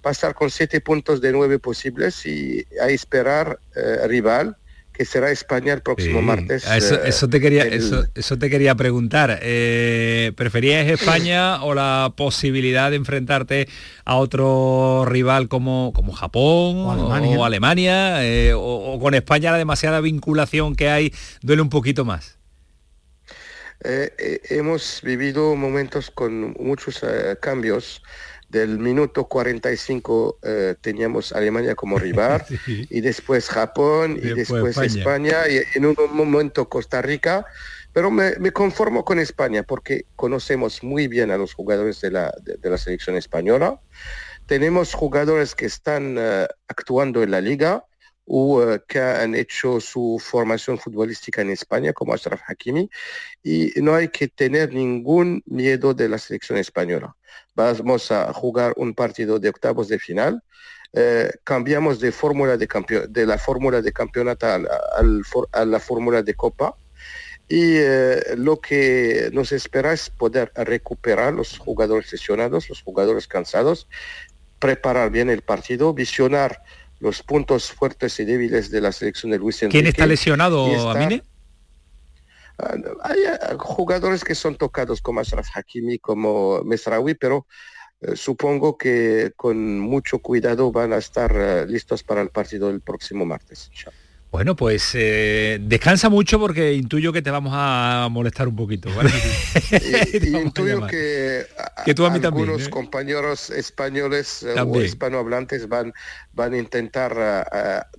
pasar 0.00 0.34
con 0.34 0.48
siete 0.50 0.80
puntos 0.80 1.20
de 1.20 1.32
nueve 1.32 1.58
posibles 1.58 2.24
y 2.24 2.64
a 2.80 2.88
esperar 2.88 3.60
eh, 3.76 4.08
rival 4.08 4.56
que 4.94 5.04
será 5.04 5.30
España 5.30 5.72
el 5.72 5.82
próximo 5.82 6.22
martes. 6.22 6.64
Eso, 6.64 6.94
eh, 7.26 7.28
te 7.28 7.40
quería, 7.40 7.64
eso, 7.64 8.06
eso, 8.14 8.38
te 8.38 8.48
quería 8.48 8.76
preguntar. 8.76 9.40
Eh, 9.42 10.32
¿Preferías 10.36 10.86
España 10.88 11.64
o 11.64 11.74
la 11.74 12.14
posibilidad 12.16 12.90
de 12.90 12.96
enfrentarte 12.96 13.68
a 14.04 14.16
otro 14.16 15.04
rival 15.04 15.48
como, 15.48 15.92
como 15.92 16.12
Japón 16.12 16.76
o 16.86 17.44
Alemania? 17.44 18.20
O, 18.54 18.94
o, 18.94 19.00
con 19.00 19.14
España 19.14 19.50
la 19.50 19.58
demasiada 19.58 20.00
vinculación 20.00 20.76
que 20.76 20.88
hay 20.88 21.12
duele 21.42 21.60
un 21.60 21.70
poquito 21.70 22.04
más? 22.04 22.38
hemos 24.48 25.00
vivido 25.02 25.54
momentos 25.56 26.10
con 26.10 26.54
muchos 26.58 27.04
cambios 27.40 28.02
del 28.54 28.78
minuto 28.78 29.24
45 29.26 30.38
eh, 30.42 30.74
teníamos 30.80 31.32
Alemania 31.32 31.74
como 31.74 31.98
rival 31.98 32.44
y 32.68 33.00
después 33.00 33.48
Japón 33.48 34.16
y, 34.16 34.32
después, 34.32 34.78
España. 34.78 35.48
y 35.48 35.60
en 35.76 35.86
un 35.86 35.96
momento 36.12 36.68
Costa 36.68 37.02
Rica, 37.02 37.44
pero 37.92 38.12
me, 38.12 38.52
conformo 38.52 39.04
con 39.04 39.18
España 39.18 39.64
porque 39.64 40.06
conocemos 40.14 40.84
muy 40.84 41.08
bien 41.08 41.32
a 41.32 41.36
los 41.36 41.52
jugadores 41.52 42.00
de 42.00 42.12
la, 42.12 42.32
de, 42.42 42.70
la 42.70 42.78
selección 42.78 43.16
española. 43.16 43.80
Tenemos 44.46 44.94
jugadores 44.94 45.56
que 45.56 45.66
están 45.66 46.16
eh, 46.16 46.46
actuando 46.68 47.24
en 47.24 47.32
la 47.32 47.40
liga 47.40 47.84
que 48.88 49.00
han 49.00 49.34
hecho 49.34 49.80
su 49.80 50.20
formación 50.22 50.78
futbolística 50.78 51.42
en 51.42 51.50
España, 51.50 51.92
como 51.92 52.14
Ashraf 52.14 52.40
Hakimi, 52.48 52.88
y 53.42 53.72
no 53.76 53.94
hay 53.94 54.08
que 54.08 54.28
tener 54.28 54.72
ningún 54.72 55.42
miedo 55.46 55.94
de 55.94 56.08
la 56.08 56.18
selección 56.18 56.58
española 56.58 57.14
vamos 57.54 58.10
a 58.10 58.32
jugar 58.32 58.74
un 58.76 58.94
partido 58.94 59.38
de 59.38 59.48
octavos 59.48 59.88
de 59.88 59.98
final. 59.98 60.42
Eh, 60.92 61.30
cambiamos 61.42 61.98
de 62.00 62.12
fórmula 62.12 62.56
de, 62.56 62.68
de 63.08 63.26
la 63.26 63.38
fórmula 63.38 63.82
de 63.82 63.92
campeonato 63.92 64.46
a, 64.46 65.64
la 65.64 65.80
fórmula 65.80 66.22
de 66.22 66.34
copa 66.34 66.76
y 67.48 67.76
eh, 67.78 68.22
lo 68.36 68.60
que 68.60 69.28
nos 69.32 69.50
espera 69.50 69.92
es 69.92 70.08
poder 70.08 70.52
recuperar 70.54 71.32
los 71.32 71.58
jugadores 71.58 72.12
lesionados, 72.12 72.68
los 72.68 72.82
jugadores 72.82 73.26
cansados, 73.26 73.88
preparar 74.60 75.10
bien 75.10 75.30
el 75.30 75.42
partido, 75.42 75.92
visionar 75.92 76.62
los 77.04 77.22
puntos 77.22 77.70
fuertes 77.70 78.18
y 78.18 78.24
débiles 78.24 78.70
de 78.70 78.80
la 78.80 78.90
selección 78.90 79.30
de 79.30 79.38
Luis 79.38 79.62
Enrique. 79.62 79.78
¿Quién 79.78 79.86
está 79.86 80.06
lesionado, 80.06 80.90
Amine? 80.90 81.22
Ah, 82.58 82.76
hay 83.02 83.18
ah, 83.26 83.56
jugadores 83.58 84.24
que 84.24 84.34
son 84.34 84.56
tocados 84.56 85.02
como 85.02 85.20
Ashraf 85.20 85.48
Hakimi, 85.54 85.98
como 85.98 86.64
Mesraoui, 86.64 87.14
pero 87.14 87.46
eh, 88.00 88.16
supongo 88.16 88.78
que 88.78 89.32
con 89.36 89.78
mucho 89.80 90.20
cuidado 90.20 90.72
van 90.72 90.94
a 90.94 90.96
estar 90.96 91.30
eh, 91.36 91.66
listos 91.66 92.02
para 92.02 92.22
el 92.22 92.30
partido 92.30 92.68
del 92.68 92.80
próximo 92.80 93.26
martes. 93.26 93.70
Bueno, 94.34 94.56
pues 94.56 94.90
eh, 94.94 95.60
descansa 95.60 96.08
mucho 96.08 96.40
porque 96.40 96.74
intuyo 96.74 97.12
que 97.12 97.22
te 97.22 97.30
vamos 97.30 97.52
a 97.54 98.08
molestar 98.10 98.48
un 98.48 98.56
poquito. 98.56 98.88
intuyo 100.12 100.84
que, 100.88 101.46
tú 101.94 102.04
a 102.04 102.10
mí 102.10 102.18
algunos 102.20 102.66
¿eh? 102.66 102.68
compañeros 102.68 103.50
españoles 103.50 104.42
eh, 104.42 104.60
o 104.60 104.82
hispanohablantes 104.82 105.68
van, 105.68 105.94
van 106.32 106.52
a 106.52 106.58
intentar 106.58 107.46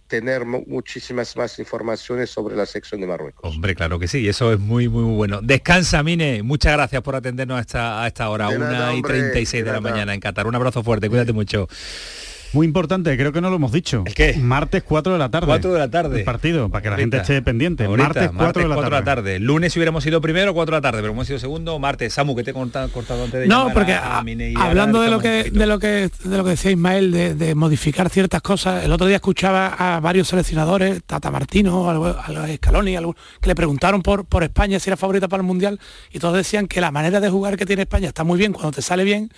tener 0.07 0.43
muchísimas 0.43 1.37
más 1.37 1.57
informaciones 1.57 2.31
sobre 2.31 2.57
la 2.57 2.65
sección 2.65 2.99
de 2.99 3.07
Marruecos. 3.07 3.55
Hombre, 3.55 3.73
claro 3.73 3.97
que 3.97 4.09
sí, 4.09 4.27
eso 4.27 4.51
es 4.51 4.59
muy, 4.59 4.89
muy 4.89 5.15
bueno. 5.15 5.39
Descansa, 5.41 6.03
Mine. 6.03 6.43
Muchas 6.43 6.73
gracias 6.73 7.01
por 7.01 7.15
atendernos 7.15 7.59
a 7.59 7.61
esta, 7.61 8.03
a 8.03 8.07
esta 8.07 8.29
hora, 8.29 8.49
una 8.49 8.93
y 8.93 9.01
36 9.01 9.63
de, 9.63 9.69
de 9.69 9.73
la 9.73 9.79
mañana 9.79 10.13
en 10.13 10.19
Qatar. 10.19 10.47
Un 10.47 10.55
abrazo 10.55 10.83
fuerte, 10.83 11.07
cuídate 11.07 11.31
mucho. 11.31 11.69
Muy 12.53 12.65
importante, 12.65 13.15
creo 13.17 13.31
que 13.31 13.41
no 13.41 13.49
lo 13.49 13.57
hemos 13.57 13.71
dicho. 13.71 14.03
¿El 14.05 14.13
qué? 14.13 14.35
Martes 14.35 14.83
4 14.83 15.13
de 15.13 15.19
la 15.19 15.29
tarde. 15.29 15.47
4 15.47 15.73
de 15.73 15.79
la 15.79 15.89
tarde. 15.89 16.19
El 16.19 16.25
partido, 16.25 16.69
para 16.69 16.81
que 16.81 16.89
la 16.89 16.97
gente 16.97 17.17
esté 17.17 17.41
pendiente. 17.41 17.87
martes 17.87 18.31
4, 18.35 18.61
de, 18.63 18.67
la 18.67 18.75
4 18.75 18.95
de, 18.95 19.01
la 19.01 19.03
tarde. 19.03 19.39
Lunes 19.39 19.73
si 19.73 19.79
hubiéramos 19.79 20.03
sido 20.03 20.21
primero, 20.21 20.53
4 20.53 20.71
de 20.73 20.77
la 20.77 20.81
tarde, 20.81 21.01
pero 21.01 21.13
hemos 21.13 21.27
sido 21.27 21.39
segundo, 21.39 21.77
martes. 21.79 22.13
Samu, 22.13 22.35
que 22.35 22.43
te 22.43 22.51
he 22.51 22.53
cortado, 22.53 23.23
antes 23.23 23.41
de 23.41 23.47
No, 23.47 23.71
porque 23.73 23.93
hablando 23.93 25.01
de 25.01 25.09
lo, 25.09 25.19
que, 25.19 25.51
de 25.51 25.65
lo 25.65 25.79
que 25.79 26.09
de 26.23 26.37
lo 26.37 26.43
que 26.43 26.51
decía 26.51 26.71
Ismael, 26.71 27.37
de, 27.37 27.55
modificar 27.55 28.09
ciertas 28.09 28.41
cosas, 28.41 28.83
el 28.83 28.91
otro 28.91 29.07
día 29.07 29.17
escuchaba 29.17 29.67
a 29.67 29.99
varios 29.99 30.27
seleccionadores, 30.27 31.03
Tata 31.03 31.31
Martino, 31.31 31.89
a 31.89 31.93
los 32.31 32.49
Scaloni, 32.55 32.95
que 33.41 33.49
le 33.49 33.55
preguntaron 33.55 34.01
por, 34.01 34.25
por 34.25 34.43
España 34.43 34.79
si 34.79 34.89
era 34.89 34.97
favorita 34.97 35.27
para 35.27 35.41
el 35.41 35.47
Mundial, 35.47 35.79
y 36.11 36.19
todos 36.19 36.35
decían 36.35 36.67
que 36.67 36.81
la 36.81 36.91
manera 36.91 37.19
de 37.19 37.29
jugar 37.29 37.57
que 37.57 37.65
tiene 37.65 37.83
España 37.83 38.07
está 38.07 38.23
muy 38.23 38.37
bien 38.37 38.53
cuando 38.53 38.71
te 38.71 38.81
sale 38.81 39.03
bien, 39.03 39.31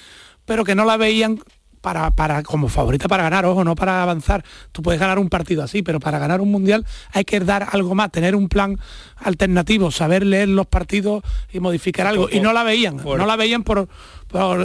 pero 0.46 0.64
que 0.64 0.76
no 0.76 0.86
la 0.86 0.98
veían 0.98 1.40
para, 1.82 2.12
para, 2.12 2.44
como 2.44 2.70
favorita 2.70 3.08
para 3.08 3.24
ganar, 3.24 3.46
ojo, 3.46 3.64
no 3.64 3.76
para 3.76 4.04
avanzar. 4.04 4.44
Tú 4.72 4.82
puedes 4.82 5.00
ganar 5.00 5.20
un 5.20 5.30
partido 5.30 5.64
así, 5.64 5.82
pero 5.82 6.00
para 6.00 6.20
ganar 6.20 6.42
un 6.42 6.52
mundial 6.52 6.86
hay 7.12 7.24
que 7.24 7.40
dar 7.40 7.68
algo 7.72 7.96
más, 7.96 8.12
tener 8.12 8.36
un 8.36 8.50
plan 8.50 8.78
alternativo, 9.18 9.92
saber 9.92 10.26
leer 10.26 10.50
los 10.50 10.68
partidos 10.68 11.24
y 11.52 11.60
modificar 11.60 12.08
algo. 12.08 12.30
y 12.32 12.40
no 12.40 12.54
la 12.54 12.64
veían, 12.64 12.98
no 12.98 13.26
la 13.26 13.36
veían 13.36 13.64
por, 13.64 13.88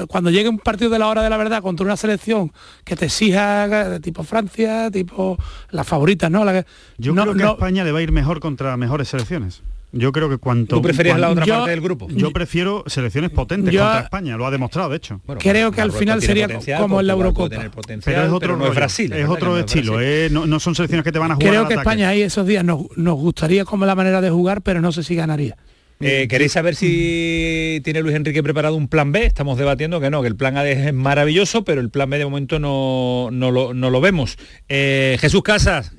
cuando 0.08 0.30
llegue 0.30 0.48
un 0.48 0.58
partido 0.58 0.90
de 0.90 0.98
la 0.98 1.08
hora 1.08 1.22
de 1.22 1.30
la 1.30 1.36
verdad 1.36 1.62
contra 1.62 1.84
una 1.84 1.96
selección 1.96 2.52
que 2.84 2.96
te 2.96 3.06
exija 3.06 4.00
tipo 4.00 4.22
Francia, 4.24 4.90
tipo 4.90 5.38
las 5.70 5.86
favoritas, 5.86 6.30
¿no? 6.30 6.44
La 6.44 6.64
Yo 6.98 7.14
creo 7.14 7.34
que 7.34 7.42
a 7.42 7.50
España 7.50 7.84
le 7.84 7.92
va 7.92 8.00
a 8.00 8.02
ir 8.02 8.12
mejor 8.12 8.40
contra 8.40 8.76
mejores 8.76 9.08
selecciones. 9.08 9.62
Yo 9.92 10.10
creo 10.10 10.30
que 10.30 10.38
cuanto... 10.38 10.76
¿Tú 10.76 10.82
preferías 10.82 11.20
la 11.20 11.30
otra 11.30 11.44
parte 11.44 11.70
del 11.70 11.82
grupo? 11.82 12.08
Yo 12.08 12.32
prefiero 12.32 12.82
selecciones 12.86 13.30
potentes 13.30 13.74
contra 13.76 14.00
España, 14.00 14.36
lo 14.38 14.46
ha 14.46 14.50
demostrado, 14.50 14.88
de 14.88 14.96
hecho. 14.96 15.20
creo 15.38 15.70
que 15.70 15.82
al 15.82 15.92
final 15.92 16.22
sería 16.22 16.48
como 16.78 17.00
en 17.00 17.06
la 17.06 17.12
Eurocopa. 17.12 17.70
Pero 18.04 18.24
es 18.24 18.32
otro 18.32 18.56
no 18.56 18.66
es 18.66 18.74
Brasil. 18.74 19.12
Es 19.12 19.28
otro 19.28 19.58
estilo, 19.58 20.00
eh, 20.00 20.28
no, 20.30 20.58
son 20.60 20.74
selecciones 20.74 21.04
que 21.04 21.12
te 21.12 21.18
van 21.18 21.32
a 21.32 21.34
jugar 21.34 21.50
Creo 21.50 21.68
que 21.68 21.74
España 21.74 22.08
ahí 22.08 22.22
esos 22.22 22.46
días 22.46 22.64
nos, 22.64 22.86
gustaría 22.96 23.64
como 23.64 23.84
la 23.84 23.94
manera 23.94 24.20
de 24.20 24.30
jugar, 24.30 24.62
pero 24.62 24.80
no 24.80 24.92
sé 24.92 25.02
si 25.02 25.14
ganaría. 25.14 25.56
Eh, 26.00 26.26
¿Queréis 26.28 26.50
saber 26.50 26.74
si 26.74 27.80
tiene 27.84 28.02
Luis 28.02 28.16
Enrique 28.16 28.42
preparado 28.42 28.74
un 28.74 28.88
plan 28.88 29.12
B? 29.12 29.24
Estamos 29.24 29.56
debatiendo 29.56 30.00
que 30.00 30.10
no, 30.10 30.20
que 30.20 30.26
el 30.26 30.34
plan 30.34 30.56
A 30.56 30.66
es 30.66 30.92
maravilloso, 30.92 31.64
pero 31.64 31.80
el 31.80 31.90
plan 31.90 32.10
B 32.10 32.18
de 32.18 32.24
momento 32.24 32.58
no, 32.58 33.28
no, 33.30 33.50
lo, 33.52 34.00
vemos. 34.00 34.36
Eh, 34.68 35.16
Jesús 35.20 35.42
Casas, 35.42 35.92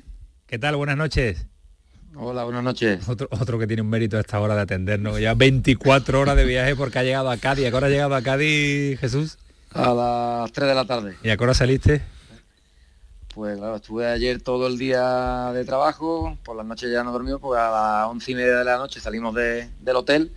¿qué 0.46 0.58
tal? 0.58 0.76
Buenas 0.76 0.98
noches. 0.98 1.46
Hola, 2.16 2.44
buenas 2.44 2.62
noches. 2.62 3.08
Otro, 3.08 3.26
otro 3.30 3.58
que 3.58 3.66
tiene 3.66 3.82
un 3.82 3.88
mérito 3.88 4.16
a 4.16 4.20
esta 4.20 4.38
hora 4.38 4.54
de 4.54 4.60
atendernos. 4.60 5.18
Ya 5.18 5.34
24 5.34 6.20
horas 6.20 6.36
de 6.36 6.44
viaje 6.44 6.76
porque 6.76 7.00
ha 7.00 7.02
llegado 7.02 7.28
a 7.28 7.36
Cádiz. 7.36 7.66
¿A 7.66 7.70
qué 7.70 7.76
hora 7.76 7.88
ha 7.88 7.90
llegado 7.90 8.14
a 8.14 8.22
Cádiz, 8.22 9.00
Jesús? 9.00 9.36
A 9.72 9.92
las 9.92 10.52
3 10.52 10.68
de 10.68 10.74
la 10.76 10.84
tarde. 10.84 11.16
¿Y 11.24 11.30
a 11.30 11.36
qué 11.36 11.42
hora 11.42 11.54
saliste? 11.54 12.02
Pues 13.34 13.58
claro, 13.58 13.76
estuve 13.76 14.06
ayer 14.06 14.40
todo 14.40 14.68
el 14.68 14.78
día 14.78 15.50
de 15.52 15.64
trabajo, 15.64 16.38
por 16.44 16.56
las 16.56 16.64
noches 16.64 16.92
ya 16.92 17.02
no 17.02 17.10
dormí, 17.10 17.32
pues 17.40 17.60
a 17.60 17.68
las 17.68 18.08
once 18.08 18.30
y 18.30 18.36
media 18.36 18.58
de 18.58 18.64
la 18.64 18.76
noche 18.76 19.00
salimos 19.00 19.34
del 19.34 19.96
hotel 19.96 20.30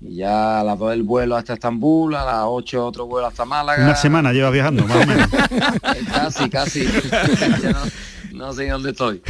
y 0.00 0.16
ya 0.16 0.58
a 0.58 0.64
las 0.64 0.76
2 0.76 0.94
el 0.94 1.04
vuelo 1.04 1.36
hasta 1.36 1.54
Estambul, 1.54 2.16
a 2.16 2.24
las 2.24 2.42
8 2.46 2.84
otro 2.84 3.06
vuelo 3.06 3.28
hasta 3.28 3.44
Málaga. 3.44 3.84
Una 3.84 3.94
semana 3.94 4.32
lleva 4.32 4.50
viajando, 4.50 4.84
más 4.84 4.96
o 4.96 5.06
menos. 5.06 5.28
casi, 6.12 6.50
casi. 6.50 6.84
no 7.62 7.78
sé 8.52 8.68
dónde 8.68 8.90
estoy. 8.90 9.22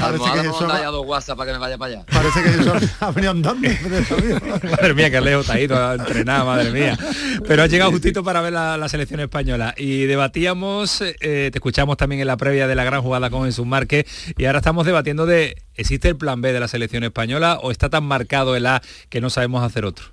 Almohada 0.00 0.42
me 0.42 0.72
ha 0.72 0.90
dos 0.90 1.06
WhatsApp 1.06 1.36
para 1.36 1.50
que 1.50 1.54
me 1.54 1.60
vaya 1.60 1.78
para 1.78 1.94
allá. 1.94 2.06
Parece 2.06 2.42
que 2.42 2.48
eso 2.48 2.74
ha 3.00 3.10
venido 3.10 3.30
andando. 3.32 3.68
madre 4.70 4.94
mía, 4.94 5.10
que 5.10 5.20
lejos 5.20 5.42
está 5.42 5.60
ido 5.60 5.76
a 5.76 5.94
entrenar, 5.94 6.44
madre 6.44 6.70
mía. 6.70 6.98
Pero 7.46 7.62
ha 7.62 7.66
llegado 7.66 7.90
justito 7.90 8.24
para 8.24 8.40
ver 8.40 8.52
la, 8.52 8.88
selección 8.88 9.20
española. 9.20 9.74
Y 9.76 10.04
debatíamos, 10.04 11.00
eh, 11.00 11.50
te 11.52 11.58
escuchamos 11.58 11.96
también 11.96 12.20
en 12.20 12.26
la 12.26 12.36
previa 12.36 12.66
de 12.66 12.74
la 12.74 12.84
gran 12.84 13.02
jugada 13.02 13.30
con 13.30 13.44
Jesús 13.44 13.66
Márquez, 13.66 14.06
y 14.36 14.44
ahora 14.44 14.58
estamos 14.58 14.86
debatiendo 14.86 15.26
de, 15.26 15.56
¿existe 15.74 16.08
el 16.08 16.16
plan 16.16 16.40
B 16.40 16.52
de 16.52 16.60
la 16.60 16.68
selección 16.68 17.04
española 17.04 17.58
o 17.62 17.70
está 17.70 17.90
tan 17.90 18.04
marcado 18.04 18.56
el 18.56 18.66
A 18.66 18.82
que 19.08 19.20
no 19.20 19.30
sabemos 19.30 19.62
hacer 19.62 19.84
otro? 19.84 20.06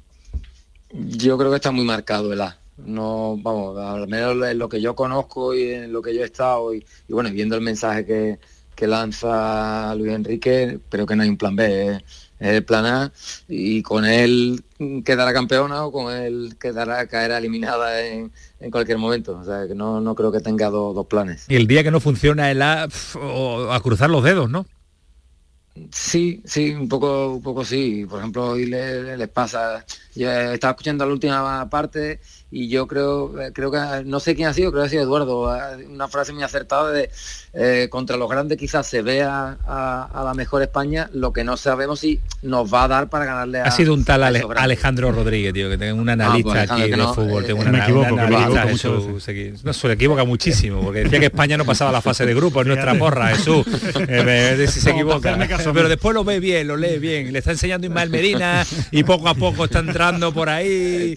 Yo 0.91 1.37
creo 1.37 1.49
que 1.49 1.57
está 1.57 1.71
muy 1.71 1.85
marcado 1.85 2.33
el 2.33 2.41
A 2.41 2.62
no, 2.78 3.38
vamos, 3.41 3.78
al 3.78 4.07
menos 4.07 4.47
en 4.47 4.57
lo 4.57 4.67
que 4.67 4.82
yo 4.82 4.95
conozco 4.95 5.53
y 5.53 5.71
en 5.71 5.93
lo 5.93 6.01
que 6.01 6.15
yo 6.15 6.21
he 6.21 6.26
estado 6.26 6.74
y, 6.74 6.84
bueno, 7.07 7.30
viendo 7.32 7.55
el 7.55 7.61
mensaje 7.61 8.05
que, 8.05 8.39
lanza 8.86 9.95
Luis 9.95 10.11
Enrique, 10.11 10.78
pero 10.89 11.05
que 11.05 11.15
no 11.15 11.24
hay 11.24 11.30
un 11.30 11.38
plan 11.38 11.55
B, 11.55 11.95
es, 11.95 12.03
el 12.39 12.65
plan 12.65 12.86
A 12.86 13.13
y 13.47 13.82
con 13.82 14.03
él 14.03 14.61
quedará 15.05 15.32
campeona 15.32 15.86
o 15.86 15.91
con 15.93 16.13
él 16.13 16.57
quedará 16.59 17.07
caerá 17.07 17.38
eliminada 17.38 18.05
en, 18.05 18.30
cualquier 18.71 18.97
momento. 18.97 19.38
O 19.38 19.45
sea 19.45 19.69
que 19.69 19.74
no, 19.74 20.01
no 20.01 20.15
creo 20.15 20.34
que 20.34 20.41
tenga 20.41 20.69
dos 20.69 21.07
planes. 21.07 21.45
Y 21.47 21.55
el 21.55 21.65
día 21.65 21.82
que 21.82 21.91
no 21.91 22.01
funciona 22.01 22.51
el 22.51 22.61
A, 22.61 22.84
a 22.84 23.80
cruzar 23.82 24.09
los 24.09 24.21
dedos, 24.21 24.49
¿no? 24.49 24.65
Sí, 25.91 26.41
sí, 26.45 26.71
un 26.71 26.88
poco, 26.88 27.34
un 27.34 27.41
poco 27.41 27.65
sí. 27.65 28.05
Por 28.07 28.19
ejemplo, 28.19 28.51
hoy 28.51 28.67
les, 28.67 29.28
pasa. 29.30 29.84
Yo 30.15 30.30
estaba 30.30 30.71
escuchando 30.71 31.05
la 31.05 31.13
última 31.13 31.69
parte 31.69 32.19
y 32.55 32.67
yo 32.67 32.85
creo, 32.85 33.41
eh, 33.41 33.51
creo 33.51 33.71
que 33.71 33.79
no 34.05 34.19
sé 34.19 34.35
quién 34.35 34.47
ha 34.47 34.53
sido, 34.53 34.71
creo 34.71 34.83
que 34.83 34.87
ha 34.87 34.89
sido 34.91 35.01
Eduardo, 35.01 35.51
una 35.89 36.07
frase 36.07 36.33
muy 36.33 36.43
acertada 36.43 36.91
de 36.91 37.09
eh, 37.55 37.87
contra 37.89 38.15
los 38.15 38.29
grandes 38.29 38.57
quizás 38.59 38.85
se 38.85 39.01
vea 39.01 39.57
a, 39.67 40.21
la 40.23 40.33
mejor 40.35 40.61
España, 40.61 41.09
lo 41.13 41.33
que 41.33 41.43
no 41.43 41.57
sabemos 41.57 41.99
si 41.99 42.19
nos 42.43 42.71
va 42.71 42.83
a 42.83 42.87
dar 42.87 43.09
para 43.09 43.25
ganarle 43.25 43.59
a 43.59 43.65
Ha 43.65 43.71
sido 43.71 43.93
un 43.93 44.05
tal 44.05 44.23
Alejandro 44.23 45.11
Rodríguez, 45.11 45.51
tío, 45.53 45.67
que 45.67 45.79
tengo 45.79 45.99
un 45.99 46.09
ah, 46.09 46.13
analista 46.13 46.51
pues 46.51 46.71
aquí 46.71 46.91
de 46.91 46.97
fútbol, 46.97 47.43
tengo 47.45 47.63
eh, 47.63 47.71
me 47.71 47.79
equivoco, 47.79 48.09
no, 49.63 49.73
se 49.73 49.91
equivoca 49.91 50.23
muchísimo, 50.23 50.81
porque 50.81 51.05
decía 51.05 51.19
que 51.19 51.25
España 51.25 51.57
no 51.57 51.65
pasaba 51.65 51.91
la 51.91 52.01
fase 52.01 52.23
de 52.25 52.35
grupo, 52.35 52.61
es 52.61 52.67
nuestra 52.67 52.93
porra, 52.99 53.29
Jesús. 53.29 53.65
si 54.67 54.79
se 54.79 54.91
equivoca. 54.91 55.37
Pero 55.73 55.89
después 55.89 56.13
lo 56.13 56.23
ve 56.23 56.39
bien, 56.39 56.67
lo 56.67 56.77
lee 56.77 56.99
bien, 56.99 57.33
le 57.33 57.39
está 57.39 57.51
enseñando 57.51 57.87
Ismael 57.87 58.11
Medina 58.11 58.63
y 58.91 59.03
poco 59.03 59.27
a 59.27 59.33
poco 59.33 59.65
está 59.65 59.79
entrando 59.79 60.31
por 60.31 60.49
ahí. 60.49 61.15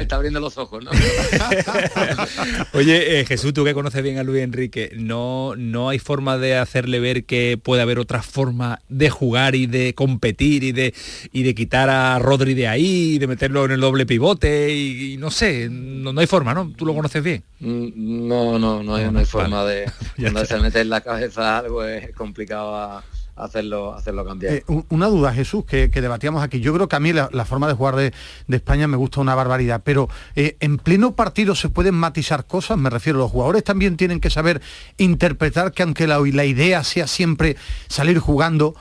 está 0.00 0.16
abriendo 0.16 0.33
los 0.40 0.58
ojos, 0.58 0.84
¿no? 0.84 0.90
Oye, 2.72 3.20
eh, 3.20 3.24
Jesús, 3.26 3.52
tú 3.52 3.64
que 3.64 3.74
conoces 3.74 4.02
bien 4.02 4.18
a 4.18 4.22
Luis 4.22 4.42
Enrique, 4.42 4.92
¿no, 4.96 5.54
¿no 5.56 5.88
hay 5.88 5.98
forma 5.98 6.38
de 6.38 6.56
hacerle 6.56 7.00
ver 7.00 7.24
que 7.24 7.58
puede 7.62 7.82
haber 7.82 7.98
otra 7.98 8.22
forma 8.22 8.80
de 8.88 9.10
jugar 9.10 9.54
y 9.54 9.66
de 9.66 9.94
competir 9.94 10.64
y 10.64 10.72
de, 10.72 10.94
y 11.32 11.42
de 11.42 11.54
quitar 11.54 11.90
a 11.90 12.18
Rodri 12.18 12.54
de 12.54 12.68
ahí 12.68 13.14
y 13.14 13.18
de 13.18 13.26
meterlo 13.26 13.64
en 13.64 13.72
el 13.72 13.80
doble 13.80 14.06
pivote 14.06 14.74
y, 14.74 15.16
no 15.16 15.30
sé, 15.30 15.68
no, 15.70 16.18
hay 16.18 16.26
forma, 16.26 16.54
¿no? 16.54 16.72
¿Tú 16.76 16.86
lo 16.86 16.94
conoces 16.94 17.22
bien? 17.22 17.42
Mm, 17.60 18.28
no, 18.28 18.58
no, 18.58 18.82
no 18.82 18.94
hay, 18.94 19.10
no 19.10 19.18
hay 19.18 19.26
forma 19.26 19.64
de... 19.64 19.90
Cuando 20.20 20.44
se 20.44 20.58
mete 20.58 20.80
en 20.80 20.90
la 20.90 21.00
cabeza 21.00 21.58
algo 21.58 21.84
es 21.84 22.14
complicado 22.14 22.74
a 22.74 23.04
hacerlo, 23.36 23.94
hacerlo 23.94 24.24
cambiar. 24.24 24.54
Eh, 24.54 24.64
una 24.88 25.06
duda, 25.06 25.32
Jesús, 25.32 25.64
que, 25.64 25.88
debatíamos 25.88 26.42
aquí. 26.42 26.60
Yo 26.60 26.72
creo 26.74 26.88
que 26.88 26.96
a 26.96 27.00
mí 27.00 27.12
la, 27.12 27.44
forma 27.44 27.68
de 27.68 27.74
jugar 27.74 27.96
de, 27.96 28.12
España 28.48 28.88
me 28.88 28.96
gusta 28.96 29.20
una 29.20 29.34
barbaridad, 29.34 29.82
pero 29.84 30.08
eh, 30.36 30.56
en 30.60 30.78
pleno 30.78 31.14
partido 31.14 31.54
se 31.54 31.68
pueden 31.68 31.94
matizar 31.94 32.46
cosas, 32.46 32.78
me 32.78 32.90
refiero, 32.90 33.18
los 33.18 33.30
jugadores 33.30 33.64
también 33.64 33.96
tienen 33.96 34.20
que 34.20 34.30
saber 34.30 34.62
interpretar 34.96 35.72
que 35.72 35.82
aunque 35.82 36.06
la, 36.06 36.18
la 36.20 36.44
idea 36.44 36.84
sea 36.84 37.06
siempre 37.06 37.56
salir 37.88 38.18
jugando, 38.18 38.74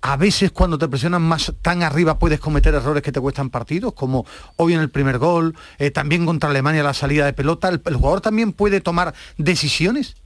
a 0.00 0.16
veces 0.16 0.52
cuando 0.52 0.78
te 0.78 0.88
presionan 0.88 1.22
más 1.22 1.52
tan 1.62 1.82
arriba 1.82 2.18
puedes 2.18 2.38
cometer 2.38 2.74
errores 2.74 3.02
que 3.02 3.12
te 3.12 3.20
cuestan 3.20 3.50
partidos, 3.50 3.94
como 3.94 4.26
hoy 4.56 4.74
en 4.74 4.80
el 4.80 4.90
primer 4.90 5.18
gol, 5.18 5.56
eh, 5.78 5.90
también 5.90 6.24
contra 6.24 6.50
Alemania 6.50 6.82
la 6.82 6.94
salida 6.94 7.26
de 7.26 7.32
pelota. 7.32 7.68
¿El, 7.68 7.96
jugador 7.96 8.20
también 8.20 8.52
puede 8.52 8.80
tomar 8.80 9.14
decisiones? 9.36 10.16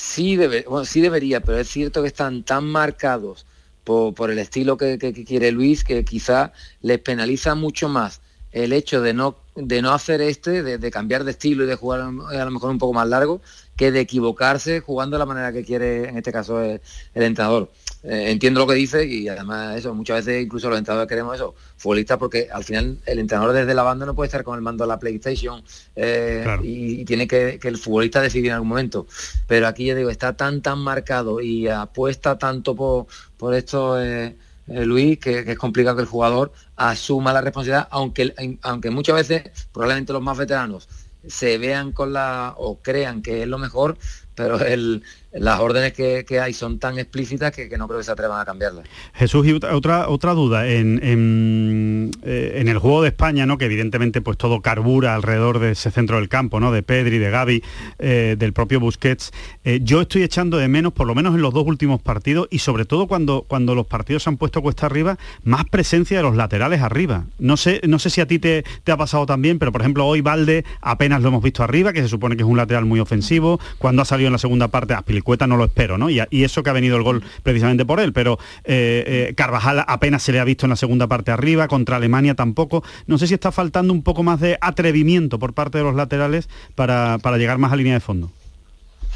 Sí, 0.00 0.36
debe, 0.36 0.64
sí 0.84 1.00
debería, 1.00 1.40
pero 1.40 1.58
es 1.58 1.66
cierto 1.66 2.02
que 2.02 2.08
están 2.08 2.44
tan 2.44 2.64
marcados 2.64 3.46
por, 3.82 4.30
el 4.30 4.38
estilo 4.38 4.76
que, 4.76 4.96
quiere 5.26 5.50
Luis 5.50 5.82
que 5.82 6.04
quizá 6.04 6.52
les 6.82 7.00
penaliza 7.00 7.56
mucho 7.56 7.88
más 7.88 8.20
el 8.52 8.72
hecho 8.72 9.02
de 9.02 9.12
no, 9.12 9.38
de 9.56 9.82
no 9.82 9.92
hacer 9.92 10.20
este, 10.20 10.62
de, 10.62 10.90
cambiar 10.92 11.24
de 11.24 11.32
estilo 11.32 11.64
y 11.64 11.66
de 11.66 11.74
jugar 11.74 12.00
a 12.00 12.44
lo 12.44 12.50
mejor 12.52 12.70
un 12.70 12.78
poco 12.78 12.92
más 12.92 13.08
largo, 13.08 13.40
que 13.78 13.92
de 13.92 14.00
equivocarse 14.00 14.80
jugando 14.80 15.14
de 15.14 15.20
la 15.20 15.26
manera 15.26 15.52
que 15.52 15.64
quiere, 15.64 16.08
en 16.08 16.18
este 16.18 16.32
caso, 16.32 16.60
el 16.60 16.80
entrenador. 17.14 17.70
Eh, 18.02 18.30
entiendo 18.30 18.60
lo 18.60 18.66
que 18.66 18.74
dice 18.74 19.06
y 19.06 19.28
además 19.28 19.76
eso, 19.76 19.94
muchas 19.94 20.24
veces 20.24 20.44
incluso 20.44 20.68
los 20.68 20.78
entrenadores 20.78 21.08
queremos 21.08 21.34
eso, 21.36 21.54
futbolistas 21.76 22.18
porque 22.18 22.48
al 22.52 22.64
final 22.64 22.98
el 23.06 23.18
entrenador 23.20 23.52
desde 23.52 23.74
la 23.74 23.82
banda 23.84 24.04
no 24.04 24.14
puede 24.14 24.26
estar 24.26 24.42
con 24.42 24.56
el 24.56 24.62
mando 24.62 24.84
de 24.84 24.88
la 24.88 24.98
PlayStation 24.98 25.62
eh, 25.94 26.44
y, 26.62 27.04
tiene 27.04 27.28
que, 27.28 27.58
que, 27.60 27.68
el 27.68 27.76
futbolista 27.76 28.20
decidir 28.20 28.48
en 28.48 28.54
algún 28.54 28.68
momento. 28.68 29.06
Pero 29.46 29.68
aquí 29.68 29.86
ya 29.86 29.94
digo, 29.94 30.10
está 30.10 30.36
tan 30.36 30.60
tan 30.60 30.80
marcado 30.80 31.40
y 31.40 31.68
apuesta 31.68 32.36
tanto 32.36 32.74
por, 32.74 33.06
por 33.36 33.54
esto 33.54 34.00
eh, 34.02 34.36
Luis 34.66 35.18
que, 35.18 35.44
que, 35.44 35.52
es 35.52 35.58
complicado 35.58 35.96
que 35.96 36.02
el 36.02 36.08
jugador 36.08 36.52
asuma 36.76 37.32
la 37.32 37.42
responsabilidad, 37.42 37.86
aunque, 37.92 38.34
aunque 38.62 38.90
muchas 38.90 39.14
veces 39.14 39.68
probablemente 39.72 40.12
los 40.12 40.22
más 40.22 40.36
veteranos 40.36 40.88
se 41.26 41.58
vean 41.58 41.92
con 41.92 42.12
la 42.12 42.54
o 42.56 42.80
crean 42.80 43.22
que 43.22 43.42
es 43.42 43.48
lo 43.48 43.58
mejor, 43.58 43.98
pero 44.34 44.60
el, 44.60 45.02
las 45.32 45.60
órdenes 45.60 45.92
que, 45.92 46.40
hay 46.40 46.52
son 46.52 46.78
tan 46.78 46.98
explícitas 46.98 47.52
que, 47.52 47.68
no 47.76 47.86
creo 47.86 47.98
que 47.98 48.04
se 48.04 48.12
atrevan 48.12 48.40
a 48.40 48.44
cambiarlas. 48.44 48.86
Jesús, 49.14 49.46
y 49.46 49.52
otra, 49.52 50.08
otra 50.08 50.32
duda, 50.32 50.66
en, 50.68 51.00
en, 51.02 52.10
eh, 52.22 52.64
el 52.66 52.78
juego 52.78 53.02
de 53.02 53.08
España, 53.08 53.44
¿no? 53.46 53.58
que 53.58 53.66
evidentemente 53.66 54.20
pues 54.20 54.38
todo 54.38 54.62
carbura 54.62 55.14
alrededor 55.14 55.58
de 55.58 55.72
ese 55.72 55.90
centro 55.90 56.16
del 56.16 56.28
campo, 56.28 56.60
¿no? 56.60 56.72
de 56.72 56.82
Pedri, 56.82 57.18
de 57.18 57.30
Gaby, 57.30 57.62
eh, 57.98 58.36
del 58.38 58.52
propio 58.52 58.80
Busquets, 58.80 59.32
eh, 59.64 59.80
yo 59.82 60.00
estoy 60.00 60.22
echando 60.22 60.56
de 60.56 60.68
menos, 60.68 60.92
por 60.92 61.06
lo 61.06 61.14
menos 61.14 61.34
en 61.34 61.42
los 61.42 61.52
dos 61.52 61.66
últimos 61.66 62.00
partidos, 62.00 62.48
y 62.50 62.60
sobre 62.60 62.84
todo 62.84 63.06
cuando, 63.06 63.44
cuando 63.46 63.74
los 63.74 63.86
partidos 63.86 64.22
se 64.22 64.30
han 64.30 64.36
puesto 64.36 64.62
cuesta 64.62 64.86
arriba, 64.86 65.18
más 65.42 65.64
presencia 65.66 66.16
de 66.16 66.22
los 66.22 66.36
laterales 66.36 66.80
arriba. 66.80 67.24
No 67.38 67.56
sé, 67.56 67.80
no 67.86 67.98
sé 67.98 68.10
si 68.10 68.20
a 68.20 68.26
ti 68.26 68.38
te, 68.38 68.64
te 68.84 68.92
ha 68.92 68.96
pasado 68.96 69.26
también, 69.26 69.58
pero 69.58 69.72
por 69.72 69.82
ejemplo 69.82 70.06
hoy 70.06 70.20
Valde 70.20 70.64
apenas 70.80 71.22
lo 71.22 71.28
hemos 71.28 71.42
visto 71.42 71.62
arriba, 71.62 71.92
que 71.92 72.02
se 72.02 72.08
supone 72.08 72.36
que 72.36 72.42
es 72.42 72.48
un 72.48 72.56
lateral 72.56 72.84
muy 72.84 73.00
ofensivo, 73.00 73.60
cuando 73.78 74.02
ha 74.02 74.04
salido 74.04 74.28
en 74.28 74.32
la 74.32 74.38
segunda 74.38 74.68
parte, 74.68 74.94
Cueta 75.22 75.46
no 75.46 75.56
lo 75.56 75.64
espero, 75.64 75.98
¿no? 75.98 76.10
Y, 76.10 76.20
eso 76.30 76.62
que 76.62 76.70
ha 76.70 76.72
venido 76.72 76.96
el 76.96 77.02
gol 77.02 77.22
precisamente 77.42 77.84
por 77.84 78.00
él, 78.00 78.12
pero 78.12 78.38
eh, 78.64 79.28
eh, 79.28 79.34
Carvajal 79.34 79.84
apenas 79.86 80.22
se 80.22 80.32
le 80.32 80.40
ha 80.40 80.44
visto 80.44 80.66
en 80.66 80.70
la 80.70 80.76
segunda 80.76 81.06
parte 81.06 81.30
arriba, 81.30 81.68
contra 81.68 81.96
Alemania 81.96 82.34
tampoco. 82.34 82.82
No 83.06 83.18
sé 83.18 83.26
si 83.26 83.34
está 83.34 83.52
faltando 83.52 83.92
un 83.92 84.02
poco 84.02 84.22
más 84.22 84.40
de 84.40 84.58
atrevimiento 84.60 85.38
por 85.38 85.52
parte 85.52 85.78
de 85.78 85.84
los 85.84 85.94
laterales 85.94 86.48
para, 86.74 87.18
llegar 87.36 87.58
más 87.58 87.72
a 87.72 87.76
línea 87.76 87.94
de 87.94 88.00
fondo. 88.00 88.30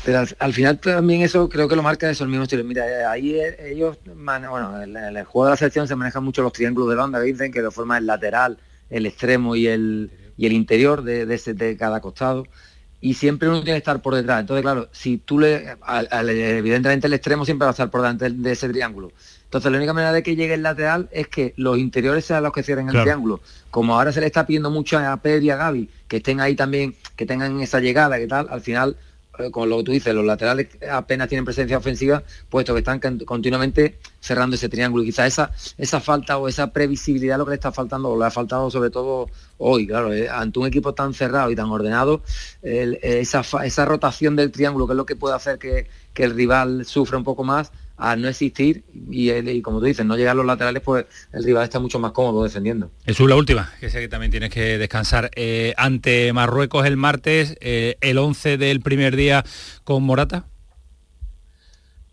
Pero 0.04 0.24
al, 0.38 0.52
final 0.52 0.78
también 0.80 1.22
eso 1.22 1.48
creo 1.48 1.68
que 1.68 1.76
lo 1.76 1.82
marca 1.82 2.10
eso 2.10 2.24
el 2.24 2.30
mismo 2.30 2.44
estilo. 2.44 2.64
Mira, 2.64 2.88
eh, 2.88 3.04
ahí 3.04 3.40
ellos, 3.60 3.98
bueno, 4.04 4.82
en 4.82 4.96
el, 4.96 5.24
juego 5.24 5.46
de 5.46 5.50
la 5.52 5.56
selección 5.56 5.86
se 5.86 5.94
manejan 5.94 6.24
mucho 6.24 6.42
los 6.42 6.52
triángulos 6.52 6.90
de 6.90 6.96
banda, 6.96 7.20
dicen 7.20 7.52
que 7.52 7.62
lo 7.62 7.70
forma 7.70 7.98
el 7.98 8.06
lateral, 8.06 8.58
el 8.90 9.06
extremo 9.06 9.54
y 9.54 9.68
el, 9.68 10.10
y 10.36 10.46
el 10.46 10.52
interior 10.52 11.02
de, 11.02 11.24
de, 11.24 11.34
ese, 11.36 11.54
de 11.54 11.76
cada 11.76 12.00
costado 12.00 12.44
y 13.02 13.14
siempre 13.14 13.48
uno 13.48 13.62
tiene 13.62 13.72
que 13.74 13.78
estar 13.78 14.00
por 14.00 14.14
detrás. 14.14 14.40
Entonces, 14.40 14.62
claro, 14.62 14.88
si 14.92 15.18
tú 15.18 15.40
le, 15.40 15.76
evidentemente 16.56 17.08
el 17.08 17.12
extremo 17.12 17.44
siempre 17.44 17.64
va 17.64 17.70
a 17.70 17.72
estar 17.72 17.90
por 17.90 18.00
delante 18.00 18.30
de 18.30 18.52
ese 18.52 18.68
triángulo. 18.68 19.10
Entonces, 19.42 19.70
la 19.72 19.76
única 19.76 19.92
manera 19.92 20.12
de 20.12 20.22
que 20.22 20.36
llegue 20.36 20.54
el 20.54 20.62
lateral 20.62 21.08
es 21.10 21.26
que 21.26 21.52
los 21.56 21.78
interiores 21.78 22.24
sean 22.24 22.44
los 22.44 22.52
que 22.52 22.62
cierren 22.62 22.88
el 22.88 23.02
triángulo. 23.02 23.40
Como 23.72 23.96
ahora 23.96 24.12
se 24.12 24.20
le 24.20 24.26
está 24.26 24.46
pidiendo 24.46 24.70
mucho 24.70 24.98
a 24.98 25.16
Pedro 25.16 25.42
y 25.44 25.50
a 25.50 25.56
Gaby 25.56 25.90
que 26.06 26.18
estén 26.18 26.40
ahí 26.40 26.54
también, 26.54 26.94
que 27.16 27.26
tengan 27.26 27.60
esa 27.60 27.80
llegada, 27.80 28.18
que 28.18 28.28
tal, 28.28 28.46
al 28.48 28.60
final 28.60 28.96
con 29.50 29.68
lo 29.68 29.78
que 29.78 29.84
tú 29.84 29.92
dices, 29.92 30.14
los 30.14 30.24
laterales 30.24 30.68
apenas 30.90 31.28
tienen 31.28 31.44
presencia 31.44 31.78
ofensiva, 31.78 32.22
puesto 32.50 32.74
que 32.74 32.80
están 32.80 33.00
continuamente 33.24 33.98
cerrando 34.20 34.56
ese 34.56 34.68
triángulo. 34.68 35.02
Y 35.02 35.06
quizás 35.06 35.26
esa, 35.26 35.50
esa 35.78 36.00
falta 36.00 36.38
o 36.38 36.48
esa 36.48 36.72
previsibilidad 36.72 37.38
lo 37.38 37.44
que 37.44 37.50
le 37.50 37.56
está 37.56 37.72
faltando, 37.72 38.16
le 38.18 38.26
ha 38.26 38.30
faltado 38.30 38.70
sobre 38.70 38.90
todo 38.90 39.28
hoy, 39.58 39.86
claro, 39.86 40.12
eh, 40.12 40.28
ante 40.28 40.58
un 40.58 40.66
equipo 40.66 40.92
tan 40.94 41.14
cerrado 41.14 41.50
y 41.50 41.56
tan 41.56 41.70
ordenado, 41.70 42.22
esa, 42.62 43.42
esa 43.64 43.84
rotación 43.84 44.36
del 44.36 44.52
triángulo, 44.52 44.86
que 44.86 44.92
es 44.92 44.96
lo 44.96 45.06
que 45.06 45.16
puede 45.16 45.34
hacer 45.34 45.58
que, 45.58 45.86
que 46.12 46.24
el 46.24 46.34
rival 46.34 46.84
sufra 46.84 47.16
un 47.16 47.24
poco 47.24 47.44
más, 47.44 47.72
a 47.96 48.16
no 48.16 48.28
existir 48.28 48.84
y, 49.10 49.62
como 49.62 49.78
tú 49.78 49.86
dices, 49.86 50.04
no 50.04 50.16
llegar 50.16 50.32
a 50.32 50.34
los 50.34 50.46
laterales, 50.46 50.82
pues 50.82 51.06
el 51.32 51.44
rival 51.44 51.64
está 51.64 51.78
mucho 51.78 51.98
más 51.98 52.12
cómodo 52.12 52.42
defendiendo. 52.42 52.90
Es 53.06 53.20
la 53.20 53.36
última, 53.36 53.72
que 53.80 53.90
sé 53.90 54.00
que 54.00 54.08
también 54.08 54.30
tienes 54.30 54.50
que 54.50 54.78
descansar. 54.78 55.30
Eh, 55.36 55.74
ante 55.76 56.32
Marruecos 56.32 56.86
el 56.86 56.96
martes, 56.96 57.56
eh, 57.60 57.96
el 58.00 58.18
11 58.18 58.58
del 58.58 58.80
primer 58.80 59.16
día 59.16 59.44
con 59.84 60.02
Morata. 60.02 60.46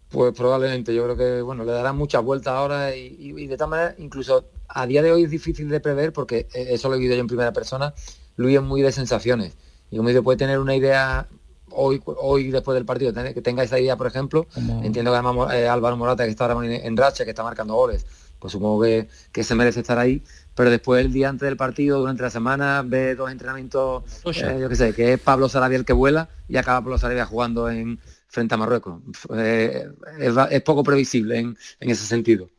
Pues 0.09 0.33
probablemente, 0.33 0.93
yo 0.93 1.03
creo 1.03 1.17
que 1.17 1.41
bueno, 1.41 1.63
le 1.63 1.71
darán 1.71 1.95
muchas 1.95 2.23
vueltas 2.23 2.53
ahora 2.53 2.95
y, 2.95 3.45
de 3.45 3.57
tal 3.57 3.69
manera, 3.69 3.95
incluso 3.99 4.49
a 4.67 4.87
día 4.87 5.03
de 5.03 5.11
hoy 5.11 5.23
es 5.23 5.29
difícil 5.29 5.69
de 5.69 5.79
prever 5.79 6.13
porque 6.13 6.47
eh, 6.53 6.67
eso 6.71 6.89
lo 6.89 6.95
he 6.95 6.97
vivido 6.97 7.15
yo 7.15 7.21
en 7.21 7.27
primera 7.27 7.53
persona, 7.53 7.93
Luis 8.35 8.57
es 8.57 8.63
muy 8.63 8.81
de 8.81 8.91
sensaciones 8.91 9.55
y 9.91 9.97
como 9.97 10.09
dice, 10.09 10.21
puede 10.21 10.37
tener 10.37 10.59
una 10.59 10.75
idea 10.75 11.27
hoy, 11.71 12.01
hoy 12.05 12.51
después 12.51 12.75
del 12.75 12.85
partido 12.85 13.13
que 13.13 13.41
tenga 13.41 13.63
esa 13.63 13.79
idea, 13.79 13.95
por 13.95 14.07
ejemplo, 14.07 14.47
entiendo 14.83 15.11
que 15.11 15.17
además 15.17 15.53
eh, 15.53 15.67
Álvaro 15.67 15.97
Morata, 15.97 16.23
que 16.25 16.31
está 16.31 16.45
ahora 16.45 16.65
en, 16.65 16.71
en 16.85 16.97
racha, 16.97 17.23
que 17.23 17.31
está 17.31 17.43
marcando 17.43 17.75
goles, 17.75 18.05
pues 18.39 18.53
supongo 18.53 18.83
que, 18.83 19.07
que, 19.31 19.43
se 19.43 19.55
merece 19.55 19.81
estar 19.81 19.97
ahí, 19.99 20.23
pero 20.55 20.69
después 20.69 21.03
el 21.05 21.11
día 21.11 21.29
antes 21.29 21.45
del 21.45 21.57
partido, 21.57 21.99
durante 21.99 22.23
la 22.23 22.29
semana, 22.29 22.83
ve 22.85 23.15
dos 23.15 23.31
entrenamientos, 23.31 24.03
eh, 24.25 24.57
yo 24.59 24.69
qué 24.69 24.75
sé, 24.75 24.93
que 24.93 25.13
es 25.13 25.19
Pablo 25.19 25.49
Sarabia 25.49 25.77
el 25.77 25.85
que 25.85 25.93
vuela 25.93 26.29
y 26.47 26.57
acaba 26.57 26.81
Pablo 26.81 26.97
Sarabia 26.97 27.25
jugando 27.25 27.69
en 27.69 27.99
frente 28.27 28.55
a 28.55 28.57
Marruecos. 28.57 29.01
Eh, 29.35 29.87
es, 30.19 30.61
poco 30.61 30.83
previsible 30.83 31.39
en 31.39 31.57
ese 31.79 32.05
sentido. 32.05 32.49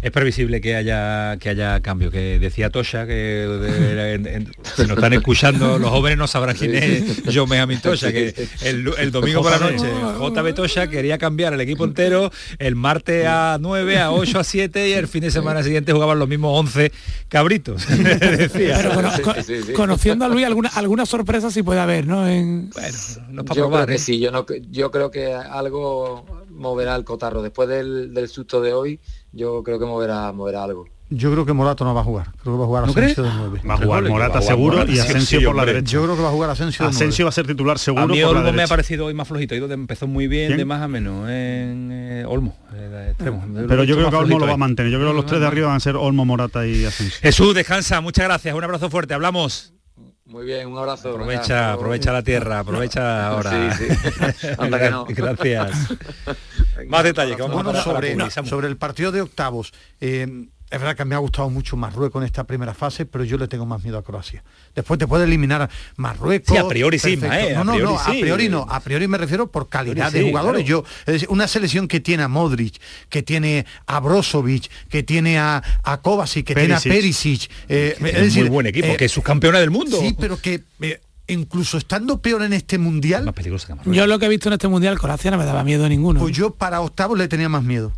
Es 0.00 0.10
previsible 0.10 0.60
que 0.60 0.74
haya 0.74 1.36
que 1.38 1.48
haya 1.48 1.80
cambio, 1.80 2.10
que 2.10 2.38
decía 2.38 2.70
Tosha, 2.70 3.06
que 3.06 4.46
si 4.76 4.82
nos 4.82 4.96
están 4.96 5.12
escuchando 5.12 5.78
los 5.78 5.90
jóvenes 5.90 6.18
no 6.18 6.26
sabrán 6.26 6.56
quién 6.56 6.74
es 6.74 7.22
John 7.34 7.48
Benjamin 7.48 7.80
Tosha, 7.80 8.12
que 8.12 8.34
el, 8.62 9.12
domingo 9.12 9.42
por 9.42 9.52
la 9.52 9.58
noche 9.58 9.86
JB 10.18 10.54
Tosha 10.54 10.88
quería 10.88 11.18
cambiar 11.18 11.52
el 11.54 11.60
equipo 11.60 11.84
entero, 11.84 12.32
el 12.58 12.74
martes 12.74 13.26
a 13.26 13.58
9, 13.60 13.98
a 13.98 14.12
8, 14.12 14.38
a 14.40 14.44
7 14.44 14.88
y 14.88 14.92
el 14.92 15.08
fin 15.08 15.20
de 15.22 15.30
semana 15.30 15.62
siguiente 15.62 15.92
jugaban 15.92 16.18
los 16.18 16.28
mismos 16.28 16.58
11 16.58 16.92
cabritos. 17.28 17.86
conociendo 19.76 20.24
a 20.24 20.28
Luis, 20.28 20.46
alguna, 20.46 20.70
alguna 20.74 21.06
sorpresa 21.06 21.50
sí 21.50 21.62
puede 21.62 21.80
haber, 21.80 22.06
¿no? 22.06 22.22
Bueno, 22.22 22.70
no 23.30 23.44
para 23.44 23.56
yo 23.56 23.62
probar, 23.68 23.84
creo 23.84 23.86
que 23.86 23.94
¿eh? 23.94 23.98
sí, 23.98 24.18
yo, 24.18 24.30
no, 24.30 24.46
yo 24.70 24.90
creo 24.90 25.10
que 25.10 25.32
algo 25.32 26.24
moverá 26.52 26.94
el 26.96 27.04
cotarro. 27.04 27.42
Después 27.42 27.68
del, 27.68 28.14
del 28.14 28.28
susto 28.28 28.60
de 28.60 28.72
hoy, 28.72 29.00
yo 29.32 29.62
creo 29.62 29.78
que 29.78 29.86
moverá, 29.86 30.32
moverá 30.32 30.64
algo. 30.64 30.86
Yo 31.14 31.30
creo 31.30 31.44
que 31.44 31.52
Morato 31.52 31.84
no 31.84 31.94
va 31.94 32.00
a 32.00 32.04
jugar. 32.04 32.32
Creo 32.42 32.54
que 32.54 32.58
va 32.58 32.64
a 32.64 32.66
jugar 32.66 32.84
Asensio 32.84 33.22
de 33.22 33.30
9. 33.34 33.60
Va 33.68 33.74
a 33.74 33.76
jugar 33.76 34.02
Morata 34.04 34.40
seguro 34.40 34.86
y 34.88 34.98
Asensio 34.98 35.42
por 35.44 35.56
la 35.56 35.66
derecha. 35.66 35.92
Yo 35.92 36.04
creo 36.04 36.16
que 36.16 36.22
va 36.22 36.28
a 36.28 36.32
jugar 36.32 36.50
Asensio. 36.50 36.86
Asensio 36.86 37.26
va 37.26 37.28
a 37.28 37.32
ser 37.32 37.46
titular 37.46 37.78
seguro. 37.78 38.04
A 38.04 38.06
mí 38.06 38.22
Olmo 38.22 38.50
me 38.52 38.62
ha 38.62 38.66
parecido 38.66 39.06
hoy 39.06 39.14
más 39.14 39.28
flojito. 39.28 39.54
empezó 39.54 40.06
muy 40.06 40.26
bien, 40.26 40.56
de 40.56 40.64
más 40.64 40.80
a 40.80 40.88
menos 40.88 41.28
en 41.28 41.90
eh, 41.92 42.24
Olmo. 42.26 42.56
Eh, 42.74 43.14
Pero 43.18 43.84
yo 43.84 43.96
creo 43.96 44.08
que 44.10 44.16
Olmo 44.16 44.38
lo 44.38 44.46
va 44.46 44.54
a 44.54 44.56
mantener. 44.56 44.90
Yo 44.90 44.98
creo 44.98 45.10
que 45.10 45.16
los 45.16 45.26
tres 45.26 45.40
de 45.40 45.46
arriba 45.46 45.66
van 45.68 45.76
a 45.76 45.80
ser 45.80 45.96
Olmo, 45.96 46.24
Morata 46.24 46.66
y 46.66 46.84
Asensio. 46.86 47.18
Jesús, 47.20 47.54
descansa. 47.54 48.00
Muchas 48.00 48.24
gracias. 48.24 48.54
Un 48.54 48.64
abrazo 48.64 48.88
fuerte. 48.88 49.12
Hablamos. 49.12 49.74
Muy 50.24 50.46
bien, 50.46 50.68
un 50.68 50.78
abrazo. 50.78 51.10
Aprovecha, 51.10 51.72
aprovecha 51.72 52.12
la 52.12 52.22
tierra, 52.22 52.60
aprovecha 52.60 53.26
ahora. 53.28 53.76
Sí, 53.76 53.88
sí. 53.88 54.48
Gracias. 55.14 55.94
Más 56.86 57.04
detalles 57.04 57.36
que 57.36 57.42
vamos 57.42 57.66
a 57.66 57.82
sobre, 57.82 58.16
sobre 58.44 58.68
el 58.68 58.76
partido 58.76 59.12
de 59.12 59.20
octavos. 59.20 59.72
Eh, 60.00 60.48
es 60.72 60.80
verdad 60.80 60.96
que 60.96 61.04
me 61.04 61.14
ha 61.14 61.18
gustado 61.18 61.50
mucho 61.50 61.76
Marruecos 61.76 62.22
en 62.22 62.24
esta 62.24 62.44
primera 62.44 62.72
fase, 62.72 63.04
pero 63.04 63.24
yo 63.24 63.36
le 63.36 63.46
tengo 63.46 63.66
más 63.66 63.84
miedo 63.84 63.98
a 63.98 64.02
Croacia. 64.02 64.42
Después 64.74 64.98
te 64.98 65.06
puede 65.06 65.24
eliminar 65.24 65.68
Marruecos. 65.96 66.56
Sí, 66.56 66.56
a 66.56 66.66
priori 66.66 66.98
sí, 66.98 67.18
¿eh? 67.22 67.52
No, 67.54 67.62
no, 67.62 67.78
no, 67.78 67.98
a 67.98 68.10
priori 68.10 68.48
no. 68.48 68.66
A 68.68 68.80
priori 68.80 69.06
me 69.06 69.18
refiero 69.18 69.50
por 69.50 69.68
calidad 69.68 70.10
de 70.10 70.22
jugadores. 70.22 70.64
Yo, 70.64 70.82
es 71.04 71.26
una 71.28 71.46
selección 71.46 71.88
que 71.88 72.00
tiene 72.00 72.22
a 72.22 72.28
Modric, 72.28 72.80
que 73.10 73.22
tiene 73.22 73.66
a 73.86 74.00
Brozovic, 74.00 74.70
que 74.88 75.02
tiene 75.02 75.38
a, 75.38 75.62
a 75.82 76.00
Kovacic, 76.00 76.46
que 76.46 76.54
tiene 76.54 76.72
a 76.72 76.80
Perisic. 76.80 77.50
Eh, 77.68 77.96
es, 78.00 78.34
muy 78.36 78.48
buen 78.48 78.66
equipo, 78.66 78.88
eh, 78.88 78.96
que 78.96 79.04
es 79.04 79.12
subcampeona 79.12 79.60
del 79.60 79.70
mundo. 79.70 80.00
Sí, 80.00 80.16
pero 80.18 80.40
que 80.40 80.62
incluso 81.26 81.76
estando 81.76 82.22
peor 82.22 82.44
en 82.44 82.54
este 82.54 82.78
mundial. 82.78 83.30
yo 83.84 84.06
lo 84.06 84.18
que 84.18 84.24
he 84.24 84.28
visto 84.30 84.48
en 84.48 84.54
este 84.54 84.68
mundial, 84.68 84.98
Croacia 84.98 85.30
no 85.30 85.36
me 85.36 85.44
daba 85.44 85.64
miedo 85.64 85.86
ninguno. 85.86 86.20
Pues 86.20 86.34
yo 86.34 86.54
para 86.54 86.80
octavos 86.80 87.18
le 87.18 87.28
tenía 87.28 87.50
más 87.50 87.62
miedo. 87.62 87.92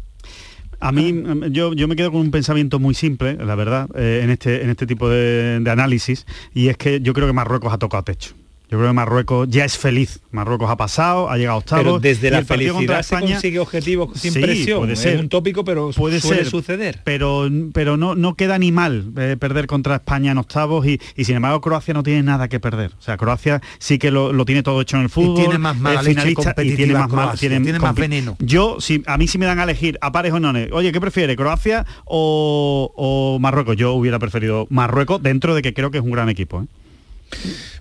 A 0.81 0.93
mí, 0.93 1.23
yo, 1.51 1.73
yo 1.73 1.89
me 1.89 1.97
quedo 1.97 2.13
con 2.13 2.21
un 2.21 2.31
pensamiento 2.31 2.79
muy 2.79 2.95
simple, 2.95 3.37
la 3.37 3.55
verdad, 3.55 3.89
eh, 3.95 4.21
en, 4.23 4.31
este, 4.31 4.63
en 4.63 4.71
este 4.71 4.87
tipo 4.87 5.09
de, 5.09 5.61
de 5.61 5.71
análisis, 5.71 6.27
y 6.53 6.69
es 6.69 6.77
que 6.77 7.01
yo 7.01 7.13
creo 7.13 7.27
que 7.27 7.33
Marruecos 7.33 7.73
ha 7.73 7.79
tocado 7.79 8.05
techo. 8.05 8.35
Yo 8.71 8.79
creo 8.79 8.91
que 8.91 8.95
Marruecos 8.95 9.49
ya 9.51 9.65
es 9.65 9.77
feliz. 9.77 10.21
Marruecos 10.31 10.71
ha 10.71 10.77
pasado, 10.77 11.31
ha 11.31 11.37
llegado 11.37 11.57
a 11.57 11.59
octavos. 11.59 11.85
Pero 11.85 11.99
desde 12.01 12.31
la 12.31 12.45
felicidad 12.45 13.01
España, 13.01 13.27
se 13.27 13.33
consigue 13.33 13.59
objetivos 13.59 14.19
sin 14.19 14.33
presión. 14.33 14.81
Puede 14.81 14.97
ser. 14.97 15.15
Es 15.15 15.21
un 15.21 15.29
tópico, 15.29 15.65
pero 15.65 15.91
puede 15.91 16.21
suele 16.21 16.45
suceder. 16.47 17.01
Pero, 17.05 17.49
pero 17.75 17.97
no, 17.97 18.15
no 18.15 18.35
queda 18.35 18.59
ni 18.59 18.73
mal 18.73 19.13
eh, 19.17 19.37
perder 19.39 19.67
contra 19.67 19.97
España 19.97 20.33
en 20.33 20.39
octavos 20.39 20.87
y, 20.87 20.99
y, 21.15 21.25
sin 21.25 21.37
embargo 21.37 21.61
Croacia 21.61 21.93
no 21.93 22.03
tiene 22.03 22.23
nada 22.23 22.49
que 22.49 22.59
perder. 22.59 22.93
O 22.99 23.03
sea, 23.03 23.19
Croacia 23.19 23.61
sí 23.79 23.99
que 23.99 24.11
lo, 24.11 24.33
lo 24.33 24.45
tiene 24.47 24.63
todo 24.63 24.81
hecho 24.81 24.97
en 24.97 25.03
el 25.03 25.11
fútbol. 25.11 25.39
Y 25.39 25.43
tiene 25.43 25.59
más 25.59 25.79
mala 25.79 26.03
finalista 26.03 26.55
y, 26.63 26.75
tiene 26.75 26.95
más 26.95 27.11
mal, 27.11 27.39
tiene, 27.39 27.61
tiene 27.61 27.79
más 27.79 27.95
veneno. 27.95 28.37
Yo, 28.39 28.81
si 28.81 29.03
a 29.07 29.19
mí 29.19 29.29
si 29.29 29.37
me 29.37 29.45
dan 29.45 29.61
a 29.61 29.65
elegir 29.65 29.99
a 30.01 30.11
pares 30.11 30.33
o 30.33 30.41
no, 30.41 30.53
oye, 30.73 30.91
¿qué 30.91 31.01
prefiere? 31.01 31.37
¿Croacia 31.37 31.85
o, 32.07 32.93
o 32.97 33.39
Marruecos? 33.39 33.77
Yo 33.77 33.93
hubiera 33.93 34.19
preferido 34.19 34.67
Marruecos 34.71 35.23
dentro 35.23 35.55
de 35.55 35.63
que 35.63 35.75
creo 35.75 35.91
que 35.91 35.99
es 35.99 36.05
un 36.05 36.11
gran 36.11 36.29
equipo. 36.29 36.63
¿eh? 36.63 36.67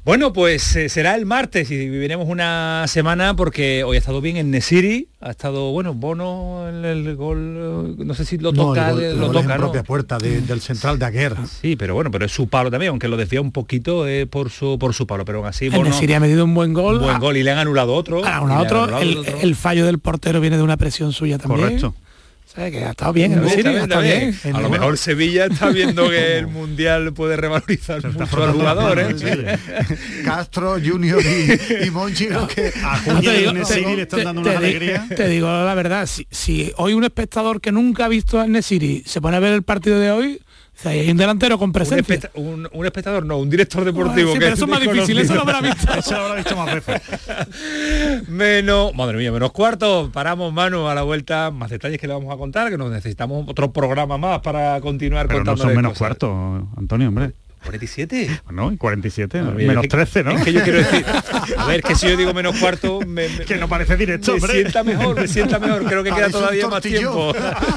Bueno, 0.05 0.33
pues 0.33 0.75
eh, 0.75 0.89
será 0.89 1.15
el 1.15 1.25
martes 1.25 1.71
y 1.71 1.77
viviremos 1.77 2.27
una 2.27 2.83
semana 2.87 3.37
porque 3.37 3.85
hoy 3.85 3.95
ha 3.95 3.99
estado 3.99 4.19
bien 4.19 4.35
en 4.35 4.51
Nesiri, 4.51 5.07
ha 5.21 5.31
estado, 5.31 5.71
bueno, 5.71 5.93
Bono 5.93 6.67
en 6.67 6.83
el, 6.83 7.15
gol, 7.15 7.95
eh, 7.97 8.03
no 8.03 8.13
sé 8.13 8.25
si 8.25 8.37
lo 8.37 8.51
toca, 8.51 8.91
lo 8.91 9.31
toca, 9.31 9.53
en 9.53 9.61
propia 9.61 9.83
puerta 9.83 10.17
del 10.17 10.59
central 10.59 10.99
de 10.99 11.05
Aguer. 11.05 11.35
Sí, 11.61 11.77
pero 11.77 11.93
bueno, 11.93 12.11
pero 12.11 12.25
es 12.25 12.33
su 12.33 12.49
palo 12.49 12.69
también, 12.69 12.89
aunque 12.89 13.07
lo 13.07 13.15
decía 13.15 13.39
un 13.39 13.53
poquito 13.53 14.05
eh, 14.05 14.25
por 14.25 14.49
su 14.49 14.77
por 14.77 14.93
su 14.93 15.07
palo, 15.07 15.23
pero 15.23 15.37
aún 15.37 15.47
así 15.47 15.69
Bono, 15.69 15.85
Nesiri 15.85 16.13
ha 16.13 16.19
medido 16.19 16.43
un 16.43 16.53
buen 16.53 16.73
gol. 16.73 16.97
Un 16.97 17.03
buen 17.03 17.19
gol 17.19 17.37
y 17.37 17.43
le 17.43 17.51
han 17.51 17.59
anulado 17.59 17.93
otro. 17.93 18.19
otro, 18.19 18.99
el, 18.99 19.25
el, 19.41 19.55
fallo 19.55 19.85
del 19.85 19.99
portero 19.99 20.41
viene 20.41 20.57
de 20.57 20.63
una 20.63 20.75
presión 20.75 21.13
suya 21.13 21.37
también. 21.37 21.61
Correcto 21.61 21.95
que 22.55 22.85
ha 22.85 22.91
estado 22.91 23.13
bien, 23.13 23.41
bien. 23.43 24.55
A 24.55 24.61
lo 24.61 24.69
mejor 24.69 24.97
Sevilla 24.97 25.45
está 25.45 25.69
viendo 25.69 26.09
que 26.09 26.37
el 26.37 26.47
Mundial 26.53 27.13
puede 27.13 27.35
revalorizar 27.35 28.03
mucho 28.05 28.43
al 28.43 28.51
jugador. 28.51 28.99
¿eh? 28.99 29.57
Castro, 30.25 30.77
Junior 30.83 31.21
y, 31.23 31.85
y 31.85 31.89
Monchi, 31.89 32.27
que 32.55 32.71
a 32.83 32.97
Julio 32.97 33.33
y 33.33 33.95
le 33.95 34.01
están 34.03 34.23
dando 34.23 34.41
una 34.41 34.57
alegría. 34.57 35.07
Te 35.15 35.27
digo 35.27 35.47
la 35.47 35.73
verdad, 35.73 36.05
si, 36.05 36.27
si 36.29 36.71
hoy 36.77 36.93
un 36.93 37.03
espectador 37.03 37.59
que 37.59 37.71
nunca 37.71 38.05
ha 38.05 38.07
visto 38.09 38.39
al 38.39 38.51
Nesiri 38.51 39.03
se 39.05 39.19
pone 39.19 39.37
a 39.37 39.39
ver 39.39 39.53
el 39.53 39.63
partido 39.63 39.99
de 39.99 40.11
hoy, 40.11 40.41
hay 40.85 41.11
un 41.11 41.17
delantero 41.17 41.57
con 41.57 41.71
presencia. 41.71 42.31
Un, 42.35 42.67
espectador, 42.85 43.25
no, 43.25 43.37
un 43.37 43.49
director 43.49 43.85
deportivo. 43.85 44.33
que 44.33 44.47
eso 44.47 44.65
es 44.65 44.71
más 44.71 44.81
difícil, 44.81 45.17
eso 45.19 45.35
lo 45.35 45.41
habrá 45.41 45.61
visto. 45.61 45.93
eso 45.97 46.11
lo 46.11 46.25
habrá 46.25 46.35
visto 46.35 46.55
más 46.55 46.73
veces. 46.73 47.01
menos, 48.27 48.93
madre 48.95 49.17
mía, 49.17 49.31
menos 49.31 49.51
cuarto. 49.51 50.09
Paramos, 50.11 50.51
mano, 50.51 50.89
a 50.89 50.95
la 50.95 51.03
vuelta. 51.03 51.51
Más 51.51 51.69
detalles 51.69 51.99
que 51.99 52.07
le 52.07 52.13
vamos 52.13 52.33
a 52.33 52.37
contar, 52.37 52.69
que 52.69 52.77
nos 52.77 52.91
necesitamos 52.91 53.47
otro 53.47 53.71
programa 53.71 54.17
más 54.17 54.41
para 54.41 54.79
continuar 54.81 55.27
Pero 55.27 55.39
contando. 55.39 55.63
No 55.63 55.69
son 55.69 55.75
menos 55.75 55.97
cuarto, 55.97 56.67
Antonio, 56.75 57.09
hombre. 57.09 57.33
47. 57.63 58.41
No, 58.51 58.77
47, 58.77 59.41
menos 59.41 59.87
13, 59.87 60.23
¿no? 60.23 60.31
Es 60.31 60.43
que 60.43 60.53
yo 60.53 60.63
quiero 60.63 60.79
decir, 60.79 61.05
a 61.57 61.65
ver, 61.65 61.81
que 61.81 61.95
si 61.95 62.07
yo 62.07 62.17
digo 62.17 62.33
menos 62.33 62.57
cuarto, 62.57 62.99
me, 63.01 63.27
que 63.27 63.57
no 63.57 63.67
parece 63.67 63.95
directo, 63.95 64.37
me 64.37 64.47
sienta 64.47 64.83
mejor, 64.83 65.19
me 65.19 65.27
sienta 65.27 65.59
mejor, 65.59 65.85
creo 65.85 66.03
que 66.03 66.11
queda 66.11 66.29
todavía 66.29 66.67
más 66.67 66.81
tiempo. 66.81 67.33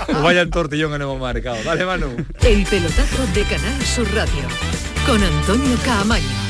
pues 0.07 0.23
vaya 0.23 0.41
el 0.41 0.51
tortillón 0.51 0.93
que 0.93 0.99
no 0.99 1.05
hemos 1.05 1.21
marcado. 1.21 1.63
Dale, 1.65 1.85
Manu. 1.85 2.17
El 2.43 2.65
pelotazo 2.65 3.27
de 3.35 3.43
Canal 3.43 3.83
Sur 3.83 4.13
Radio, 4.15 4.43
con 5.07 5.23
Antonio 5.23 5.77
Caamaño. 5.85 6.47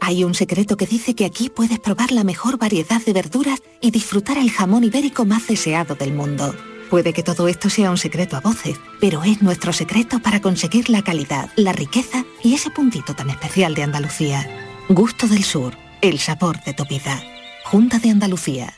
Hay 0.00 0.22
un 0.22 0.34
secreto 0.34 0.76
que 0.76 0.86
dice 0.86 1.14
que 1.14 1.24
aquí 1.24 1.50
puedes 1.50 1.80
probar 1.80 2.12
la 2.12 2.22
mejor 2.22 2.58
variedad 2.58 3.02
de 3.04 3.12
verduras 3.12 3.60
y 3.80 3.90
disfrutar 3.90 4.38
el 4.38 4.50
jamón 4.50 4.84
ibérico 4.84 5.24
más 5.24 5.46
deseado 5.48 5.94
del 5.94 6.12
mundo. 6.12 6.54
Puede 6.90 7.12
que 7.12 7.24
todo 7.24 7.48
esto 7.48 7.68
sea 7.68 7.90
un 7.90 7.98
secreto 7.98 8.36
a 8.36 8.40
voces, 8.40 8.76
pero 9.00 9.24
es 9.24 9.42
nuestro 9.42 9.72
secreto 9.72 10.20
para 10.20 10.40
conseguir 10.40 10.88
la 10.88 11.02
calidad, 11.02 11.50
la 11.56 11.72
riqueza 11.72 12.24
y 12.42 12.54
ese 12.54 12.70
puntito 12.70 13.14
tan 13.14 13.28
especial 13.28 13.74
de 13.74 13.82
Andalucía. 13.82 14.46
Gusto 14.88 15.26
del 15.26 15.42
Sur, 15.42 15.74
el 16.00 16.20
sabor 16.20 16.62
de 16.62 16.74
tu 16.74 16.84
vida. 16.84 17.20
Junta 17.64 17.98
de 17.98 18.10
Andalucía. 18.10 18.72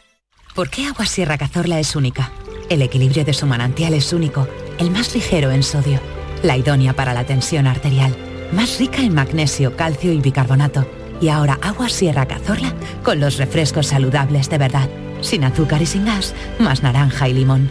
¿Por 0.54 0.70
qué 0.70 0.86
Agua 0.86 1.04
Sierra 1.04 1.36
Cazorla 1.36 1.78
es 1.78 1.94
única? 1.96 2.32
El 2.70 2.80
equilibrio 2.80 3.24
de 3.24 3.34
su 3.34 3.46
manantial 3.46 3.92
es 3.92 4.12
único, 4.14 4.48
el 4.78 4.90
más 4.90 5.14
ligero 5.14 5.50
en 5.50 5.62
sodio, 5.62 6.00
la 6.42 6.56
idónea 6.56 6.94
para 6.94 7.12
la 7.12 7.24
tensión 7.24 7.66
arterial, 7.66 8.16
más 8.52 8.78
rica 8.78 9.02
en 9.02 9.14
magnesio, 9.14 9.76
calcio 9.76 10.12
y 10.12 10.20
bicarbonato. 10.20 10.86
Y 11.20 11.28
ahora 11.28 11.58
Agua 11.60 11.90
Sierra 11.90 12.26
Cazorla 12.26 12.72
con 13.02 13.20
los 13.20 13.36
refrescos 13.36 13.88
saludables 13.88 14.48
de 14.48 14.56
verdad, 14.56 14.88
sin 15.20 15.44
azúcar 15.44 15.82
y 15.82 15.86
sin 15.86 16.06
gas, 16.06 16.34
más 16.58 16.82
naranja 16.82 17.28
y 17.28 17.34
limón. 17.34 17.70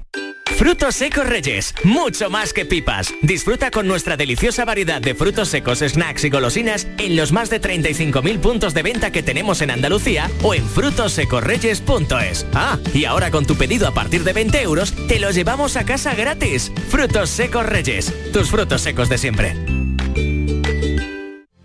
Frutos 0.61 0.93
secos 0.93 1.25
Reyes, 1.25 1.73
mucho 1.83 2.29
más 2.29 2.53
que 2.53 2.67
pipas. 2.67 3.15
Disfruta 3.23 3.71
con 3.71 3.87
nuestra 3.87 4.15
deliciosa 4.15 4.63
variedad 4.63 5.01
de 5.01 5.15
frutos 5.15 5.47
secos, 5.47 5.79
snacks 5.79 6.23
y 6.23 6.29
golosinas 6.29 6.87
en 6.99 7.15
los 7.15 7.31
más 7.31 7.49
de 7.49 7.59
35.000 7.59 8.39
puntos 8.39 8.75
de 8.75 8.83
venta 8.83 9.11
que 9.11 9.23
tenemos 9.23 9.63
en 9.63 9.71
Andalucía 9.71 10.29
o 10.43 10.53
en 10.53 10.63
frutosecorreyes.es. 10.67 12.45
Ah, 12.53 12.77
y 12.93 13.05
ahora 13.05 13.31
con 13.31 13.47
tu 13.47 13.55
pedido 13.55 13.87
a 13.87 13.91
partir 13.95 14.23
de 14.23 14.33
20 14.33 14.61
euros, 14.61 14.93
te 15.07 15.19
lo 15.19 15.31
llevamos 15.31 15.77
a 15.77 15.83
casa 15.83 16.13
gratis. 16.13 16.71
Frutos 16.89 17.31
secos 17.31 17.65
Reyes, 17.65 18.13
tus 18.31 18.51
frutos 18.51 18.81
secos 18.81 19.09
de 19.09 19.17
siempre. 19.17 19.55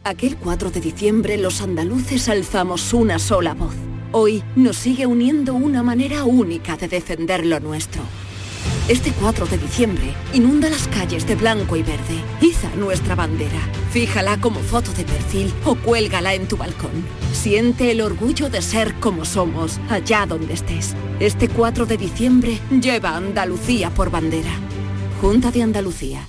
Aquel 0.04 0.38
4 0.38 0.70
de 0.70 0.80
diciembre 0.80 1.36
los 1.36 1.60
andaluces 1.60 2.30
alzamos 2.30 2.94
una 2.94 3.18
sola 3.18 3.52
voz. 3.52 3.74
Hoy 4.12 4.42
nos 4.54 4.78
sigue 4.78 5.04
uniendo 5.04 5.52
una 5.52 5.82
manera 5.82 6.24
única 6.24 6.78
de 6.78 6.88
defender 6.88 7.44
lo 7.44 7.60
nuestro. 7.60 8.00
Este 8.88 9.12
4 9.12 9.46
de 9.46 9.58
diciembre, 9.58 10.14
inunda 10.32 10.70
las 10.70 10.86
calles 10.88 11.26
de 11.26 11.34
blanco 11.34 11.76
y 11.76 11.82
verde. 11.82 12.22
Iza 12.40 12.68
nuestra 12.76 13.14
bandera. 13.14 13.58
Fíjala 13.90 14.40
como 14.40 14.60
foto 14.60 14.92
de 14.92 15.04
perfil 15.04 15.52
o 15.64 15.74
cuélgala 15.74 16.34
en 16.34 16.46
tu 16.46 16.56
balcón. 16.56 17.04
Siente 17.32 17.90
el 17.90 18.00
orgullo 18.00 18.48
de 18.48 18.62
ser 18.62 18.94
como 19.00 19.24
somos, 19.24 19.80
allá 19.88 20.26
donde 20.26 20.54
estés. 20.54 20.94
Este 21.18 21.48
4 21.48 21.86
de 21.86 21.96
diciembre, 21.96 22.60
lleva 22.70 23.16
Andalucía 23.16 23.90
por 23.90 24.10
bandera. 24.10 24.52
Junta 25.20 25.50
de 25.50 25.62
Andalucía. 25.62 26.28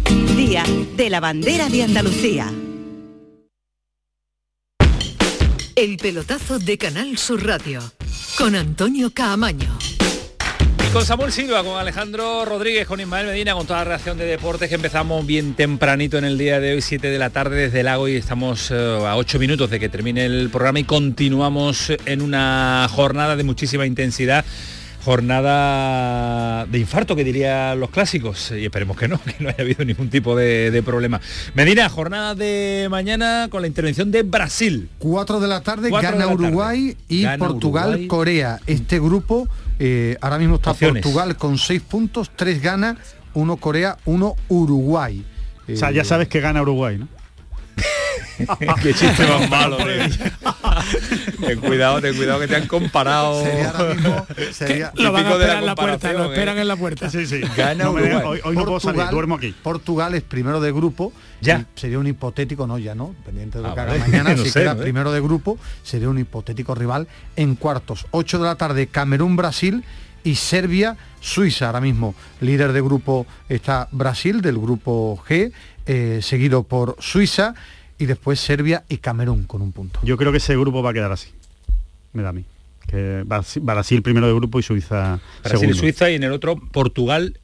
Día 0.41 0.63
de 0.97 1.11
la 1.11 1.19
Bandera 1.19 1.69
de 1.69 1.83
Andalucía. 1.83 2.51
El 5.75 5.97
pelotazo 5.97 6.57
de 6.57 6.79
Canal 6.79 7.15
Sur 7.19 7.45
Radio 7.45 7.79
con 8.39 8.55
Antonio 8.55 9.11
Caamaño. 9.13 9.77
Y 10.83 10.91
con 10.91 11.05
Samuel 11.05 11.31
Silva, 11.31 11.63
con 11.63 11.77
Alejandro 11.77 12.43
Rodríguez, 12.43 12.87
con 12.87 12.99
Ismael 12.99 13.27
Medina, 13.27 13.53
con 13.53 13.67
toda 13.67 13.81
la 13.81 13.85
reacción 13.85 14.17
de 14.17 14.25
deportes 14.25 14.67
que 14.67 14.73
empezamos 14.73 15.23
bien 15.27 15.53
tempranito 15.53 16.17
en 16.17 16.25
el 16.25 16.39
día 16.39 16.59
de 16.59 16.73
hoy, 16.73 16.81
7 16.81 17.07
de 17.07 17.19
la 17.19 17.29
tarde 17.29 17.57
desde 17.57 17.81
el 17.81 17.85
lago 17.85 18.07
y 18.07 18.15
estamos 18.15 18.71
eh, 18.71 18.75
a 18.75 19.15
8 19.17 19.37
minutos 19.37 19.69
de 19.69 19.79
que 19.79 19.89
termine 19.89 20.25
el 20.25 20.49
programa 20.49 20.79
y 20.79 20.85
continuamos 20.85 21.93
en 22.07 22.19
una 22.23 22.87
jornada 22.89 23.35
de 23.35 23.43
muchísima 23.43 23.85
intensidad 23.85 24.43
jornada 25.03 26.65
de 26.65 26.79
infarto, 26.79 27.15
que 27.15 27.23
dirían 27.23 27.79
los 27.79 27.89
clásicos, 27.89 28.51
y 28.51 28.65
esperemos 28.65 28.97
que 28.97 29.07
no, 29.07 29.19
que 29.25 29.35
no 29.39 29.49
haya 29.49 29.61
habido 29.63 29.83
ningún 29.85 30.09
tipo 30.09 30.35
de, 30.35 30.81
problema. 30.85 31.19
Medina, 31.53 31.89
jornada 31.89 32.35
de 32.35 32.87
mañana 32.89 33.47
con 33.49 33.61
la 33.61 33.67
intervención 33.67 34.11
de 34.11 34.23
Brasil. 34.23 34.89
4 34.99 35.39
de 35.39 35.47
la 35.47 35.61
tarde, 35.61 35.89
gana 35.89 36.27
Uruguay 36.27 36.95
y 37.07 37.25
Portugal, 37.37 38.07
Corea. 38.07 38.59
Este 38.67 38.99
grupo, 38.99 39.47
eh, 39.79 40.17
ahora 40.21 40.37
mismo 40.37 40.55
está 40.55 40.73
Portugal 40.73 41.35
con 41.35 41.57
6 41.57 41.81
puntos, 41.81 42.31
3 42.35 42.61
gana, 42.61 42.97
1 43.33 43.57
Corea, 43.57 43.97
1 44.05 44.35
Uruguay. 44.49 45.25
o 45.71 45.75
sea, 45.75 45.91
ya 45.91 46.01
eh, 46.01 46.05
sabes 46.05 46.27
que 46.27 46.39
gana 46.39 46.61
Uruguay, 46.61 46.97
¿no? 46.97 47.07
Qué 48.81 48.93
chiste 48.93 49.27
más 49.27 49.49
malo, 49.49 49.77
ten 51.45 51.59
cuidado, 51.59 52.01
ten 52.01 52.15
cuidado 52.15 52.39
que 52.39 52.47
te 52.47 52.55
han 52.55 52.67
comparado. 52.67 53.43
Sería 54.51 54.91
lo 54.95 55.11
van 55.11 55.25
a 55.25 55.31
esperar 55.31 55.57
en 55.57 55.65
la 55.65 55.75
puerta, 55.75 56.13
lo 56.13 56.25
esperan 56.31 56.57
¿eh? 56.57 56.61
en 56.61 56.67
la 56.67 56.75
puerta. 56.75 57.09
Sí, 57.09 57.25
sí. 57.25 57.41
Gana 57.55 57.89
hoy, 57.89 58.55
no 58.55 58.65
puedo 58.65 58.79
salir, 58.79 59.03
duermo 59.09 59.35
aquí. 59.35 59.53
Portugal 59.63 60.13
es 60.15 60.23
primero 60.23 60.61
de 60.61 60.71
grupo. 60.71 61.13
Ya. 61.41 61.65
Sería 61.75 61.97
un 61.97 62.07
hipotético, 62.07 62.67
no, 62.67 62.77
ya 62.77 62.93
no, 62.93 63.15
pendiente 63.25 63.57
de 63.57 63.63
lo 63.63 63.71
ah, 63.71 63.73
que 63.73 63.81
haga 63.81 63.97
mañana, 63.97 64.37
si 64.43 64.51
queda 64.51 64.75
primero 64.75 65.11
de 65.11 65.21
grupo, 65.21 65.57
sería 65.81 66.07
un 66.07 66.19
hipotético 66.19 66.75
rival 66.75 67.07
en 67.35 67.55
cuartos. 67.55 68.05
8 68.11 68.37
de 68.37 68.45
la 68.45 68.55
tarde, 68.55 68.87
Camerún, 68.87 69.35
Brasil 69.35 69.83
y 70.23 70.35
Serbia, 70.35 70.97
Suiza. 71.19 71.67
Ahora 71.67 71.81
mismo, 71.81 72.13
líder 72.41 72.73
de 72.73 72.81
grupo 72.81 73.25
está 73.49 73.87
Brasil, 73.91 74.41
del 74.41 74.59
grupo 74.59 75.21
G, 75.27 75.51
eh, 75.85 76.19
seguido 76.21 76.63
por 76.63 76.95
Suiza 76.99 77.55
y 78.01 78.07
después 78.07 78.39
Serbia 78.39 78.83
y 78.89 78.97
Camerún 78.97 79.43
con 79.43 79.61
un 79.61 79.71
punto. 79.71 79.99
Yo 80.01 80.17
creo 80.17 80.31
que 80.31 80.39
ese 80.39 80.57
grupo 80.57 80.81
va 80.81 80.89
a 80.89 80.93
quedar 80.93 81.11
así. 81.11 81.29
Me 82.13 82.23
da 82.23 82.29
a 82.29 82.33
mí. 82.33 82.45
Que 82.87 83.23
Brasil 83.25 84.01
primero 84.01 84.25
de 84.25 84.33
grupo 84.33 84.59
y 84.59 84.63
Suiza 84.63 85.19
Brasil 85.43 85.69
y 85.69 85.73
Suiza 85.75 86.09
y 86.09 86.15
en 86.15 86.23
el 86.23 86.31
otro 86.31 86.55
Portugal 86.55 87.39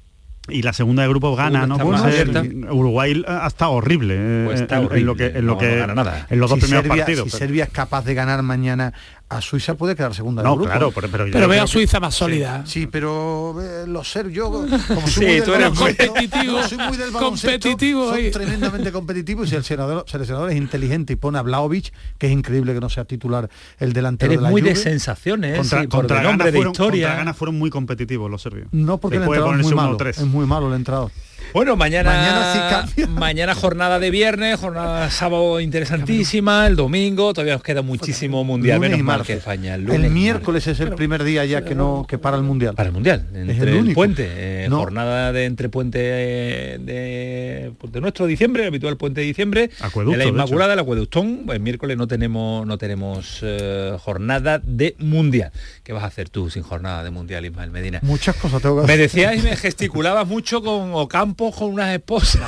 y 0.50 0.64
la 0.64 0.74
segunda 0.74 1.04
de 1.04 1.10
grupo 1.10 1.36
gana, 1.36 1.68
¿no? 1.68 1.76
Uruguay 1.76 3.24
ha 3.28 3.46
estado 3.46 3.74
horrible, 3.74 4.46
pues 4.46 4.62
en, 4.62 5.06
lo 5.06 5.16
que 5.16 5.28
en 5.28 5.46
lo 5.46 5.58
que 5.60 5.86
nada. 5.94 6.26
en 6.30 6.40
los 6.40 6.50
dos 6.50 6.60
primeros 6.60 6.88
partidos. 6.88 7.32
Si 7.32 7.38
Serbia 7.38 7.66
es 7.66 7.70
capaz 7.70 8.04
de 8.06 8.16
ganar 8.16 8.42
mañana 8.42 8.94
a 9.30 9.42
Suiza 9.42 9.76
puede 9.76 9.96
quedar 9.96 10.14
segunda 10.14 10.42
no, 10.42 10.52
del 10.52 10.60
grupo. 10.60 10.72
claro, 10.72 10.92
pero, 10.92 11.26
pero, 11.32 11.48
veo 11.48 11.64
a 11.64 11.68
Suiza 11.68 12.00
más 12.00 12.16
sólida. 12.16 12.64
Sí, 12.66 12.88
pero 12.88 13.56
eh, 13.62 13.86
los 13.86 14.10
ser 14.10 14.30
yo 14.30 14.50
como 14.88 15.08
soy 15.08 15.26
muy 15.26 15.42
tú 15.42 15.54
eres 15.54 15.70
competitivo, 15.70 16.64
soy 16.64 16.78
muy 16.78 16.98
del 16.98 17.12
competitivo 17.12 18.10
soy 18.10 18.32
tremendamente 18.32 18.92
competitivo 18.92 19.44
y 19.44 19.48
si 19.48 19.56
el 19.56 19.64
seleccionador, 19.64 20.06
seleccionador 20.08 20.52
es 20.52 20.58
inteligente 20.58 21.14
y 21.14 21.16
pone 21.18 21.40
a 21.40 21.42
Blaovic, 21.42 21.92
que 22.18 22.28
es 22.28 22.34
increíble 22.34 22.74
que 22.74 22.80
no 22.80 22.90
sea 22.90 23.06
titular 23.06 23.50
el 23.80 23.94
delantero 23.94 24.32
eres 24.32 24.40
de 24.40 24.44
la 24.44 24.50
muy 24.50 24.62
Juve. 24.62 24.74
de 24.74 24.76
sensaciones, 24.78 25.58
contra, 25.58 25.82
sí, 25.82 25.88
contra 25.88 26.18
por 26.18 26.26
el 26.26 26.30
nombre 26.32 26.52
de 26.52 26.58
fueron, 26.58 26.72
historia. 26.72 27.08
Contra 27.08 27.18
Gana 27.18 27.34
fueron 27.34 27.58
muy 27.58 27.70
competitivos 27.70 28.32
los 28.32 28.42
serbios. 28.42 28.68
No, 28.72 28.98
porque 28.98 29.18
el 29.18 29.24
entrenador 29.24 29.60
es 29.60 29.66
muy 29.66 29.76
malo. 29.76 29.98
Es 30.06 30.26
muy 30.26 30.46
malo 30.46 30.68
el 30.70 30.76
entrenador. 30.76 31.12
Bueno, 31.54 31.76
mañana, 31.76 32.12
mañana, 32.12 32.88
sí 32.88 33.06
mañana 33.10 33.56
jornada 33.56 34.00
de 34.00 34.12
viernes, 34.12 34.60
jornada 34.60 35.10
sábado 35.10 35.60
interesantísima, 35.60 36.68
el 36.68 36.76
domingo, 36.76 37.34
todavía 37.34 37.54
nos 37.54 37.64
queda 37.64 37.82
muchísimo 37.82 38.44
mundial, 38.44 38.78
lunes 38.78 38.92
menos 38.92 39.06
mal 39.06 39.24
que 39.24 39.34
España. 39.34 39.76
El, 39.76 39.86
lunes 39.86 40.12
miércoles 40.12 40.68
es 40.68 40.80
el 40.80 40.94
primer 40.94 41.24
día 41.24 41.46
ya 41.46 41.64
que 41.64 41.74
no 41.76 42.06
que 42.08 42.18
para 42.18 42.38
el 42.38 42.44
mundial. 42.44 42.76
Para 42.76 42.88
el 42.90 42.94
mundial, 42.94 43.26
entre 43.34 43.56
es 43.56 43.62
el, 43.62 43.68
el, 43.70 43.76
único. 43.76 43.96
puente, 43.96 44.28
eh, 44.30 44.68
No. 44.70 44.78
jornada 44.78 45.32
de 45.32 45.46
entre 45.46 45.70
puente 45.70 46.00
eh, 46.04 46.78
de, 46.80 47.72
pues, 47.78 47.92
de 47.94 48.02
nuestro 48.02 48.26
diciembre, 48.26 48.64
el 48.64 48.68
habitual 48.68 48.98
puente 48.98 49.22
de 49.22 49.28
diciembre, 49.28 49.70
Acueducto, 49.80 50.18
de 50.18 50.24
la 50.24 50.30
Inmaculada, 50.30 50.74
el 50.74 50.80
acueductón, 50.80 51.46
el 51.50 51.60
miércoles 51.60 51.98
no 51.98 52.08
tenemos 52.08 52.68
no 52.68 52.78
tenemos 52.78 53.40
eh, 53.42 53.96
jornada 54.00 54.60
de 54.64 54.96
mundial. 55.00 55.52
¿Qué 55.84 55.94
vas 55.94 56.04
a 56.04 56.08
hacer 56.08 56.30
tú 56.30 56.50
sin 56.50 56.64
jornada 56.64 57.04
de 57.04 57.10
mundial, 57.10 57.46
Ismael 57.46 57.72
Medina? 57.72 58.00
Muchas 58.04 58.36
cosas 58.36 58.62
tengo 58.62 58.82
que 58.82 58.88
Me 58.88 58.94
hacer. 58.94 59.00
decías 59.00 59.38
y 59.38 59.42
me 59.42 59.56
gesticulabas 59.56 60.28
mucho 60.28 60.62
con 60.62 60.94
Ocampos 61.28 61.56
con 61.56 61.74
unas 61.74 61.94
esposas. 61.94 62.42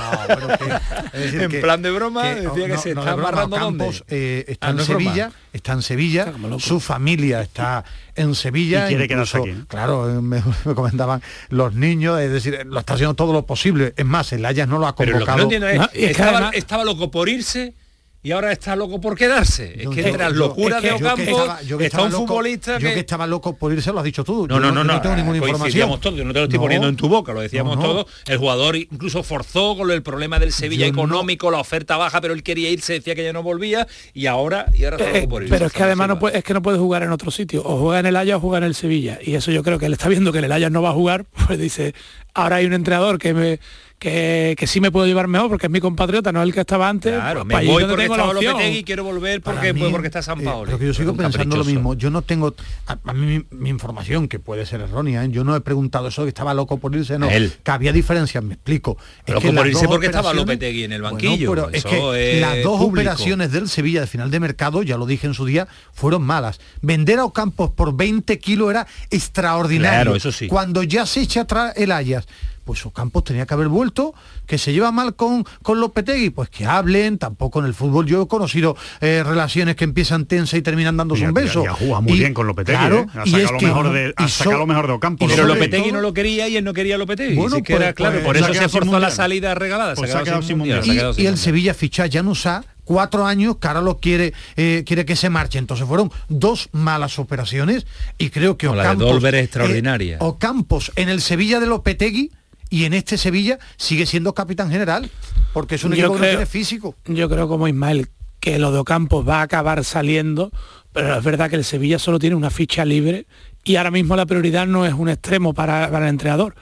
Es 1.13 1.21
decir, 1.21 1.41
en 1.43 1.51
que- 1.51 1.59
plan 1.59 1.81
de 1.81 1.91
broma, 1.91 2.23
que- 2.23 2.41
decía 2.41 2.67
que 2.67 2.73
no, 2.73 2.81
se 2.81 2.95
no, 2.95 3.01
está 3.01 3.11
amarrando 3.13 3.57
Campos, 3.57 4.03
eh, 4.07 4.45
está 4.47 4.67
Ah, 4.67 4.69
en 4.71 4.75
no 4.77 4.81
es 4.83 4.87
broma. 4.87 5.03
Sevilla, 5.03 5.31
está 5.51 5.73
en 5.73 5.81
Sevilla, 5.81 6.33
su 6.59 6.79
familia 6.79 7.41
está 7.41 7.83
en 8.15 8.35
Sevilla. 8.35 8.85
Y 8.85 8.95
quiere 8.95 9.05
incluso, 9.05 9.39
aquí. 9.39 9.53
Claro, 9.67 10.09
eh, 10.09 10.21
me, 10.21 10.41
me 10.65 10.75
comentaban 10.75 11.21
los 11.49 11.73
niños, 11.73 12.19
es 12.21 12.31
decir, 12.31 12.65
lo 12.65 12.79
está 12.79 12.93
haciendo 12.93 13.13
todo 13.15 13.33
lo 13.33 13.45
posible. 13.45 13.93
Es 13.97 14.05
más, 14.05 14.31
el 14.33 14.45
Ayas 14.45 14.67
no 14.67 14.79
lo 14.79 14.87
ha 14.87 14.95
Pero 14.95 15.11
lo 15.13 15.19
que 15.19 15.25
convocado. 15.25 15.37
no 15.37 15.43
entiendo 15.43 15.67
es, 15.67 15.77
No, 15.77 15.83
es 15.85 15.91
que 15.91 16.05
estaba, 16.11 16.31
además- 16.37 16.55
estaba 16.55 16.83
loco 16.85 17.11
por 17.11 17.27
irse 17.27 17.73
y 18.21 18.31
ahora 18.31 18.51
está 18.51 18.75
loco 18.75 18.99
por 18.99 19.15
quedarse. 19.15 19.75
Es 19.77 19.83
Yo- 19.83 19.89
que 19.91 20.01
yo- 20.01 20.07
entre 20.09 20.23
las 20.25 20.33
yo- 20.33 20.39
locuras 20.39 20.77
es 20.77 20.81
que 20.81 20.87
de 20.87 20.91
yo 20.93 20.97
que 20.99 21.03
Ocampo 21.05 21.31
estaba- 21.39 21.61
yo 21.61 21.77
que 21.77 21.85
está 21.85 22.03
un 22.03 22.11
loco- 22.11 22.27
futbolista 22.27 22.73
yo 22.77 22.87
que... 22.89 22.93
que 22.95 22.99
estaba 22.99 23.27
loco 23.27 23.55
por 23.55 23.71
irse 23.71 23.91
lo 23.93 23.99
has 23.99 24.03
dicho 24.05 24.23
tú. 24.25 24.45
No, 24.47 24.59
no, 24.59 24.71
no, 24.71 24.83
no, 24.83 24.93
no 24.93 25.01
tengo 25.01 25.15
ninguna 25.15 25.37
información. 25.37 25.99
todos, 26.01 26.17
yo 26.17 26.25
no 26.25 26.33
te 26.33 26.39
lo 26.39 26.43
estoy 26.45 26.57
No. 26.59 26.63
poniendo 26.63 26.87
en 26.89 26.95
tu 26.97 27.07
boca, 27.07 27.31
lo 27.31 27.39
decíamos 27.41 27.77
No, 27.77 27.81
no. 27.83 27.87
todos. 27.89 28.05
El 28.27 28.37
jugador 28.37 28.75
incluso 28.75 29.23
forzó 29.23 29.77
con 29.77 29.89
el 29.91 30.03
problema 30.03 30.37
del 30.39 30.51
Sevilla 30.51 30.85
Yo 30.87 30.91
no- 30.93 30.99
económico, 31.03 31.49
la 31.49 31.59
oferta 31.59 31.95
baja, 31.97 32.19
pero 32.19 32.33
él 32.33 32.43
quería 32.43 32.69
irse, 32.69 32.93
decía 32.93 33.15
que 33.15 33.23
ya 33.23 33.31
no 33.31 33.41
volvía 33.41 33.87
y 34.13 34.25
ahora, 34.25 34.65
y 34.73 34.83
ahora 34.83 34.97
está 34.97 35.09
Eh, 35.11 35.21
loco 35.21 35.29
por 35.29 35.43
irse. 35.43 35.53
pero 35.53 35.67
es 35.67 35.71
que 35.73 35.83
además 35.83 36.07
no 36.09 36.19
puede, 36.19 36.37
es 36.37 36.43
que 36.43 36.53
no 36.53 36.61
puede 36.61 36.77
jugar 36.77 37.03
en 37.03 37.11
otro 37.11 37.31
sitio. 37.31 37.61
O 37.65 37.77
juega 37.79 37.99
en 38.01 38.05
el 38.07 38.15
Ajax 38.17 38.33
o 38.35 38.39
juega 38.41 38.57
en 38.57 38.63
el 38.65 38.75
Sevilla. 38.75 39.19
Y 39.23 39.35
eso 39.35 39.51
yo 39.51 39.63
creo 39.63 39.79
que 39.79 39.85
él 39.85 39.93
está 39.93 40.09
viendo 40.09 40.33
que 40.33 40.39
el 40.39 40.51
Ajax 40.51 40.71
no 40.71 40.81
va 40.81 40.89
a 40.89 40.93
jugar, 40.93 41.25
pues 41.47 41.57
dice, 41.57 41.93
ahora 42.33 42.57
hay 42.57 42.65
un 42.65 42.73
entrenador 42.73 43.17
que 43.17 43.33
me 43.33 43.59
que, 43.99 44.55
que 44.57 44.65
sí 44.65 44.79
me 44.79 44.91
puedo 44.91 45.05
llevar 45.05 45.27
mejor 45.27 45.49
porque 45.49 45.67
es 45.67 45.71
mi 45.71 45.81
compatriota, 45.81 46.31
no 46.31 46.41
el 46.41 46.53
que 46.53 46.61
estaba 46.61 46.87
antes. 46.87 47.13
Claro, 47.13 47.45
pues, 47.45 47.63
me 47.63 47.71
voy 47.71 47.83
porque 47.83 48.03
tengo 48.03 48.17
la 48.17 48.27
opción. 48.29 48.61
Y 48.61 48.83
quiero 48.83 49.03
volver 49.03 49.41
Para 49.41 49.57
porque, 49.57 49.73
mí, 49.73 49.81
pues 49.81 49.91
porque 49.91 50.07
está 50.07 50.21
San 50.21 50.39
eh, 50.39 50.45
Paolo. 50.45 50.79
yo 50.79 50.93
sigo 50.93 51.15
pensando 51.15 51.57
lo 51.57 51.65
mismo. 51.65 51.93
Yo 51.95 52.09
no 52.09 52.21
tengo, 52.21 52.55
a, 52.87 52.97
a 53.03 53.13
mí 53.13 53.45
mi, 53.51 53.69
información, 53.69 54.27
que 54.27 54.39
puede 54.39 54.65
ser 54.65 54.81
errónea, 54.81 55.25
¿eh? 55.25 55.29
yo 55.29 55.43
no 55.43 55.55
he 55.55 55.61
preguntado 55.61 56.07
eso 56.07 56.23
que 56.23 56.29
estaba 56.29 56.53
loco 56.53 56.77
por 56.77 56.95
irse, 56.95 57.19
no. 57.19 57.29
Él. 57.29 57.51
Que 57.61 57.71
había 57.71 57.91
diferencias, 57.91 58.41
me 58.43 58.53
explico. 58.53 58.97
Es 59.25 59.35
que 59.35 59.51
las 59.51 59.67
irse 59.67 59.87
porque 59.87 60.05
estaba 60.05 60.33
Lopetegui 60.33 60.85
en 60.85 60.93
el 60.93 61.01
Bueno, 61.01 61.15
banquillo, 61.15 61.49
pero 61.53 61.69
es 61.69 61.83
que 61.83 62.35
es 62.35 62.41
las 62.41 62.63
dos 62.63 62.79
público. 62.79 63.09
operaciones 63.11 63.51
del 63.51 63.67
Sevilla 63.67 64.01
de 64.01 64.07
final 64.07 64.31
de 64.31 64.39
mercado, 64.39 64.81
ya 64.81 64.97
lo 64.97 65.05
dije 65.05 65.27
en 65.27 65.33
su 65.33 65.45
día, 65.45 65.67
fueron 65.91 66.23
malas. 66.23 66.61
Vender 66.81 67.19
a 67.19 67.25
Ocampos 67.25 67.71
por 67.71 67.95
20 67.95 68.39
kilos 68.39 68.69
era 68.69 68.87
extraordinario. 69.09 70.01
Claro, 70.03 70.15
eso 70.15 70.31
sí. 70.31 70.47
Cuando 70.47 70.83
ya 70.83 71.05
se 71.05 71.21
echa 71.21 71.41
atrás 71.41 71.73
el 71.75 71.91
Ayas, 71.91 72.27
pues 72.69 72.85
Ocampos 72.85 73.23
tenía 73.23 73.47
que 73.47 73.53
haber 73.55 73.67
vuelto, 73.67 74.13
que 74.45 74.59
se 74.59 74.71
lleva 74.71 74.91
mal 74.91 75.15
con, 75.15 75.43
con 75.63 75.79
Lopetegui, 75.79 76.29
pues 76.29 76.49
que 76.49 76.67
hablen, 76.67 77.17
tampoco 77.17 77.57
en 77.61 77.65
el 77.65 77.73
fútbol 77.73 78.05
yo 78.05 78.21
he 78.21 78.27
conocido 78.27 78.77
eh, 79.01 79.23
relaciones 79.25 79.75
que 79.75 79.85
empiezan 79.85 80.27
tensas 80.27 80.59
y 80.59 80.61
terminan 80.61 80.95
dándose 80.95 81.25
un 81.25 81.33
beso. 81.33 81.63
y 81.63 81.65
ha 81.65 81.73
jugado 81.73 82.03
muy 82.03 82.13
Y, 82.13 82.19
bien 82.19 82.35
con 82.35 82.45
Lopetegui, 82.45 82.77
claro, 82.77 82.99
¿eh? 82.99 83.05
Ha 83.15 83.23
y 83.25 83.31
sacado 83.31 83.43
es 83.45 83.51
lo 83.53 83.57
que- 83.57 83.65
mejor 83.65 83.91
de- 83.91 84.13
ha 84.15 84.23
y 84.23 84.29
sacado 84.29 84.51
so- 84.51 84.57
lo 84.59 84.67
mejor 84.67 84.85
de 84.85 84.93
Ocampo. 84.93 85.25
Pero 85.27 85.45
Lopetegui 85.47 85.91
no 85.91 86.01
lo 86.01 86.13
quería 86.13 86.47
y 86.47 86.57
él 86.57 86.63
no 86.63 86.73
quería 86.75 86.93
a 86.93 86.97
Lopetegui. 86.99 87.33
Bueno, 87.35 87.55
que 87.63 87.73
pues- 87.73 87.81
era 87.81 87.93
claro, 87.93 88.13
pues- 88.17 88.25
por 88.25 88.37
eso 88.37 88.53
se 88.53 88.69
forzó 88.69 88.99
la 88.99 89.09
salida 89.09 89.55
regalada. 89.55 89.95
Pues 89.95 90.09
se 90.09 90.11
se 90.11 90.17
ha 90.17 90.21
ha 90.21 90.23
quedado 90.23 90.41
quedado 90.41 90.41
sin 90.43 90.47
sin 90.49 90.57
mundial. 90.59 90.77
mundial. 90.77 90.85
se 90.85 90.91
ha 90.91 91.01
quedado 91.01 91.13
y, 91.17 91.21
el 91.21 91.31
mundial. 91.31 91.37
Sevilla 91.43 91.73
ficha 91.73 92.03
a 92.03 92.09
Januzá 92.11 92.63
cuatro 92.83 93.25
años 93.27 93.57
que 93.57 93.67
ahora 93.67 93.81
lo 93.81 93.99
quiere 93.99 94.33
eh, 94.57 94.83
quiere 94.83 95.05
que 95.05 95.15
se 95.15 95.29
marche 95.29 95.59
entonces 95.59 95.85
fueron 95.87 96.11
dos 96.27 96.69
malas 96.71 97.19
operaciones 97.19 97.85
y 98.17 98.31
creo 98.31 98.57
que 98.57 98.65
No, 98.65 98.73
la 98.73 98.81
de 98.81 98.89
Ocampos 98.89 99.11
Dolber 99.11 99.35
es 99.35 99.43
extraordinaria. 99.43 100.15
eh, 100.15 100.19
Ocampos 100.21 100.91
en 100.95 101.07
el 101.09 101.21
Sevilla 101.21 101.59
de 101.59 101.67
Lopetegui 101.67 102.31
y 102.69 102.85
en 102.85 102.93
este 102.93 103.17
Sevilla 103.17 103.59
sigue 103.77 104.05
siendo 104.05 104.33
capitán 104.33 104.69
general 104.69 105.09
porque 105.53 105.75
es 105.75 105.83
un 105.83 105.93
equipo 105.93 106.13
que 106.13 106.19
no 106.19 106.27
tiene 106.27 106.45
físico 106.45 106.95
Yo 107.05 107.29
creo 107.29 107.47
como 107.47 107.67
Ismael 107.67 108.09
que 108.39 108.57
lo 108.59 108.71
de 108.71 108.79
Ocampos 108.79 109.27
va 109.27 109.39
a 109.39 109.41
acabar 109.43 109.83
saliendo, 109.83 110.51
pero 110.93 111.17
es 111.17 111.23
verdad 111.23 111.49
que 111.49 111.57
el 111.57 111.65
Sevilla 111.65 111.99
solo 111.99 112.19
tiene 112.19 112.35
una 112.35 112.49
ficha 112.49 112.85
libre 112.85 113.25
y 113.63 113.75
ahora 113.75 113.91
mismo 113.91 114.15
la 114.15 114.25
prioridad 114.25 114.65
no 114.65 114.85
es 114.85 114.93
un 114.93 115.09
extremo 115.09 115.53
para, 115.53 115.91
para 115.91 116.05
el 116.05 116.09
entrenador. 116.09 116.55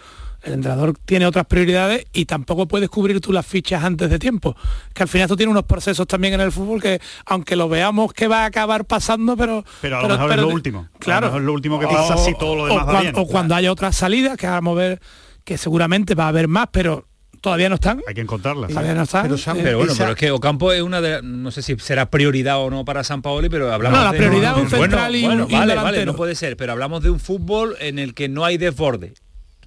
El 0.44 0.54
entrenador 0.54 0.94
tiene 1.04 1.26
otras 1.26 1.46
prioridades 1.46 2.06
y 2.14 2.26
tampoco 2.26 2.68
puedes 2.68 2.90
cubrir 2.90 3.20
tú 3.20 3.34
las 3.34 3.46
fichas 3.46 3.84
antes 3.84 4.10
de 4.10 4.18
tiempo. 4.18 4.56
Que 4.94 5.04
al 5.04 5.10
final 5.10 5.28
tú 5.28 5.36
tienes 5.36 5.52
unos 5.52 5.66
procesos 5.66 6.08
también 6.08 6.36
en 6.36 6.42
el 6.42 6.52
fútbol 6.52 6.82
que, 6.82 7.02
aunque 7.26 7.56
lo 7.56 7.68
veamos 7.68 8.14
que 8.14 8.28
va 8.28 8.44
a 8.44 8.46
acabar 8.46 8.86
pasando, 8.86 9.36
pero... 9.36 9.66
Pero 9.82 10.00
a 10.00 10.02
lo 10.04 10.10
mejor 10.10 10.32
es 10.32 10.38
lo 10.38 10.48
último. 10.48 10.88
Claro. 11.00 11.28
A 11.28 11.30
lo 11.30 11.34
mejor 11.34 11.42
es 11.42 11.46
lo 11.46 11.54
último 11.54 11.80
que 11.80 11.88
pasa 11.88 12.18
si 12.18 12.34
todo 12.38 12.56
lo 12.56 12.68
demás 12.68 12.84
o 12.84 12.88
va 12.88 13.02
bien. 13.02 13.14
O 13.18 13.28
cuando 13.28 13.56
haya 13.56 13.72
otras 13.72 13.96
salidas, 13.96 14.38
que 14.38 14.48
vamos 14.48 14.78
a 14.78 14.80
ver 14.80 15.02
que 15.48 15.58
seguramente 15.58 16.14
va 16.14 16.26
a 16.26 16.28
haber 16.28 16.50
más, 16.50 16.68
pero 16.74 17.08
todavía 17.40 17.70
no 17.70 17.76
están. 17.76 18.02
Hay 18.06 18.14
que 18.14 18.20
encontrarlas. 18.20 18.70
Todavía 18.70 18.94
no 18.94 19.04
están. 19.04 19.24
Pero, 19.24 19.36
Eh, 19.36 19.62
Pero 19.64 19.78
bueno, 19.78 19.94
Esa- 19.94 20.04
pero 20.04 20.12
es 20.12 20.18
que 20.20 20.32
Ocampo 20.32 20.74
es 20.74 20.82
una 20.82 21.00
de 21.00 21.22
no 21.24 21.52
sé 21.52 21.62
si 21.62 21.78
será 21.80 22.10
prioridad 22.10 22.60
o 22.60 22.70
no 22.70 22.84
para 22.84 23.06
San 23.06 23.22
Paoli, 23.22 23.48
pero 23.48 23.72
hablamos 23.72 23.98
No, 23.98 24.04
la 24.04 24.12
de- 24.12 24.18
prioridad 24.18 24.58
es 24.58 24.64
un 24.64 24.70
Bueno, 24.70 24.84
central 24.84 25.16
y 25.16 25.24
bueno, 25.26 25.48
y 25.48 25.54
vale, 25.54 25.74
vale, 25.76 25.76
delantero. 25.76 26.12
no 26.12 26.18
puede 26.18 26.36
ser, 26.36 26.58
pero 26.58 26.74
hablamos 26.74 27.02
de 27.02 27.12
un 27.12 27.20
fútbol 27.22 27.78
en 27.80 27.98
el 27.98 28.14
que 28.14 28.28
no 28.28 28.44
hay 28.44 28.58
desborde. 28.58 29.14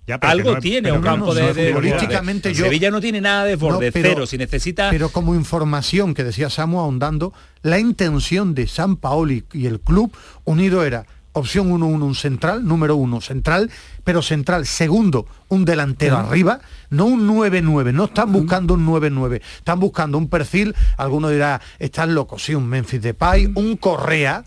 Ya, 0.07 0.17
Algo 0.17 0.55
no 0.55 0.61
tiene 0.61 0.91
Ocampo 0.93 1.27
no, 1.27 1.35
de, 1.35 1.55
de- 1.55 1.73
de 1.73 2.53
yo- 2.53 2.65
Sevilla 2.65 2.91
no 2.91 3.01
tiene 3.01 3.21
nada 3.23 3.45
de 3.45 3.51
desborde, 3.53 3.87
No, 3.87 3.93
pero- 3.93 4.09
cero. 4.11 4.27
Si 4.27 4.37
necesita 4.37 4.91
pero 4.91 5.09
como 5.09 5.35
información 5.35 6.13
que 6.15 6.25
decía 6.25 6.51
Samu 6.51 6.81
ahondando 6.81 7.33
la 7.63 7.79
intención 7.79 8.55
de 8.55 8.67
San 8.67 8.97
Paoli 8.97 9.45
y 9.55 9.65
el 9.67 9.81
club 9.81 10.13
unido 10.45 10.85
era 10.85 11.07
opción 11.33 11.71
1-1 11.71 12.03
un 12.03 12.15
central, 12.15 12.67
número 12.67 12.97
uno 12.97 13.21
central, 13.21 13.71
pero 14.05 14.23
central, 14.23 14.67
segundo, 14.67 15.27
un 15.49 15.65
delantero 15.65 16.17
arriba, 16.17 16.61
no 16.91 17.07
un 17.07 17.29
9-9, 17.29 17.93
no 17.93 18.05
están 18.07 18.33
buscando 18.33 18.75
un 18.75 18.87
9-9, 18.87 19.41
están 19.59 19.81
buscando 19.81 20.19
un 20.19 20.29
perfil, 20.29 20.75
alguno 20.97 21.29
dirá, 21.29 21.61
están 21.79 22.15
locos, 22.15 22.45
sí, 22.45 22.55
un 22.55 22.67
Memphis 22.67 23.03
Depay, 23.03 23.53
un 23.55 23.77
Correa, 23.77 24.45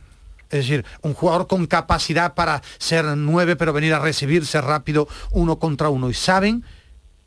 es 0.49 0.59
decir, 0.59 0.85
un 1.01 1.13
jugador 1.13 1.47
con 1.47 1.65
capacidad 1.65 2.35
para 2.35 2.61
ser 2.77 3.05
9, 3.05 3.55
pero 3.55 3.73
venir 3.73 3.93
a 3.93 3.99
recibir, 3.99 4.45
ser 4.45 4.63
rápido 4.65 5.07
uno 5.31 5.57
contra 5.57 5.89
uno. 5.89 6.11
Y 6.11 6.13
saben, 6.13 6.63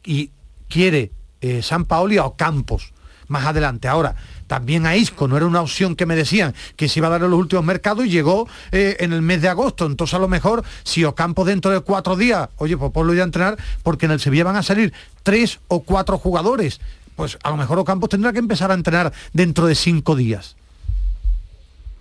y 0.05 0.31
quiere 0.69 1.11
eh, 1.41 1.61
San 1.61 1.87
Paoli 1.87 2.19
a 2.19 2.25
Ocampos 2.25 2.93
más 3.29 3.47
adelante. 3.47 3.89
Ahora, 3.89 4.15
también 4.47 4.87
a 4.87 4.97
Isco, 4.97 5.29
no 5.29 5.37
era 5.37 5.47
una 5.47 5.61
opción 5.61 5.97
que 5.97 6.07
me 6.07 6.17
decían 6.17 6.55
que 6.77 6.89
se 6.89 7.01
iba 7.01 7.09
a 7.09 7.11
dar 7.11 7.23
en 7.23 7.31
los 7.31 7.39
últimos 7.39 7.65
mercados 7.65 8.07
y 8.07 8.11
llegó 8.11 8.49
eh, 8.73 8.97
en 9.01 9.13
el 9.13 9.23
mes 9.23 9.43
de 9.43 9.49
agosto. 9.49 9.87
Entonces 9.87 10.15
a 10.15 10.19
lo 10.19 10.29
mejor 10.29 10.65
si 10.85 11.05
Ocampos 11.05 11.47
dentro 11.47 11.71
de 11.71 11.81
cuatro 11.81 12.17
días, 12.17 12.49
oye, 12.57 12.77
pues 12.77 12.93
ponlo 12.93 13.15
ya 13.15 13.23
a 13.23 13.25
entrenar, 13.25 13.57
porque 13.83 14.07
en 14.07 14.13
el 14.13 14.21
Sevilla 14.21 14.45
van 14.45 14.57
a 14.57 14.63
salir 14.63 14.93
tres 15.23 15.61
o 15.69 15.83
cuatro 15.83 16.19
jugadores. 16.19 16.81
Pues 17.17 17.39
a 17.43 17.51
lo 17.51 17.57
mejor 17.57 17.79
Ocampos 17.79 18.11
tendrá 18.11 18.33
que 18.33 18.39
empezar 18.39 18.71
a 18.71 18.75
entrenar 18.75 19.13
dentro 19.33 19.67
de 19.67 19.75
cinco 19.75 20.17
días. 20.17 20.57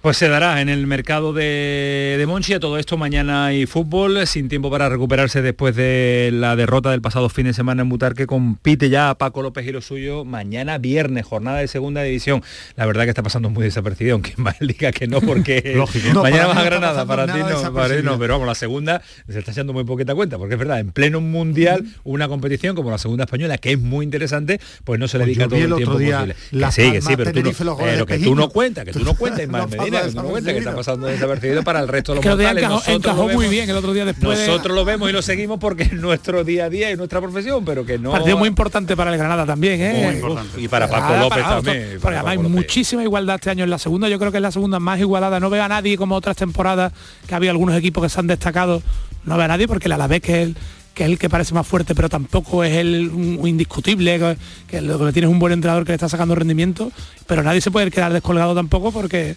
Pues 0.06 0.18
se 0.18 0.30
dará 0.30 0.62
en 0.62 0.70
el 0.70 0.86
mercado 0.86 1.34
de, 1.34 2.14
de 2.20 2.28
Monchi, 2.28 2.54
a 2.54 2.60
todo 2.60 2.78
esto 2.78 2.96
mañana 2.96 3.48
hay 3.48 3.66
fútbol, 3.66 4.28
sin 4.28 4.50
tiempo 4.50 4.70
para 4.70 4.88
recuperarse 4.88 5.42
después 5.42 5.76
de 5.76 6.30
la 6.32 6.56
derrota 6.56 6.92
del 6.92 7.02
pasado 7.02 7.28
fin 7.28 7.48
de 7.48 7.54
semana 7.54 7.82
en 7.82 7.90
Butarque, 7.90 8.28
compite 8.28 8.90
ya 8.90 9.16
Paco 9.16 9.42
López 9.42 9.66
y 9.66 9.72
lo 9.72 9.82
suyo 9.82 10.24
mañana 10.24 10.78
viernes, 10.78 11.26
jornada 11.26 11.58
de 11.58 11.68
segunda 11.68 12.04
división. 12.04 12.44
La 12.76 12.86
verdad 12.86 13.06
que 13.06 13.10
está 13.10 13.24
pasando 13.24 13.50
muy 13.50 13.64
desapercibido, 13.64 14.14
aunque 14.14 14.34
mal 14.38 14.56
diga 14.60 14.92
que 14.92 15.08
no, 15.08 15.22
porque 15.22 15.74
Lógico. 15.76 16.14
No, 16.14 16.22
mañana 16.22 16.46
vas 16.46 16.58
a 16.58 16.64
Granada, 16.64 17.06
para 17.08 17.26
ti 17.26 17.40
no, 17.40 17.74
para 17.74 18.00
no, 18.04 18.20
pero 18.20 18.36
vamos, 18.36 18.46
la 18.46 18.54
segunda 18.54 19.02
se 19.28 19.40
está 19.40 19.54
echando 19.54 19.74
muy 19.74 19.86
poquita 19.86 20.14
cuenta, 20.14 20.38
porque 20.38 20.54
es 20.54 20.60
verdad, 20.60 20.82
en 20.82 20.92
pleno 20.92 21.20
mundial, 21.20 21.84
una 22.04 22.28
competición 22.28 22.76
como 22.76 22.92
la 22.92 23.00
segunda 23.00 23.24
española, 23.24 23.58
que 23.58 23.72
es 23.72 23.80
muy 23.80 24.04
interesante, 24.04 24.62
pues 24.84 25.00
no 25.00 25.08
se 25.08 25.18
le 25.18 25.24
Pues 25.24 25.36
dedica 25.36 25.50
todo 25.50 25.58
el 25.58 25.76
tiempo 25.78 25.94
posible. 25.94 26.36
Que 26.52 26.72
sí, 26.72 26.92
que 26.92 27.02
sí, 27.02 27.08
Palmas, 27.08 27.34
pero 27.34 27.52
tú 27.52 27.64
no, 27.64 27.78
pero 27.78 28.06
que 28.06 28.20
tú 28.20 28.36
no 28.36 28.50
cuentas, 28.50 28.86
que 28.86 28.92
tú 28.92 29.04
no 29.04 29.16
cuentas, 29.16 29.48
Medina, 29.95 29.95
cuenta 30.24 30.52
que 30.52 30.60
está 30.60 30.76
pasando 30.76 31.08
desapercibido 31.08 31.64
para 31.64 31.80
el 31.80 31.88
resto 31.88 32.14
de 32.14 32.16
los 32.18 32.24
que 32.24 32.30
mortales. 32.30 32.64
Encajó, 32.64 32.92
encajó 32.92 33.30
muy 33.30 33.48
bien 33.48 33.70
el 33.70 33.76
otro 33.76 33.94
día 33.94 34.06
después. 34.06 34.48
Nosotros 34.48 34.76
lo 34.76 34.86
vemos 34.86 35.10
y 35.10 35.14
lo 35.14 35.22
seguimos 35.22 35.60
porque 35.60 35.84
es 35.84 35.94
nuestro 35.94 36.44
día 36.44 36.66
a 36.66 36.70
día 36.70 36.92
y 36.92 36.96
nuestra 36.96 37.22
profesión, 37.22 37.66
pero 37.66 37.86
que 37.86 37.98
no. 37.98 38.12
Partido 38.12 38.38
muy 38.38 38.48
importante 38.48 38.96
para 38.96 39.12
el 39.12 39.18
Granada 39.18 39.46
también, 39.46 39.82
¿eh? 39.82 40.22
y 40.58 40.68
para 40.68 40.88
Paco 40.90 41.16
López 41.18 41.44
también. 41.44 41.98
Porque 42.02 42.18
además 42.18 42.32
hay 42.32 42.38
muchísima 42.38 43.04
igualdad 43.04 43.36
este 43.36 43.50
año 43.50 43.64
en 43.64 43.70
la 43.70 43.80
segunda. 43.80 44.10
Yo 44.10 44.20
creo 44.20 44.32
que 44.32 44.38
es 44.38 44.44
la 44.44 44.52
segunda 44.52 44.80
más 44.80 45.00
igualada. 45.00 45.40
No 45.40 45.50
veo 45.50 45.64
a 45.64 45.68
nadie 45.68 45.98
como 45.98 46.16
otras 46.16 46.36
temporadas 46.36 46.94
que 47.28 47.36
había 47.36 47.52
algunos 47.52 47.78
equipos 47.78 48.04
que 48.04 48.10
se 48.10 48.20
han 48.20 48.28
destacado. 48.28 48.82
No 49.24 49.36
veo 49.36 49.46
a 49.46 49.48
nadie 49.48 49.68
porque 49.68 49.90
la 49.90 49.96
Alavés 49.96 50.22
que 50.22 50.42
es 50.42 50.48
el 50.48 50.56
que 50.96 51.04
es 51.04 51.10
el 51.10 51.20
que 51.20 51.30
parece 51.30 51.54
más 51.54 51.68
fuerte, 51.68 51.94
pero 51.94 52.10
tampoco 52.10 52.64
es 52.64 52.74
el 52.74 53.12
indiscutible, 53.44 54.38
que, 54.68 54.82
lo 54.82 54.98
que 54.98 55.12
tiene 55.12 55.28
es 55.28 55.32
un 55.32 55.40
buen 55.40 55.52
entrenador 55.54 55.84
que 55.84 55.92
le 55.92 55.96
está 55.96 56.08
sacando 56.10 56.34
rendimiento, 56.34 56.92
pero 57.28 57.44
nadie 57.44 57.60
se 57.60 57.70
puede 57.70 57.92
quedar 57.92 58.14
descolgado 58.14 58.56
tampoco 58.56 58.92
porque 58.94 59.36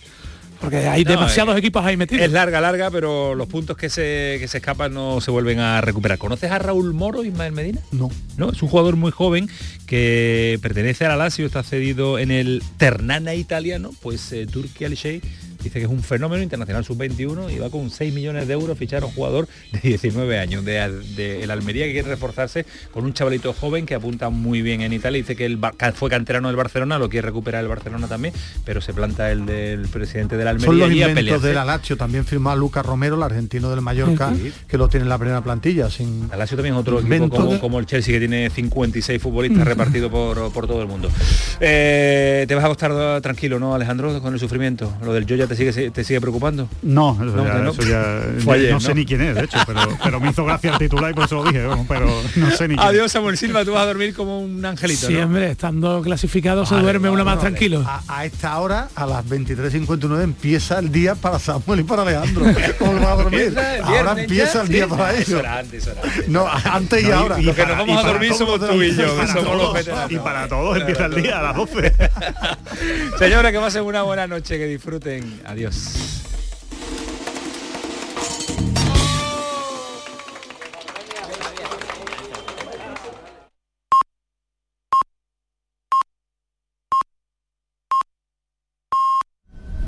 porque 0.60 0.78
hay 0.88 1.04
demasiados 1.04 1.56
equipos 1.56 1.84
ahí 1.84 1.96
metidos. 1.96 2.24
Es 2.24 2.32
larga, 2.32 2.60
larga, 2.60 2.90
pero 2.90 3.34
los 3.34 3.48
puntos 3.48 3.76
que 3.76 3.88
se, 3.90 4.36
que 4.40 4.48
se 4.48 4.58
escapan 4.58 4.92
no 4.92 5.20
se 5.20 5.30
vuelven 5.30 5.58
a 5.60 5.80
recuperar. 5.80 6.18
¿Conoces 6.18 6.50
a 6.50 6.58
Raúl 6.58 6.92
Moro, 6.94 7.24
Ismael 7.24 7.52
Medina? 7.52 7.80
No. 7.92 8.10
No, 8.36 8.50
es 8.50 8.62
un 8.62 8.68
jugador 8.68 8.96
muy 8.96 9.10
joven 9.10 9.48
que 9.86 10.58
pertenece 10.62 11.06
al 11.06 11.18
Lazio, 11.18 11.46
está 11.46 11.62
cedido 11.62 12.18
en 12.18 12.30
el 12.30 12.62
Ternana 12.76 13.34
italiano, 13.34 13.90
pues 14.02 14.32
eh, 14.32 14.46
Turquía 14.46 14.88
dice 15.62 15.78
que 15.78 15.84
es 15.84 15.90
un 15.90 16.02
fenómeno 16.02 16.42
internacional 16.42 16.84
sub-21 16.84 17.52
y 17.52 17.58
va 17.58 17.70
con 17.70 17.90
6 17.90 18.14
millones 18.14 18.46
de 18.46 18.54
euros 18.54 18.78
fichar 18.78 19.02
a 19.02 19.06
un 19.06 19.12
jugador 19.12 19.48
de 19.72 19.80
19 19.80 20.38
años 20.38 20.64
de, 20.64 21.42
el 21.42 21.50
Almería 21.50 21.86
que 21.86 21.92
quiere 21.92 22.08
reforzarse 22.08 22.64
con 22.92 23.04
un 23.04 23.12
chavalito 23.12 23.52
joven 23.52 23.86
que 23.86 23.94
apunta 23.94 24.30
muy 24.30 24.62
bien 24.62 24.80
en 24.82 24.92
Italia. 24.92 25.18
Dice 25.18 25.36
que 25.36 25.58
fue 25.94 26.10
canterano 26.10 26.48
del 26.48 26.56
Barcelona, 26.56 26.98
lo 26.98 27.08
quiere 27.08 27.26
recuperar 27.26 27.62
el 27.62 27.68
Barcelona 27.68 28.06
también, 28.06 28.34
pero 28.64 28.80
se 28.80 28.92
planta 28.92 29.30
el 29.30 29.46
del 29.46 29.88
presidente 29.88 30.36
del 30.36 30.48
Almería. 30.48 30.66
Son 30.66 30.78
los 30.78 30.90
inventos 30.90 31.42
del 31.42 31.58
Alacho, 31.58 31.96
también 31.96 32.24
firmó 32.24 32.50
a 32.50 32.56
Lucas 32.56 32.84
Romero, 32.84 33.16
el 33.16 33.22
argentino 33.22 33.70
del 33.70 33.80
Mallorca, 33.80 34.32
que 34.66 34.78
lo 34.78 34.88
tiene 34.88 35.04
en 35.04 35.08
la 35.08 35.18
primera 35.18 35.42
plantilla. 35.42 35.90
Sin 35.90 36.28
Alacho 36.32 36.56
también 36.56 36.74
es 36.74 36.80
otro 36.80 37.00
equipo 37.00 37.58
como, 37.58 37.78
el 37.78 37.86
Chelsea 37.86 38.14
que 38.14 38.20
tiene 38.20 38.50
56 38.50 39.20
futbolistas 39.20 39.66
repartidos 39.66 40.10
por, 40.10 40.52
por, 40.52 40.66
todo 40.66 40.82
el 40.82 40.88
mundo. 40.88 41.10
Eh, 41.60 42.44
te 42.46 42.54
vas 42.54 42.64
a 42.64 42.66
acostar 42.66 43.20
tranquilo, 43.20 43.58
¿no, 43.58 43.74
Alejandro, 43.74 44.20
con 44.20 44.32
el 44.34 44.40
sufrimiento? 44.40 44.92
Lo 45.02 45.12
del 45.12 45.26
yo 45.26 45.36
ya 45.36 45.47
te 45.48 45.56
sigue, 45.56 45.90
te 45.90 46.04
sigue 46.04 46.20
preocupando? 46.20 46.68
No, 46.82 47.18
eso 47.20 47.82
ya, 47.82 48.22
no, 48.72 48.80
sé 48.80 48.94
ni 48.94 49.04
quién 49.04 49.20
es, 49.22 49.34
de 49.34 49.44
hecho, 49.44 49.58
pero, 49.66 50.20
me 50.20 50.30
hizo 50.30 50.44
gracia 50.44 50.72
el 50.72 50.78
titular 50.78 51.10
y 51.10 51.14
por 51.14 51.24
eso 51.24 51.36
lo 51.36 51.44
dije, 51.44 51.66
pero 51.88 52.06
no 52.36 52.50
sé 52.50 52.68
ni 52.68 52.76
quién. 52.76 52.86
Adiós, 52.86 53.12
Samuel 53.12 53.36
Silva, 53.36 53.64
tú 53.64 53.72
vas 53.72 53.82
a 53.82 53.86
dormir 53.86 54.14
como 54.14 54.40
un 54.40 54.64
angelito. 54.64 55.06
Sí, 55.06 55.16
hombre, 55.16 55.50
estando 55.50 56.00
clasificado 56.02 56.66
se 56.66 56.74
duerme 56.76 57.10
uno 57.10 57.24
más 57.24 57.40
tranquilo. 57.40 57.84
A, 58.06 58.24
esta 58.24 58.58
hora, 58.58 58.88
a 58.94 59.06
las 59.06 59.24
23.59, 59.24 60.22
empieza 60.22 60.78
el 60.78 60.92
día 60.92 61.14
para 61.14 61.38
Samuel 61.38 61.80
y 61.80 61.82
para 61.84 62.02
Alejandro. 62.02 62.44
¿Cómo 62.78 63.00
va 63.00 63.12
a 63.12 63.16
dormir? 63.16 63.54
ahora 63.82 64.20
empieza 64.20 64.62
el 64.62 64.68
día 64.68 64.86
para 64.86 65.16
ellos. 65.16 65.42
No, 66.26 66.46
antes 66.48 67.04
y, 67.04 67.10
ahora. 67.10 67.38
lo 67.38 67.54
que 67.54 67.66
nos 67.66 67.78
vamos 67.78 68.04
a 68.04 68.08
dormir 68.08 68.34
somos 68.34 68.60
tú 68.60 68.82
y 68.82 68.94
yo, 68.94 69.26
somos 69.26 69.56
los 69.56 69.72
veteranos. 69.72 70.10
Y 70.10 70.18
para 70.18 70.48
todos 70.48 70.78
empieza 70.78 71.06
el 71.06 71.22
día 71.22 71.38
a 71.38 71.42
las 71.42 71.56
12. 71.56 71.92
Señora, 73.18 73.52
que 73.52 73.58
pasen 73.58 73.82
una 73.84 74.02
buena 74.02 74.26
noche, 74.26 74.58
que 74.58 74.66
disfruten. 74.66 75.37
Adiós. 75.44 76.27